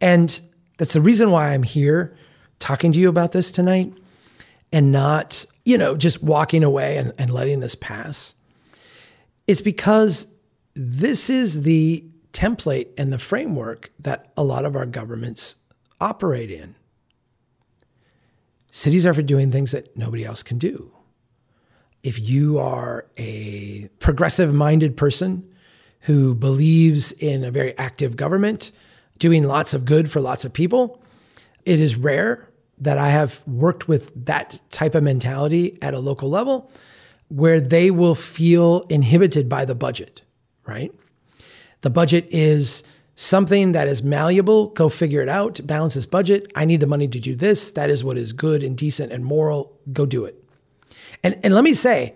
And 0.00 0.40
that's 0.78 0.94
the 0.94 1.00
reason 1.00 1.30
why 1.30 1.50
I'm 1.50 1.62
here 1.62 2.16
talking 2.58 2.90
to 2.90 2.98
you 2.98 3.08
about 3.08 3.30
this 3.30 3.52
tonight 3.52 3.92
and 4.72 4.90
not, 4.90 5.46
you 5.64 5.78
know, 5.78 5.96
just 5.96 6.24
walking 6.24 6.64
away 6.64 6.96
and, 6.96 7.12
and 7.18 7.30
letting 7.30 7.60
this 7.60 7.76
pass. 7.76 8.34
It's 9.46 9.60
because 9.60 10.26
this 10.74 11.30
is 11.30 11.62
the 11.62 12.04
template 12.34 12.88
and 12.98 13.10
the 13.12 13.18
framework 13.18 13.90
that 13.98 14.32
a 14.36 14.44
lot 14.44 14.66
of 14.66 14.76
our 14.76 14.84
governments 14.84 15.56
operate 16.00 16.50
in. 16.50 16.74
Cities 18.70 19.06
are 19.06 19.14
for 19.14 19.22
doing 19.22 19.50
things 19.50 19.70
that 19.70 19.96
nobody 19.96 20.24
else 20.24 20.42
can 20.42 20.58
do. 20.58 20.90
If 22.02 22.20
you 22.20 22.58
are 22.58 23.06
a 23.16 23.88
progressive 24.00 24.52
minded 24.52 24.96
person 24.96 25.48
who 26.00 26.34
believes 26.34 27.12
in 27.12 27.44
a 27.44 27.50
very 27.50 27.76
active 27.78 28.16
government, 28.16 28.72
doing 29.18 29.44
lots 29.44 29.74
of 29.74 29.84
good 29.84 30.10
for 30.10 30.20
lots 30.20 30.44
of 30.44 30.52
people. 30.52 31.00
It 31.64 31.80
is 31.80 31.96
rare 31.96 32.50
that 32.78 32.98
I 32.98 33.08
have 33.08 33.42
worked 33.46 33.88
with 33.88 34.26
that 34.26 34.60
type 34.70 34.94
of 34.94 35.02
mentality 35.02 35.78
at 35.80 35.94
a 35.94 35.98
local 35.98 36.28
level 36.28 36.70
where 37.28 37.60
they 37.60 37.90
will 37.90 38.14
feel 38.14 38.82
inhibited 38.90 39.48
by 39.48 39.64
the 39.64 39.74
budget, 39.74 40.22
right? 40.66 40.92
The 41.84 41.90
budget 41.90 42.26
is 42.30 42.82
something 43.14 43.72
that 43.72 43.86
is 43.86 44.02
malleable. 44.02 44.68
Go 44.70 44.88
figure 44.88 45.22
it 45.22 45.28
out. 45.28 45.60
Balance 45.64 45.94
this 45.94 46.06
budget. 46.06 46.50
I 46.56 46.64
need 46.64 46.80
the 46.80 46.86
money 46.86 47.06
to 47.06 47.20
do 47.20 47.36
this. 47.36 47.70
That 47.70 47.90
is 47.90 48.02
what 48.02 48.18
is 48.18 48.32
good 48.32 48.64
and 48.64 48.76
decent 48.76 49.12
and 49.12 49.24
moral. 49.24 49.72
Go 49.92 50.04
do 50.04 50.24
it. 50.24 50.42
And, 51.22 51.38
and 51.44 51.54
let 51.54 51.62
me 51.62 51.74
say, 51.74 52.14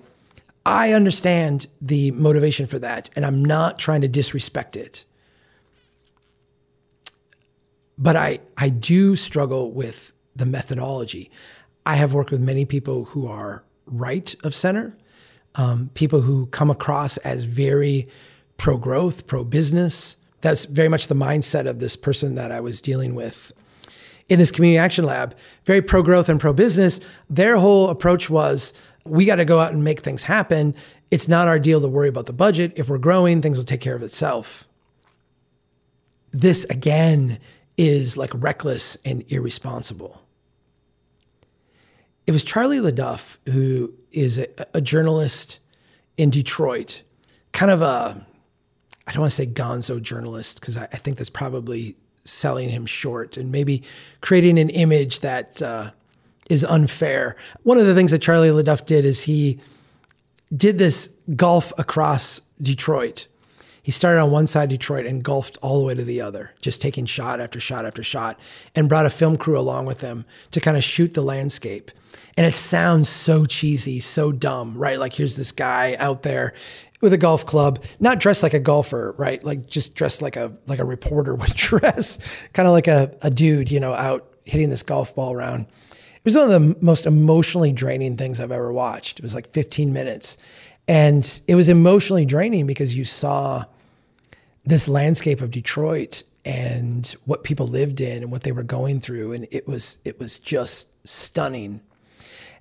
I 0.67 0.93
understand 0.93 1.69
the 1.81 2.11
motivation 2.11 2.67
for 2.67 2.79
that, 2.81 3.09
and 3.15 3.25
I'm 3.25 3.45
not 3.45 3.79
trying 3.79 4.01
to 4.01 4.09
disrespect 4.09 4.77
it 4.77 5.05
but 7.99 8.17
I, 8.17 8.41
I 8.57 8.69
do 8.69 9.17
struggle 9.17 9.73
with 9.73 10.13
the 10.37 10.47
methodology. 10.47 11.31
I 11.85 11.97
have 11.97 12.15
worked 12.15 12.31
with 12.31 12.41
many 12.41 12.65
people 12.65 13.05
who 13.05 13.27
are 13.27 13.65
right 13.87 14.35
of 14.45 14.55
center, 14.55 14.97
um, 15.57 15.91
people 15.95 16.21
who 16.21 16.47
come 16.47 16.71
across 16.71 17.17
as 17.19 17.45
very 17.45 18.09
pro 18.59 18.77
growth, 18.77 19.27
pro 19.27 19.45
business. 19.45 20.17
That's 20.43 20.67
very 20.67 20.89
much 20.89 21.07
the 21.07 21.15
mindset 21.15 21.67
of 21.67 21.79
this 21.79 21.97
person 21.97 22.35
that 22.35 22.53
I 22.53 22.61
was 22.61 22.83
dealing 22.83 23.15
with 23.15 23.53
in 24.29 24.39
this 24.39 24.51
community 24.51 24.79
action 24.79 25.05
lab. 25.05 25.35
Very 25.65 25.81
pro 25.81 26.03
growth 26.03 26.29
and 26.29 26.39
pro 26.39 26.53
business. 26.53 27.01
Their 27.31 27.57
whole 27.57 27.89
approach 27.89 28.29
was 28.29 28.73
we 29.05 29.25
got 29.25 29.37
to 29.37 29.45
go 29.45 29.59
out 29.59 29.73
and 29.73 29.83
make 29.83 30.01
things 30.01 30.25
happen. 30.25 30.75
It's 31.11 31.29
not 31.29 31.49
our 31.49 31.59
deal 31.59 31.81
to 31.81 31.89
worry 31.89 32.09
about 32.09 32.27
the 32.27 32.33
budget. 32.33 32.73
If 32.77 32.89
we're 32.89 32.99
growing, 32.99 33.41
things 33.41 33.57
will 33.57 33.65
take 33.65 33.81
care 33.81 33.97
of 33.97 34.03
itself. 34.03 34.69
This 36.31 36.65
again 36.65 37.39
is 37.79 38.17
like 38.17 38.31
reckless 38.35 38.97
and 39.05 39.25
irresponsible. 39.29 40.21
It 42.27 42.33
was 42.33 42.45
Charlie 42.45 42.81
LeDuff, 42.81 43.39
who 43.47 43.95
is 44.13 44.37
a, 44.39 44.49
a 44.75 44.81
journalist 44.83 45.61
in 46.19 46.29
Detroit, 46.29 47.03
kind 47.53 47.71
of 47.71 47.81
a, 47.81 48.27
I 49.09 49.13
don't 49.13 49.23
want 49.23 49.33
to 49.33 49.37
say 49.37 49.47
gonzo 49.47 50.01
journalist, 50.03 50.61
because 50.61 50.77
I, 50.77 50.85
I, 50.85 50.97
think 50.99 51.17
that's 51.17 51.31
probably 51.31 51.97
selling 52.25 52.69
him 52.69 52.85
short 52.85 53.39
and 53.39 53.51
maybe 53.51 53.83
creating 54.21 54.59
an 54.59 54.69
image 54.69 55.21
that 55.21 55.63
uh, 55.63 55.93
is 56.51 56.63
unfair. 56.63 57.35
One 57.63 57.79
of 57.79 57.87
the 57.87 57.95
things 57.95 58.11
that 58.11 58.21
Charlie 58.21 58.51
LeDuff 58.51 58.85
did 58.85 59.07
is 59.07 59.23
he 59.23 59.61
did 60.55 60.79
this 60.79 61.09
golf 61.37 61.73
across 61.79 62.43
Detroit 62.61 63.27
he 63.89 63.93
started 63.93 64.21
on 64.21 64.31
one 64.31 64.47
side 64.47 64.65
of 64.65 64.69
Detroit 64.69 65.07
and 65.07 65.25
golfed 65.25 65.57
all 65.63 65.79
the 65.79 65.87
way 65.87 65.95
to 65.95 66.05
the 66.05 66.21
other, 66.21 66.53
just 66.61 66.83
taking 66.83 67.07
shot 67.07 67.41
after 67.41 67.59
shot 67.59 67.87
after 67.87 68.03
shot, 68.03 68.39
and 68.75 68.87
brought 68.87 69.07
a 69.07 69.11
film 69.11 69.39
crew 69.39 69.59
along 69.59 69.87
with 69.87 70.03
him 70.03 70.27
to 70.51 70.61
kind 70.61 70.77
of 70.77 70.85
shoot 70.85 71.15
the 71.15 71.23
landscape. 71.23 71.91
And 72.37 72.45
it 72.45 72.55
sounds 72.55 73.09
so 73.09 73.47
cheesy, 73.47 73.99
so 74.01 74.31
dumb, 74.31 74.77
right? 74.77 74.99
Like 74.99 75.15
here's 75.15 75.37
this 75.37 75.53
guy 75.53 75.97
out 75.99 76.23
there 76.23 76.53
with 77.01 77.13
a 77.13 77.19
golf 77.19 77.47
club, 77.47 77.83
not 78.01 78.19
dressed 78.21 78.43
like 78.43 78.55
a 78.55 78.61
golfer, 78.61 79.15
right? 79.19 79.43
Like 79.45 79.67
just 79.67 79.95
dressed 79.95 80.23
like 80.23 80.37
a 80.37 80.53
like 80.67 80.79
a 80.79 80.85
reporter 80.85 81.35
would 81.37 81.55
dress, 81.55 82.19
kind 82.53 82.67
of 82.67 82.73
like 82.73 82.89
a, 82.89 83.17
a 83.23 83.31
dude, 83.31 83.71
you 83.71 83.81
know, 83.81 83.93
out 83.93 84.29
hitting 84.45 84.71
this 84.71 84.83
golf 84.83 85.15
ball 85.15 85.33
around. 85.33 85.67
It 85.93 86.25
was 86.25 86.37
one 86.37 86.51
of 86.51 86.61
the 86.61 86.85
most 86.85 87.07
emotionally 87.07 87.73
draining 87.73 88.17
things 88.17 88.41
I've 88.41 88.53
ever 88.53 88.73
watched. 88.73 89.19
It 89.19 89.23
was 89.23 89.35
like 89.35 89.49
15 89.49 89.93
minutes. 89.93 90.37
And 90.89 91.41
it 91.47 91.55
was 91.55 91.69
emotionally 91.69 92.25
draining 92.25 92.67
because 92.67 92.95
you 92.95 93.05
saw 93.05 93.65
this 94.65 94.89
landscape 94.89 95.41
of 95.41 95.51
Detroit 95.51 96.23
and 96.45 97.15
what 97.25 97.45
people 97.45 97.67
lived 97.67 98.01
in 98.01 98.23
and 98.23 98.33
what 98.33 98.43
they 98.43 98.53
were 98.53 98.63
going 98.63 99.01
through. 99.01 99.33
And 99.33 99.47
it 99.51 99.69
was, 99.69 99.99
it 100.05 100.19
was 100.19 100.39
just 100.39 100.89
stunning. 101.07 101.83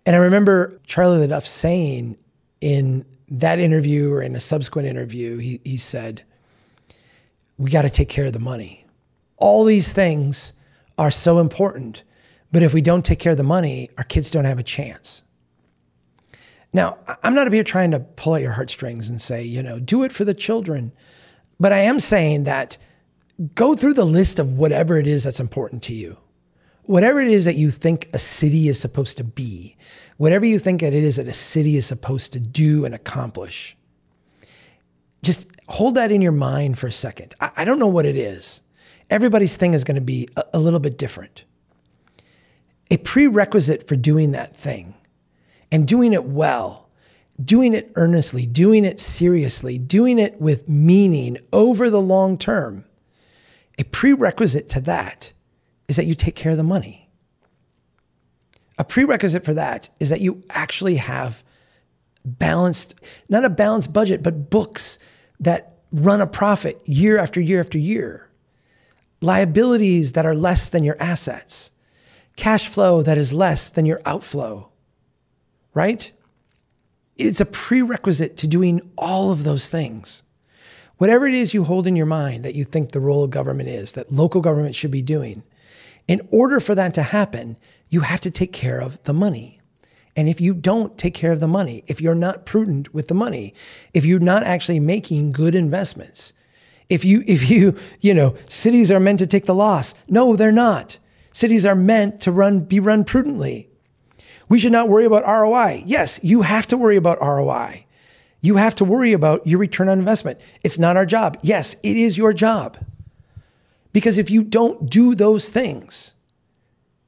And 0.06 0.16
I 0.16 0.20
remember 0.20 0.80
Charlie 0.86 1.26
LeDuff 1.26 1.46
saying 1.46 2.18
in 2.62 3.06
that 3.30 3.60
interview 3.60 4.12
or 4.12 4.22
in 4.22 4.36
a 4.36 4.40
subsequent 4.40 4.88
interview, 4.88 5.38
he, 5.38 5.60
he 5.64 5.78
said, 5.78 6.24
We 7.58 7.72
got 7.72 7.84
to 7.84 7.90
take 7.90 8.10
care 8.10 8.26
of 8.26 8.34
the 8.34 8.40
money. 8.40 8.86
All 9.38 9.66
these 9.66 9.94
things 9.94 10.54
are 10.98 11.12
so 11.12 11.40
important. 11.40 12.04
But 12.52 12.64
if 12.64 12.74
we 12.74 12.82
don't 12.82 13.04
take 13.06 13.20
care 13.20 13.34
of 13.34 13.38
the 13.38 13.44
money, 13.44 13.90
our 13.98 14.04
kids 14.04 14.32
don't 14.32 14.46
have 14.46 14.60
a 14.60 14.64
chance. 14.64 15.24
Now, 16.74 16.98
I'm 17.24 17.34
not 17.34 17.48
up 17.48 17.54
here 17.54 17.64
trying 17.64 17.92
to 17.92 18.00
pull 18.00 18.36
at 18.36 18.42
your 18.42 18.52
heartstrings 18.52 19.10
and 19.10 19.20
say, 19.20 19.44
you 19.44 19.64
know, 19.64 19.80
do 19.80 20.04
it 20.04 20.14
for 20.14 20.26
the 20.26 20.34
children. 20.34 20.92
But 21.60 21.74
I 21.74 21.80
am 21.80 22.00
saying 22.00 22.44
that 22.46 22.78
go 23.56 23.76
through 23.76 23.94
the 23.94 24.06
list 24.06 24.40
of 24.40 24.54
whatever 24.54 24.98
it 24.98 25.08
is 25.08 25.24
that's 25.24 25.40
important 25.40 25.84
to 25.84 25.94
you. 25.94 26.18
Whatever 26.88 27.22
it 27.22 27.28
is 27.28 27.46
that 27.46 27.56
you 27.56 27.70
think 27.70 28.10
a 28.14 28.18
city 28.18 28.68
is 28.68 28.80
supposed 28.80 29.18
to 29.18 29.24
be, 29.24 29.78
whatever 30.18 30.46
you 30.46 30.58
think 30.58 30.82
that 30.82 30.94
it 30.94 31.04
is 31.04 31.18
that 31.18 31.28
a 31.28 31.34
city 31.34 31.78
is 31.78 31.86
supposed 31.86 32.34
to 32.34 32.40
do 32.40 32.86
and 32.86 32.96
accomplish, 32.96 33.78
just 35.24 35.48
hold 35.68 35.96
that 35.96 36.12
in 36.12 36.22
your 36.22 36.32
mind 36.32 36.80
for 36.80 36.88
a 36.88 36.92
second. 36.92 37.36
I, 37.40 37.52
I 37.58 37.66
don't 37.66 37.80
know 37.80 37.88
what 37.88 38.06
it 38.06 38.16
is. 38.16 38.62
Everybody's 39.10 39.56
thing 39.56 39.74
is 39.74 39.84
going 39.84 39.96
to 39.96 40.02
be 40.02 40.28
a, 40.36 40.44
a 40.56 40.60
little 40.60 40.80
bit 40.80 40.98
different. 40.98 41.46
A 42.90 42.98
prerequisite 42.98 43.88
for 43.88 43.96
doing 43.96 44.32
that 44.32 44.56
thing 44.56 44.96
and 45.72 45.88
doing 45.88 46.14
it 46.14 46.24
well 46.24 46.88
doing 47.44 47.74
it 47.74 47.92
earnestly, 47.96 48.46
doing 48.46 48.86
it 48.86 49.00
seriously, 49.00 49.78
doing 49.78 50.20
it 50.20 50.40
with 50.42 50.68
meaning 50.68 51.38
over 51.54 51.90
the 51.90 52.02
long 52.02 52.38
term, 52.38 52.86
a 53.78 53.84
prerequisite 53.84 54.70
to 54.70 54.80
that 54.82 55.34
is 55.88 55.96
that 55.96 56.06
you 56.06 56.16
take 56.16 56.36
care 56.36 56.52
of 56.52 56.58
the 56.58 56.64
money. 56.64 57.10
A 58.78 58.84
prerequisite 58.84 59.44
for 59.44 59.54
that 59.54 59.90
is 60.00 60.10
that 60.10 60.22
you 60.22 60.44
actually 60.50 60.98
have 60.98 61.44
balanced, 62.26 62.96
not 63.30 63.46
a 63.46 63.50
balanced 63.50 63.94
budget, 63.94 64.22
but 64.22 64.50
books 64.50 65.00
that 65.40 65.78
run 65.92 66.22
a 66.22 66.28
profit 66.28 66.82
year 66.88 67.18
after 67.18 67.40
year 67.40 67.60
after 67.60 67.78
year, 67.78 68.30
liabilities 69.22 70.14
that 70.14 70.26
are 70.26 70.36
less 70.36 70.70
than 70.70 70.84
your 70.84 70.98
assets, 71.00 71.72
cash 72.36 72.68
flow 72.68 73.02
that 73.02 73.18
is 73.18 73.34
less 73.34 73.70
than 73.70 73.86
your 73.86 74.02
outflow, 74.06 74.70
right? 75.74 76.12
It's 77.16 77.42
a 77.42 77.46
prerequisite 77.46 78.38
to 78.38 78.48
doing 78.48 78.92
all 78.98 79.32
of 79.32 79.44
those 79.44 79.70
things. 79.70 80.24
Whatever 80.98 81.28
it 81.28 81.34
is 81.34 81.54
you 81.54 81.64
hold 81.64 81.88
in 81.88 81.96
your 81.96 82.06
mind 82.06 82.44
that 82.44 82.56
you 82.56 82.64
think 82.64 82.92
the 82.92 83.00
role 83.00 83.24
of 83.24 83.30
government 83.30 83.70
is, 83.70 83.94
that 83.94 84.12
local 84.12 84.42
government 84.42 84.76
should 84.76 84.92
be 84.92 85.02
doing, 85.02 85.44
in 86.08 86.28
order 86.32 86.60
for 86.60 86.76
that 86.76 86.94
to 86.96 87.04
happen, 87.04 87.58
you 87.90 88.02
have 88.02 88.22
to 88.22 88.32
take 88.32 88.54
care 88.54 88.80
of 88.80 89.02
the 89.04 89.14
money. 89.14 89.60
And 90.16 90.28
if 90.28 90.42
you 90.42 90.54
don't 90.54 90.98
take 90.98 91.14
care 91.14 91.32
of 91.32 91.40
the 91.40 91.48
money, 91.48 91.84
if 91.88 92.02
you're 92.02 92.16
not 92.16 92.46
prudent 92.46 92.94
with 92.94 93.08
the 93.08 93.14
money, 93.14 93.54
if 93.94 94.04
you're 94.04 94.20
not 94.20 94.44
actually 94.44 94.80
making 94.80 95.32
good 95.32 95.54
investments, 95.54 96.34
if 96.90 97.06
you, 97.06 97.24
if 97.28 97.50
you, 97.50 97.76
you 98.02 98.14
know, 98.14 98.36
cities 98.50 98.92
are 98.92 99.00
meant 99.00 99.20
to 99.20 99.28
take 99.28 99.46
the 99.46 99.54
loss. 99.54 99.94
No, 100.08 100.36
they're 100.36 100.52
not. 100.52 100.98
Cities 101.32 101.66
are 101.66 101.76
meant 101.76 102.22
to 102.22 102.32
run, 102.32 102.62
be 102.62 102.80
run 102.80 103.04
prudently. 103.04 103.70
We 104.50 104.60
should 104.60 104.72
not 104.72 104.90
worry 104.90 105.06
about 105.06 105.26
ROI. 105.26 105.84
Yes, 105.86 106.20
you 106.24 106.42
have 106.42 106.66
to 106.68 106.78
worry 106.78 106.96
about 106.96 107.22
ROI. 107.22 107.86
You 108.42 108.56
have 108.56 108.76
to 108.76 108.86
worry 108.86 109.14
about 109.14 109.46
your 109.46 109.60
return 109.60 109.90
on 109.90 110.00
investment. 110.00 110.40
It's 110.64 110.80
not 110.80 110.96
our 110.96 111.06
job. 111.06 111.38
Yes, 111.42 111.76
it 111.84 111.98
is 111.98 112.18
your 112.18 112.34
job. 112.34 112.78
Because 113.98 114.20
if 114.20 114.30
you 114.30 114.44
don't 114.44 114.92
do 114.92 115.16
those 115.16 115.50
things, 115.50 116.14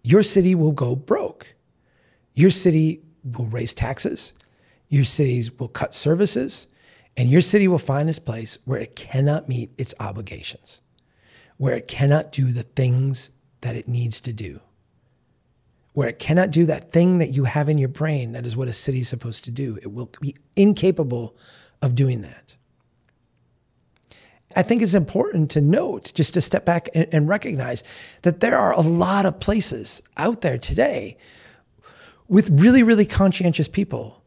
your 0.02 0.24
city 0.24 0.56
will 0.56 0.72
go 0.72 0.96
broke. 0.96 1.54
Your 2.34 2.50
city 2.50 3.04
will 3.24 3.46
raise 3.46 3.76
taxes. 3.76 4.34
Your 4.88 5.04
cities 5.04 5.52
will 5.60 5.68
cut 5.68 5.94
services. 5.94 6.66
And 7.16 7.30
your 7.30 7.42
city 7.42 7.68
will 7.68 7.78
find 7.78 8.10
this 8.10 8.18
place 8.18 8.58
where 8.66 8.82
it 8.82 8.96
cannot 8.96 9.48
meet 9.48 9.70
its 9.78 9.94
obligations, 10.00 10.82
where 11.58 11.76
it 11.76 11.88
cannot 11.88 12.32
do 12.32 12.46
the 12.46 12.64
things 12.64 13.30
that 13.62 13.76
it 13.76 13.88
needs 13.88 14.20
to 14.22 14.34
do 14.34 14.60
where 15.94 16.10
it 16.10 16.18
cannot 16.18 16.50
do 16.50 16.66
that 16.66 16.92
thing 16.92 17.20
that 17.20 17.32
you 17.32 17.44
have 17.44 17.70
in 17.70 17.78
your 17.78 17.90
brain 17.90 18.32
that 18.32 18.46
is 18.46 18.56
what 18.56 18.68
a 18.68 18.74
city 18.74 19.02
is 19.02 19.10
supposed 19.10 19.44
to 19.44 19.52
do. 19.52 19.78
It 19.82 19.92
will 19.92 20.10
be 20.22 20.36
incapable 20.56 21.36
of 21.82 21.94
doing 21.94 22.22
that. 22.22 22.56
I 24.56 24.64
think 24.64 24.82
it's 24.82 24.94
important 24.94 25.52
to 25.52 25.62
note, 25.62 26.12
just 26.16 26.34
to 26.34 26.42
step 26.42 26.66
back 26.66 26.90
and, 26.96 27.08
and 27.12 27.28
recognize 27.28 27.84
that 28.24 28.40
there 28.40 28.58
are 28.58 28.74
a 28.74 28.82
lot 28.82 29.26
of 29.26 29.40
places 29.40 30.02
out 30.18 30.42
there 30.42 30.58
today 30.58 31.18
with 32.28 32.50
really, 32.50 32.84
really 32.84 33.06
conscientious 33.06 33.68
people 33.68 34.20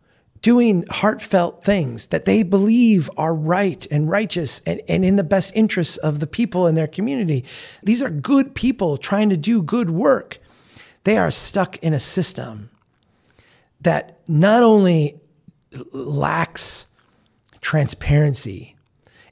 doing 0.42 0.84
heartfelt 0.90 1.62
things 1.62 2.08
that 2.08 2.24
they 2.24 2.42
believe 2.42 3.08
are 3.16 3.32
right 3.32 3.86
and 3.92 4.10
righteous 4.10 4.60
and, 4.66 4.82
and 4.88 5.04
in 5.04 5.14
the 5.14 5.24
best 5.24 5.52
interests 5.54 5.96
of 5.98 6.18
the 6.18 6.26
people 6.26 6.66
in 6.66 6.74
their 6.74 6.88
community. 6.88 7.44
These 7.82 8.02
are 8.02 8.10
good 8.10 8.54
people 8.54 8.96
trying 8.96 9.28
to 9.30 9.36
do 9.36 9.62
good 9.62 9.88
work. 9.88 10.38
They 11.04 11.16
are 11.16 11.30
stuck 11.30 11.78
in 11.78 11.94
a 11.94 12.00
system 12.00 12.70
that 13.80 14.18
not 14.28 14.64
only 14.64 15.20
lacks 15.92 16.86
transparency, 17.60 18.76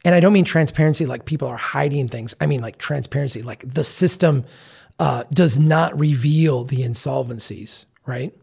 and 0.05 0.15
I 0.15 0.21
don't 0.21 0.33
mean 0.33 0.45
transparency 0.45 1.07
like 1.07 1.25
people 1.25 1.49
are 1.49 1.57
hiding 1.57 2.09
things. 2.09 2.35
I 2.41 2.47
mean 2.47 2.61
like 2.61 2.79
transparency, 2.79 3.43
like 3.43 3.67
the 3.67 3.85
system 3.85 4.45
uh, 4.99 5.25
does 5.33 5.59
not 5.59 5.99
reveal 5.99 6.65
the 6.65 6.79
insolvencies, 6.79 7.87
right? 8.07 8.35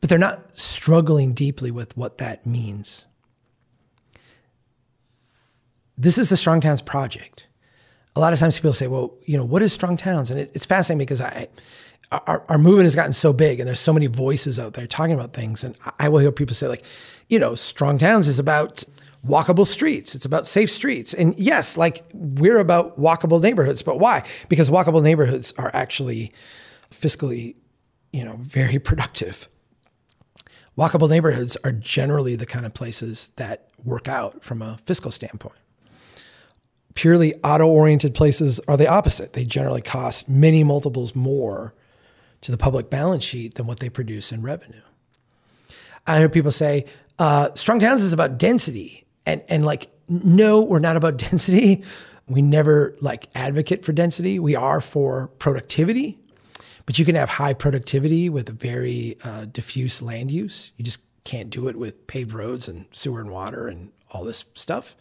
But 0.00 0.08
they're 0.08 0.18
not 0.18 0.56
struggling 0.56 1.32
deeply 1.32 1.70
with 1.70 1.96
what 1.96 2.18
that 2.18 2.46
means. 2.46 3.06
This 5.96 6.18
is 6.18 6.28
the 6.28 6.36
Strong 6.36 6.62
Towns 6.62 6.82
Project. 6.82 7.46
A 8.16 8.20
lot 8.20 8.32
of 8.32 8.38
times 8.38 8.56
people 8.56 8.72
say, 8.72 8.86
well, 8.86 9.14
you 9.24 9.36
know, 9.36 9.44
what 9.44 9.62
is 9.62 9.72
Strong 9.72 9.98
Towns? 9.98 10.30
And 10.30 10.40
it, 10.40 10.50
it's 10.54 10.64
fascinating 10.64 10.98
because 10.98 11.20
I, 11.20 11.48
our, 12.26 12.44
our 12.48 12.58
movement 12.58 12.84
has 12.84 12.94
gotten 12.94 13.12
so 13.12 13.32
big 13.32 13.60
and 13.60 13.68
there's 13.68 13.80
so 13.80 13.92
many 13.92 14.06
voices 14.06 14.58
out 14.58 14.74
there 14.74 14.86
talking 14.86 15.14
about 15.14 15.32
things. 15.32 15.64
And 15.64 15.76
I 15.98 16.08
will 16.08 16.18
hear 16.18 16.32
people 16.32 16.54
say, 16.54 16.68
like, 16.68 16.84
you 17.28 17.38
know, 17.38 17.54
Strong 17.54 17.98
Towns 17.98 18.28
is 18.28 18.38
about 18.38 18.84
walkable 19.26 19.66
streets. 19.66 20.14
It's 20.14 20.24
about 20.24 20.46
safe 20.46 20.70
streets. 20.70 21.14
And 21.14 21.38
yes, 21.38 21.76
like 21.76 22.04
we're 22.12 22.58
about 22.58 22.98
walkable 23.00 23.40
neighborhoods, 23.40 23.82
but 23.82 23.98
why? 23.98 24.22
Because 24.48 24.70
walkable 24.70 25.02
neighborhoods 25.02 25.52
are 25.56 25.70
actually 25.74 26.32
fiscally, 26.90 27.56
you 28.12 28.24
know, 28.24 28.36
very 28.40 28.78
productive. 28.90 29.48
Walkable 30.76 31.08
neighborhoods 31.08 31.56
are 31.64 31.72
generally 31.72 32.34
the 32.34 32.46
kind 32.46 32.66
of 32.66 32.74
places 32.74 33.30
that 33.36 33.68
work 33.84 34.08
out 34.08 34.42
from 34.42 34.60
a 34.60 34.78
fiscal 34.84 35.10
standpoint. 35.10 35.54
Purely 36.94 37.34
auto 37.42 37.66
oriented 37.66 38.14
places 38.14 38.60
are 38.68 38.76
the 38.76 38.88
opposite. 38.88 39.32
They 39.32 39.44
generally 39.44 39.82
cost 39.82 40.28
many 40.28 40.64
multiples 40.64 41.14
more 41.14 41.74
to 42.40 42.52
the 42.52 42.58
public 42.58 42.90
balance 42.90 43.24
sheet 43.24 43.54
than 43.54 43.66
what 43.66 43.80
they 43.80 43.88
produce 43.88 44.30
in 44.30 44.42
revenue. 44.42 44.80
I 46.06 46.18
hear 46.18 46.28
people 46.28 46.52
say, 46.52 46.84
uh, 47.18 47.52
strong 47.54 47.80
towns 47.80 48.02
is 48.02 48.12
about 48.12 48.38
density. 48.38 49.03
And, 49.26 49.42
and 49.48 49.64
like, 49.64 49.90
no, 50.08 50.60
we're 50.60 50.78
not 50.78 50.96
about 50.96 51.16
density. 51.18 51.84
We 52.26 52.42
never 52.42 52.96
like 53.00 53.28
advocate 53.34 53.84
for 53.84 53.92
density. 53.92 54.38
We 54.38 54.56
are 54.56 54.80
for 54.80 55.28
productivity, 55.38 56.18
but 56.86 56.98
you 56.98 57.04
can 57.04 57.14
have 57.14 57.28
high 57.28 57.54
productivity 57.54 58.28
with 58.28 58.48
a 58.48 58.52
very 58.52 59.18
uh, 59.22 59.46
diffuse 59.46 60.00
land 60.00 60.30
use. 60.30 60.72
You 60.76 60.84
just 60.84 61.00
can't 61.24 61.50
do 61.50 61.68
it 61.68 61.76
with 61.76 62.06
paved 62.06 62.32
roads 62.32 62.68
and 62.68 62.86
sewer 62.92 63.20
and 63.20 63.30
water 63.30 63.66
and 63.66 63.92
all 64.10 64.24
this 64.24 64.44
stuff. 64.54 64.94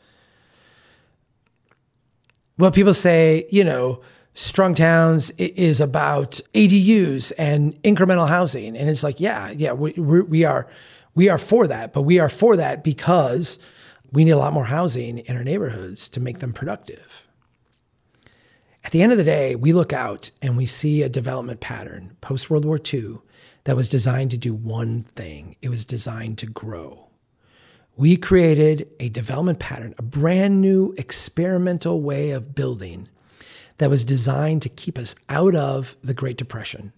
Well, 2.58 2.72
people 2.72 2.94
say, 2.94 3.48
you 3.50 3.64
know, 3.64 4.02
Strong 4.36 4.76
Towns 4.76 5.32
is 5.32 5.80
about 5.80 6.40
ADUs 6.54 7.32
and 7.38 7.82
incremental 7.84 8.28
housing. 8.28 8.76
And 8.76 8.90
it's 8.90 9.04
like, 9.04 9.20
yeah, 9.20 9.52
yeah, 9.52 9.74
we, 9.74 9.92
we 9.94 10.44
are, 10.44 10.68
we 11.14 11.30
are 11.30 11.38
for 11.38 11.68
that, 11.68 11.94
but 11.94 12.02
we 12.02 12.20
are 12.20 12.30
for 12.30 12.56
that 12.56 12.84
because 12.84 13.60
we 14.14 14.24
need 14.24 14.32
a 14.32 14.38
lot 14.38 14.54
more 14.54 14.66
housing 14.66 15.18
in 15.18 15.36
our 15.36 15.44
neighborhoods 15.44 16.08
to 16.10 16.20
make 16.20 16.38
them 16.38 16.54
productive. 16.54 17.28
At 18.84 18.92
the 18.92 19.02
end 19.02 19.12
of 19.12 19.18
the 19.18 19.24
day, 19.24 19.56
we 19.56 19.74
look 19.74 19.92
out 19.92 20.30
and 20.42 20.56
we 20.56 20.68
see 20.68 21.02
a 21.02 21.10
development 21.10 21.62
pattern 21.62 22.16
post 22.22 22.50
World 22.50 22.64
War 22.64 22.80
II 22.94 23.18
that 23.64 23.76
was 23.76 23.90
designed 23.90 24.30
to 24.32 24.38
do 24.38 24.54
one 24.54 25.04
thing 25.04 25.56
it 25.62 25.70
was 25.70 25.84
designed 25.84 26.38
to 26.40 26.46
grow. 26.46 27.10
We 27.96 28.16
created 28.16 28.88
a 29.00 29.10
development 29.10 29.60
pattern, 29.60 29.96
a 29.98 30.04
brand 30.04 30.62
new 30.62 30.94
experimental 30.98 32.02
way 32.02 32.32
of 32.32 32.54
building 32.54 33.10
that 33.78 33.90
was 33.90 34.06
designed 34.06 34.62
to 34.64 34.70
keep 34.70 34.98
us 34.98 35.16
out 35.30 35.56
of 35.56 35.96
the 36.04 36.14
Great 36.14 36.38
Depression. 36.38 36.94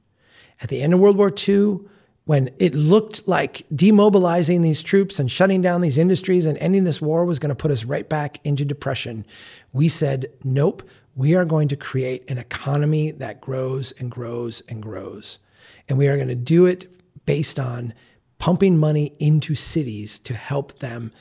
At 0.61 0.69
the 0.69 0.81
end 0.81 0.93
of 0.93 0.99
World 0.99 1.17
War 1.17 1.31
II, 1.31 1.79
when 2.25 2.49
it 2.59 2.73
looked 2.73 3.27
like 3.27 3.65
demobilizing 3.69 4.61
these 4.61 4.81
troops 4.81 5.19
and 5.19 5.31
shutting 5.31 5.61
down 5.61 5.81
these 5.81 5.97
industries 5.97 6.45
and 6.45 6.57
ending 6.57 6.83
this 6.83 7.01
war 7.01 7.23
was 7.23 7.39
going 7.39 7.49
to 7.49 7.55
put 7.55 7.71
us 7.71 7.83
right 7.83 8.09
back 8.09 8.39
into 8.43 8.65
depression, 8.65 9.25
we 9.73 9.87
said, 9.87 10.25
nope, 10.43 10.83
we 11.15 11.35
are 11.35 11.45
going 11.45 11.67
to 11.67 11.75
create 11.75 12.29
an 12.29 12.37
economy 12.37 13.11
that 13.11 13.41
grows 13.41 13.91
and 13.93 14.09
grows 14.09 14.61
and 14.67 14.81
grows. 14.81 15.39
And 15.87 15.97
we 15.97 16.07
are 16.07 16.17
going 16.17 16.29
to 16.29 16.35
do 16.35 16.65
it 16.65 16.91
based 17.25 17.59
on 17.59 17.93
pumping 18.39 18.77
money 18.77 19.13
into 19.19 19.55
cities 19.55 20.19
to 20.19 20.33
help 20.33 20.79
them 20.79 21.11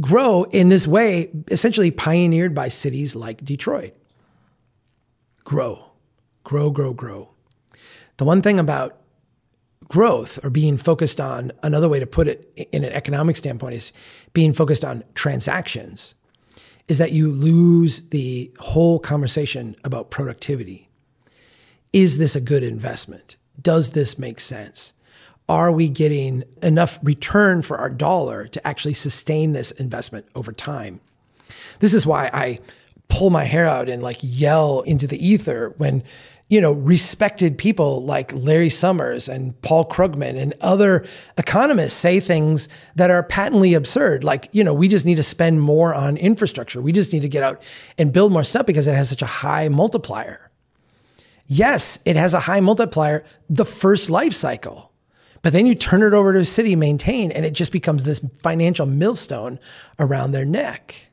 grow 0.00 0.44
in 0.44 0.68
this 0.70 0.86
way, 0.86 1.30
essentially 1.48 1.90
pioneered 1.90 2.54
by 2.54 2.68
cities 2.68 3.14
like 3.14 3.44
Detroit 3.44 3.94
grow, 5.44 5.92
grow, 6.42 6.70
grow, 6.70 6.92
grow. 6.92 7.30
The 8.16 8.24
one 8.24 8.42
thing 8.42 8.58
about 8.58 8.98
growth 9.88 10.38
or 10.44 10.50
being 10.50 10.76
focused 10.76 11.20
on 11.20 11.52
another 11.62 11.88
way 11.88 12.00
to 12.00 12.06
put 12.06 12.28
it 12.28 12.68
in 12.72 12.84
an 12.84 12.92
economic 12.92 13.36
standpoint 13.36 13.74
is 13.74 13.92
being 14.32 14.52
focused 14.52 14.84
on 14.84 15.04
transactions 15.14 16.14
is 16.88 16.98
that 16.98 17.12
you 17.12 17.30
lose 17.30 18.08
the 18.10 18.52
whole 18.58 18.98
conversation 18.98 19.74
about 19.84 20.10
productivity. 20.10 20.88
Is 21.92 22.18
this 22.18 22.36
a 22.36 22.40
good 22.40 22.62
investment? 22.62 23.36
Does 23.60 23.90
this 23.90 24.18
make 24.18 24.38
sense? 24.40 24.92
Are 25.48 25.72
we 25.72 25.88
getting 25.88 26.44
enough 26.62 26.98
return 27.02 27.62
for 27.62 27.78
our 27.78 27.90
dollar 27.90 28.46
to 28.48 28.66
actually 28.66 28.94
sustain 28.94 29.52
this 29.52 29.70
investment 29.72 30.26
over 30.34 30.52
time? 30.52 31.00
This 31.80 31.94
is 31.94 32.06
why 32.06 32.30
I 32.32 32.60
pull 33.08 33.30
my 33.30 33.44
hair 33.44 33.66
out 33.66 33.88
and 33.88 34.02
like 34.02 34.18
yell 34.20 34.80
into 34.82 35.06
the 35.06 35.24
ether 35.24 35.74
when 35.78 36.02
you 36.48 36.60
know 36.60 36.72
respected 36.72 37.58
people 37.58 38.04
like 38.04 38.32
Larry 38.34 38.70
Summers 38.70 39.28
and 39.28 39.60
Paul 39.62 39.88
Krugman 39.88 40.36
and 40.40 40.54
other 40.60 41.06
economists 41.36 41.94
say 41.94 42.20
things 42.20 42.68
that 42.94 43.10
are 43.10 43.22
patently 43.22 43.74
absurd. 43.74 44.24
Like 44.24 44.48
you 44.52 44.64
know 44.64 44.74
we 44.74 44.88
just 44.88 45.06
need 45.06 45.16
to 45.16 45.22
spend 45.22 45.60
more 45.60 45.94
on 45.94 46.16
infrastructure. 46.16 46.80
We 46.80 46.92
just 46.92 47.12
need 47.12 47.22
to 47.22 47.28
get 47.28 47.42
out 47.42 47.62
and 47.98 48.12
build 48.12 48.32
more 48.32 48.44
stuff 48.44 48.66
because 48.66 48.86
it 48.86 48.94
has 48.94 49.08
such 49.08 49.22
a 49.22 49.26
high 49.26 49.68
multiplier. 49.68 50.50
Yes 51.46 51.98
it 52.04 52.16
has 52.16 52.34
a 52.34 52.40
high 52.40 52.60
multiplier 52.60 53.24
the 53.48 53.64
first 53.64 54.10
life 54.10 54.32
cycle 54.32 54.92
but 55.46 55.52
then 55.52 55.64
you 55.64 55.76
turn 55.76 56.02
it 56.02 56.12
over 56.12 56.32
to 56.32 56.40
a 56.40 56.44
city 56.44 56.74
maintain 56.74 57.30
and 57.30 57.44
it 57.44 57.52
just 57.52 57.70
becomes 57.70 58.02
this 58.02 58.24
financial 58.40 58.84
millstone 58.84 59.60
around 59.96 60.32
their 60.32 60.44
neck. 60.44 61.08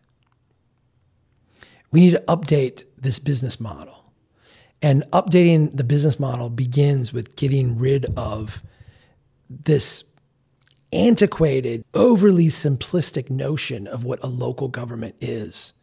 We 1.91 1.99
need 1.99 2.13
to 2.13 2.23
update 2.27 2.85
this 2.97 3.19
business 3.19 3.59
model. 3.59 4.02
And 4.83 5.03
updating 5.11 5.75
the 5.75 5.83
business 5.83 6.19
model 6.19 6.49
begins 6.49 7.11
with 7.11 7.35
getting 7.35 7.79
rid 7.79 8.05
of 8.17 8.61
this 9.49 10.03
antiquated, 10.91 11.83
overly 11.93 12.47
simplistic 12.47 13.29
notion 13.29 13.87
of 13.87 14.03
what 14.03 14.23
a 14.23 14.27
local 14.27 14.67
government 14.67 15.15
is. 15.21 15.73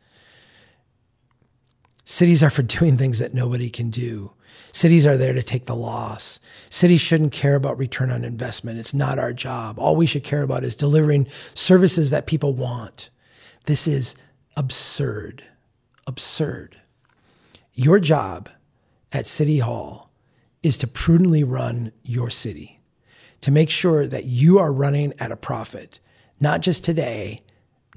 Cities 2.05 2.43
are 2.43 2.51
for 2.51 2.63
doing 2.63 2.97
things 2.97 3.19
that 3.19 3.35
nobody 3.35 3.71
can 3.71 3.91
do. 3.91 4.33
Cities 4.73 5.07
are 5.07 5.17
there 5.17 5.33
to 5.33 5.43
take 5.43 5.67
the 5.67 5.75
loss. 5.75 6.39
Cities 6.69 7.01
shouldn't 7.01 7.33
care 7.33 7.57
about 7.57 7.79
return 7.79 8.11
on 8.11 8.25
investment. 8.25 8.79
It's 8.79 8.95
not 8.95 9.19
our 9.19 9.33
job. 9.33 9.79
All 9.79 9.97
we 9.97 10.07
should 10.07 10.23
care 10.23 10.43
about 10.43 10.63
is 10.63 10.77
delivering 10.77 11.27
services 11.55 12.11
that 12.11 12.27
people 12.27 12.53
want. 12.53 13.11
This 13.65 13.89
is 13.89 14.15
absurd 14.57 15.45
absurd. 16.11 16.77
Your 17.73 18.01
job 18.01 18.49
at 19.13 19.27
City 19.27 19.59
Hall 19.59 20.11
is 20.63 20.79
to 20.79 20.87
prudently 20.87 21.43
run 21.43 21.93
your 22.03 22.31
city, 22.31 22.81
to 23.41 23.51
make 23.51 23.71
sure 23.71 24.07
that 24.07 24.25
you 24.25 24.59
are 24.59 24.73
running 24.73 25.13
at 25.19 25.33
a 25.33 25.37
profit, 25.37 26.01
not 26.39 26.61
just 26.61 26.85
today, 26.85 27.43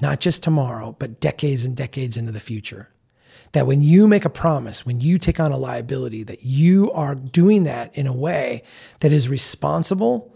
not 0.01 0.19
just 0.19 0.43
tomorrow, 0.43 0.95
but 0.97 1.19
decades 1.19 1.65
and 1.65 1.75
decades 1.75 2.17
into 2.17 2.31
the 2.31 2.39
future. 2.39 2.89
That 3.51 3.67
when 3.67 3.83
you 3.83 4.07
make 4.07 4.25
a 4.25 4.29
promise, 4.29 4.85
when 4.85 5.01
you 5.01 5.17
take 5.17 5.39
on 5.39 5.51
a 5.51 5.57
liability, 5.57 6.23
that 6.23 6.43
you 6.43 6.91
are 6.93 7.13
doing 7.13 7.63
that 7.63 7.95
in 7.95 8.07
a 8.07 8.15
way 8.15 8.63
that 8.99 9.11
is 9.11 9.29
responsible 9.29 10.35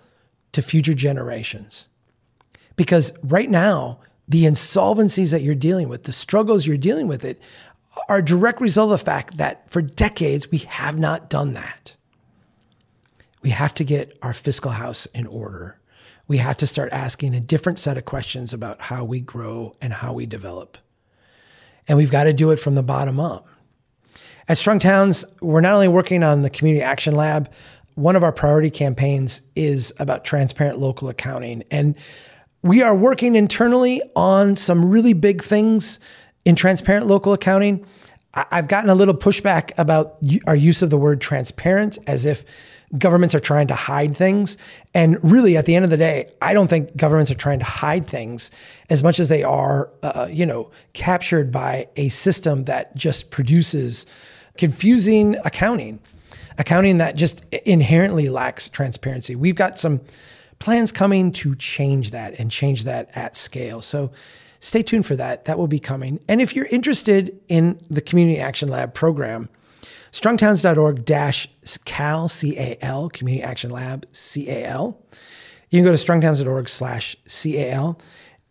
to 0.52 0.62
future 0.62 0.94
generations. 0.94 1.88
Because 2.76 3.12
right 3.24 3.50
now, 3.50 4.00
the 4.28 4.44
insolvencies 4.44 5.32
that 5.32 5.42
you're 5.42 5.56
dealing 5.56 5.90
with, 5.90 6.04
the 6.04 6.12
struggles 6.12 6.68
you're 6.68 6.78
dealing 6.78 7.08
with 7.08 7.24
it, 7.24 7.42
are 8.10 8.18
a 8.18 8.26
direct 8.26 8.62
result 8.62 8.92
of 8.92 9.00
the 9.00 9.06
fact 9.06 9.38
that 9.38 9.70
for 9.70 9.82
decades 9.82 10.50
we 10.52 10.60
have 10.60 10.98
not 10.98 11.30
done 11.30 11.54
that. 11.54 11.96
We 13.42 13.52
have 13.52 13.74
to 13.76 13.84
get 13.84 14.18
our 14.22 14.34
fiscal 14.34 14.72
house 14.72 15.06
in 15.08 15.28
order. 15.28 15.80
We 16.28 16.38
have 16.38 16.58
to 16.58 16.68
start 16.68 16.92
asking 16.92 17.36
a 17.36 17.40
different 17.40 17.80
set 17.80 17.98
of 17.98 18.06
questions 18.06 18.54
about 18.54 18.82
how 18.82 19.06
we 19.06 19.22
grow 19.22 19.76
and 19.82 19.94
how 19.94 20.14
we 20.14 20.26
develop. 20.26 20.78
And 21.88 21.98
we've 21.98 22.12
got 22.12 22.26
to 22.26 22.34
do 22.34 22.52
it 22.52 22.60
from 22.60 22.76
the 22.76 22.84
bottom 22.84 23.20
up. 23.20 23.48
At 24.50 24.58
Strong 24.58 24.80
Towns, 24.80 25.26
we're 25.42 25.62
not 25.62 25.74
only 25.74 25.88
working 25.88 26.24
on 26.24 26.42
the 26.42 26.50
Community 26.50 26.84
Action 26.84 27.16
Lab, 27.16 27.50
one 27.96 28.16
of 28.16 28.24
our 28.24 28.32
priority 28.32 28.70
campaigns 28.70 29.42
is 29.56 29.94
about 30.00 30.24
transparent 30.24 30.80
local 30.80 31.10
accounting. 31.10 31.64
And 31.72 31.96
we 32.62 32.82
are 32.82 32.96
working 32.96 33.36
internally 33.36 34.02
on 34.16 34.56
some 34.56 34.90
really 34.90 35.14
big 35.14 35.44
things 35.44 36.00
in 36.48 36.56
transparent 36.56 37.06
local 37.08 37.34
accounting. 37.34 37.86
I've 38.34 38.70
gotten 38.70 38.90
a 38.90 38.96
little 38.96 39.14
pushback 39.14 39.78
about 39.78 40.16
our 40.48 40.56
use 40.56 40.82
of 40.82 40.90
the 40.90 40.98
word 40.98 41.20
transparent 41.20 41.98
as 42.08 42.26
if 42.26 42.46
governments 42.98 43.36
are 43.36 43.42
trying 43.42 43.68
to 43.68 43.76
hide 43.76 44.16
things. 44.16 44.58
And 44.94 45.22
really, 45.30 45.58
at 45.58 45.66
the 45.66 45.76
end 45.76 45.84
of 45.84 45.92
the 45.92 45.98
day, 45.98 46.32
I 46.42 46.54
don't 46.54 46.70
think 46.70 46.96
governments 46.96 47.30
are 47.30 47.36
trying 47.36 47.60
to 47.60 47.66
hide 47.66 48.06
things 48.06 48.50
as 48.90 49.04
much 49.04 49.20
as 49.20 49.28
they 49.28 49.44
are, 49.44 49.92
uh, 50.04 50.30
you 50.32 50.46
know, 50.46 50.72
captured 50.94 51.52
by 51.52 51.90
a 51.98 52.08
system 52.08 52.64
that 52.64 52.96
just 52.96 53.30
produces 53.30 54.06
confusing 54.56 55.36
accounting, 55.44 56.00
accounting 56.58 57.00
that 57.00 57.18
just 57.18 57.44
inherently 57.66 58.30
lacks 58.30 58.70
transparency. 58.70 59.36
We've 59.36 59.56
got 59.56 59.78
some 59.78 60.00
plans 60.60 60.94
coming 60.94 61.34
to 61.34 61.56
change 61.56 62.12
that 62.12 62.40
and 62.40 62.50
change 62.50 62.86
that 62.86 63.12
at 63.18 63.36
scale. 63.36 63.82
So 63.82 64.12
stay 64.68 64.84
tuned 64.84 65.06
for 65.06 65.16
that. 65.16 65.46
That 65.46 65.58
will 65.58 65.68
be 65.68 65.80
coming. 65.80 66.20
And 66.28 66.42
if 66.42 66.56
you're 66.56 66.66
interested 66.66 67.40
in 67.48 67.80
the 67.90 68.02
Community 68.02 68.38
Action 68.38 68.68
Lab 68.68 68.94
program, 68.94 69.48
strongtowns.org 70.12 71.06
dash 71.06 71.48
cal 71.86 72.28
c-a-l 72.28 73.10
community 73.10 73.44
action 73.44 73.70
lab 73.70 74.06
c-a-l 74.12 74.98
you 75.70 75.78
can 75.78 75.84
go 75.84 75.96
to 75.96 75.98
strongtowns.org 75.98 76.70
slash 76.70 77.16
c-a-l 77.26 78.00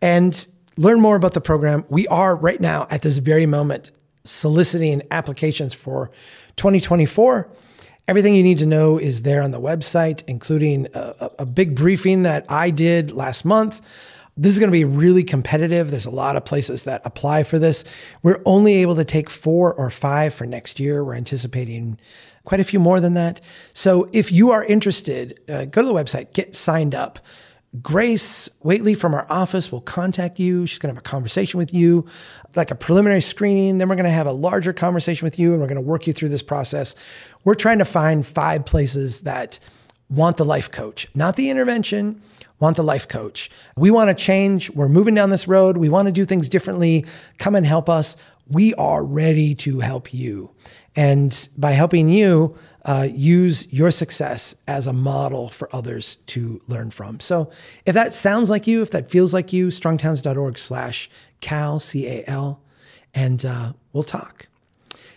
and 0.02 0.46
learn 0.76 1.00
more 1.00 1.16
about 1.16 1.32
the 1.32 1.40
program 1.40 1.82
we 1.88 2.06
are 2.08 2.36
right 2.36 2.60
now 2.60 2.86
at 2.90 3.00
this 3.00 3.16
very 3.16 3.46
moment 3.46 3.90
soliciting 4.24 5.02
applications 5.10 5.72
for 5.72 6.10
2024 6.56 7.50
everything 8.06 8.34
you 8.34 8.42
need 8.42 8.58
to 8.58 8.66
know 8.66 8.98
is 8.98 9.22
there 9.22 9.42
on 9.42 9.50
the 9.50 9.60
website 9.60 10.22
including 10.28 10.86
a, 10.94 11.30
a 11.38 11.46
big 11.46 11.74
briefing 11.74 12.22
that 12.22 12.44
i 12.50 12.70
did 12.70 13.10
last 13.10 13.46
month 13.46 13.80
this 14.36 14.52
is 14.52 14.58
going 14.58 14.70
to 14.70 14.72
be 14.72 14.84
really 14.84 15.24
competitive. 15.24 15.90
There's 15.90 16.06
a 16.06 16.10
lot 16.10 16.36
of 16.36 16.44
places 16.44 16.84
that 16.84 17.00
apply 17.04 17.42
for 17.44 17.58
this. 17.58 17.84
We're 18.22 18.42
only 18.44 18.74
able 18.74 18.96
to 18.96 19.04
take 19.04 19.30
four 19.30 19.72
or 19.72 19.88
five 19.88 20.34
for 20.34 20.44
next 20.44 20.78
year. 20.78 21.02
We're 21.02 21.14
anticipating 21.14 21.98
quite 22.44 22.60
a 22.60 22.64
few 22.64 22.78
more 22.78 23.00
than 23.00 23.14
that. 23.14 23.40
So 23.72 24.10
if 24.12 24.30
you 24.30 24.50
are 24.50 24.62
interested, 24.64 25.40
uh, 25.48 25.64
go 25.64 25.80
to 25.82 25.88
the 25.88 25.94
website, 25.94 26.34
get 26.34 26.54
signed 26.54 26.94
up. 26.94 27.18
Grace 27.82 28.48
Waitley 28.64 28.96
from 28.96 29.14
our 29.14 29.26
office 29.28 29.72
will 29.72 29.80
contact 29.80 30.38
you. 30.38 30.66
She's 30.66 30.78
going 30.78 30.88
to 30.88 30.94
have 30.94 31.04
a 31.04 31.08
conversation 31.08 31.58
with 31.58 31.74
you, 31.74 32.06
like 32.54 32.70
a 32.70 32.74
preliminary 32.74 33.20
screening. 33.20 33.78
Then 33.78 33.88
we're 33.88 33.96
going 33.96 34.04
to 34.04 34.10
have 34.10 34.26
a 34.26 34.32
larger 34.32 34.72
conversation 34.72 35.24
with 35.26 35.38
you 35.38 35.52
and 35.52 35.60
we're 35.60 35.66
going 35.66 35.76
to 35.76 35.86
work 35.86 36.06
you 36.06 36.12
through 36.12 36.28
this 36.28 36.42
process. 36.42 36.94
We're 37.44 37.54
trying 37.54 37.78
to 37.78 37.84
find 37.84 38.24
five 38.24 38.64
places 38.64 39.22
that 39.22 39.58
want 40.08 40.36
the 40.36 40.44
life 40.44 40.70
coach, 40.70 41.08
not 41.14 41.36
the 41.36 41.50
intervention 41.50 42.22
want 42.58 42.76
the 42.76 42.82
life 42.82 43.08
coach. 43.08 43.50
We 43.76 43.90
want 43.90 44.08
to 44.08 44.14
change. 44.14 44.70
We're 44.70 44.88
moving 44.88 45.14
down 45.14 45.30
this 45.30 45.46
road. 45.48 45.76
We 45.76 45.88
want 45.88 46.06
to 46.06 46.12
do 46.12 46.24
things 46.24 46.48
differently. 46.48 47.04
Come 47.38 47.54
and 47.54 47.66
help 47.66 47.88
us. 47.88 48.16
We 48.48 48.74
are 48.74 49.04
ready 49.04 49.54
to 49.56 49.80
help 49.80 50.14
you. 50.14 50.52
And 50.94 51.48
by 51.58 51.72
helping 51.72 52.08
you, 52.08 52.56
uh, 52.86 53.08
use 53.10 53.72
your 53.72 53.90
success 53.90 54.54
as 54.68 54.86
a 54.86 54.92
model 54.92 55.48
for 55.48 55.68
others 55.74 56.16
to 56.26 56.60
learn 56.68 56.90
from. 56.90 57.18
So 57.18 57.50
if 57.84 57.94
that 57.94 58.12
sounds 58.12 58.48
like 58.48 58.66
you, 58.66 58.80
if 58.80 58.92
that 58.92 59.08
feels 59.08 59.34
like 59.34 59.52
you, 59.52 59.68
strongtowns.org 59.68 60.56
slash 60.56 61.10
cal, 61.40 61.80
C-A-L, 61.80 62.62
and 63.12 63.44
uh, 63.44 63.72
we'll 63.92 64.04
talk. 64.04 64.46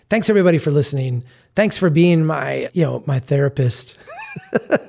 Thanks 0.10 0.30
everybody 0.30 0.58
for 0.58 0.72
listening. 0.72 1.24
Thanks 1.56 1.78
for 1.78 1.92
being 1.92 2.26
my, 2.26 2.68
you 2.74 2.84
know, 2.84 3.04
my 3.06 3.20
therapist. 3.20 3.96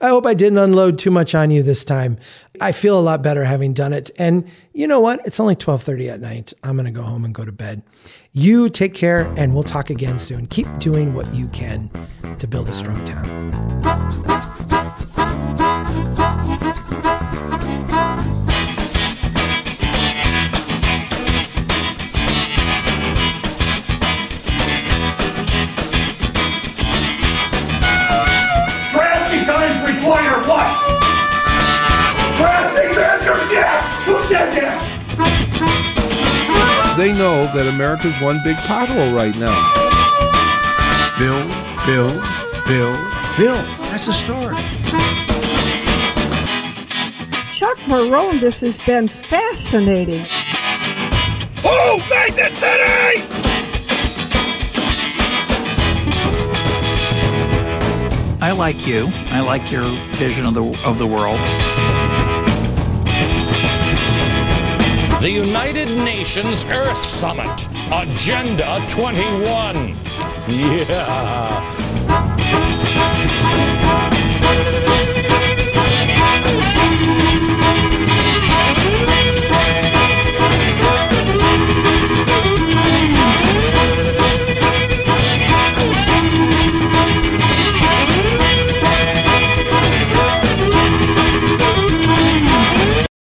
I 0.00 0.08
hope 0.08 0.26
I 0.26 0.34
didn't 0.34 0.58
unload 0.58 0.98
too 0.98 1.10
much 1.10 1.34
on 1.34 1.50
you 1.50 1.62
this 1.62 1.82
time. 1.84 2.18
I 2.60 2.72
feel 2.72 2.98
a 2.98 3.00
lot 3.00 3.22
better 3.22 3.44
having 3.44 3.72
done 3.72 3.94
it. 3.94 4.10
And 4.18 4.46
you 4.74 4.86
know 4.86 5.00
what? 5.00 5.20
It's 5.24 5.40
only 5.40 5.56
12:30 5.56 6.10
at 6.10 6.20
night. 6.20 6.52
I'm 6.62 6.76
going 6.76 6.86
to 6.86 6.92
go 6.92 7.02
home 7.02 7.24
and 7.24 7.34
go 7.34 7.44
to 7.44 7.52
bed. 7.52 7.82
You 8.32 8.68
take 8.68 8.92
care 8.92 9.32
and 9.36 9.54
we'll 9.54 9.62
talk 9.62 9.88
again 9.88 10.18
soon. 10.18 10.46
Keep 10.48 10.78
doing 10.78 11.14
what 11.14 11.32
you 11.34 11.48
can 11.48 11.90
to 12.38 12.46
build 12.46 12.68
a 12.68 12.74
strong 12.74 13.02
town. 13.06 13.52
They 36.96 37.12
know 37.14 37.46
that 37.54 37.66
America's 37.66 38.14
one 38.20 38.38
big 38.44 38.54
pothole 38.58 39.16
right 39.16 39.34
now. 39.36 39.56
Bill, 41.18 41.42
Bill, 41.86 42.10
Bill, 42.68 42.94
Bill. 43.36 43.56
That's 43.90 44.06
the 44.06 44.12
story. 44.12 44.54
Chuck 47.52 47.78
Marohn, 47.88 48.40
this 48.40 48.60
has 48.60 48.80
been 48.84 49.08
fascinating. 49.08 50.24
Who 51.62 51.96
made 52.08 52.34
the 52.34 52.50
city? 52.56 53.41
I 58.42 58.50
like 58.50 58.88
you. 58.88 59.08
I 59.26 59.38
like 59.38 59.70
your 59.70 59.84
vision 60.16 60.44
of 60.44 60.54
the 60.54 60.64
of 60.84 60.98
the 60.98 61.06
world. 61.06 61.38
The 65.22 65.30
United 65.30 65.86
Nations 66.04 66.64
Earth 66.64 67.08
Summit, 67.08 67.68
Agenda 67.92 68.84
21. 68.88 69.94
Yeah. 70.48 71.81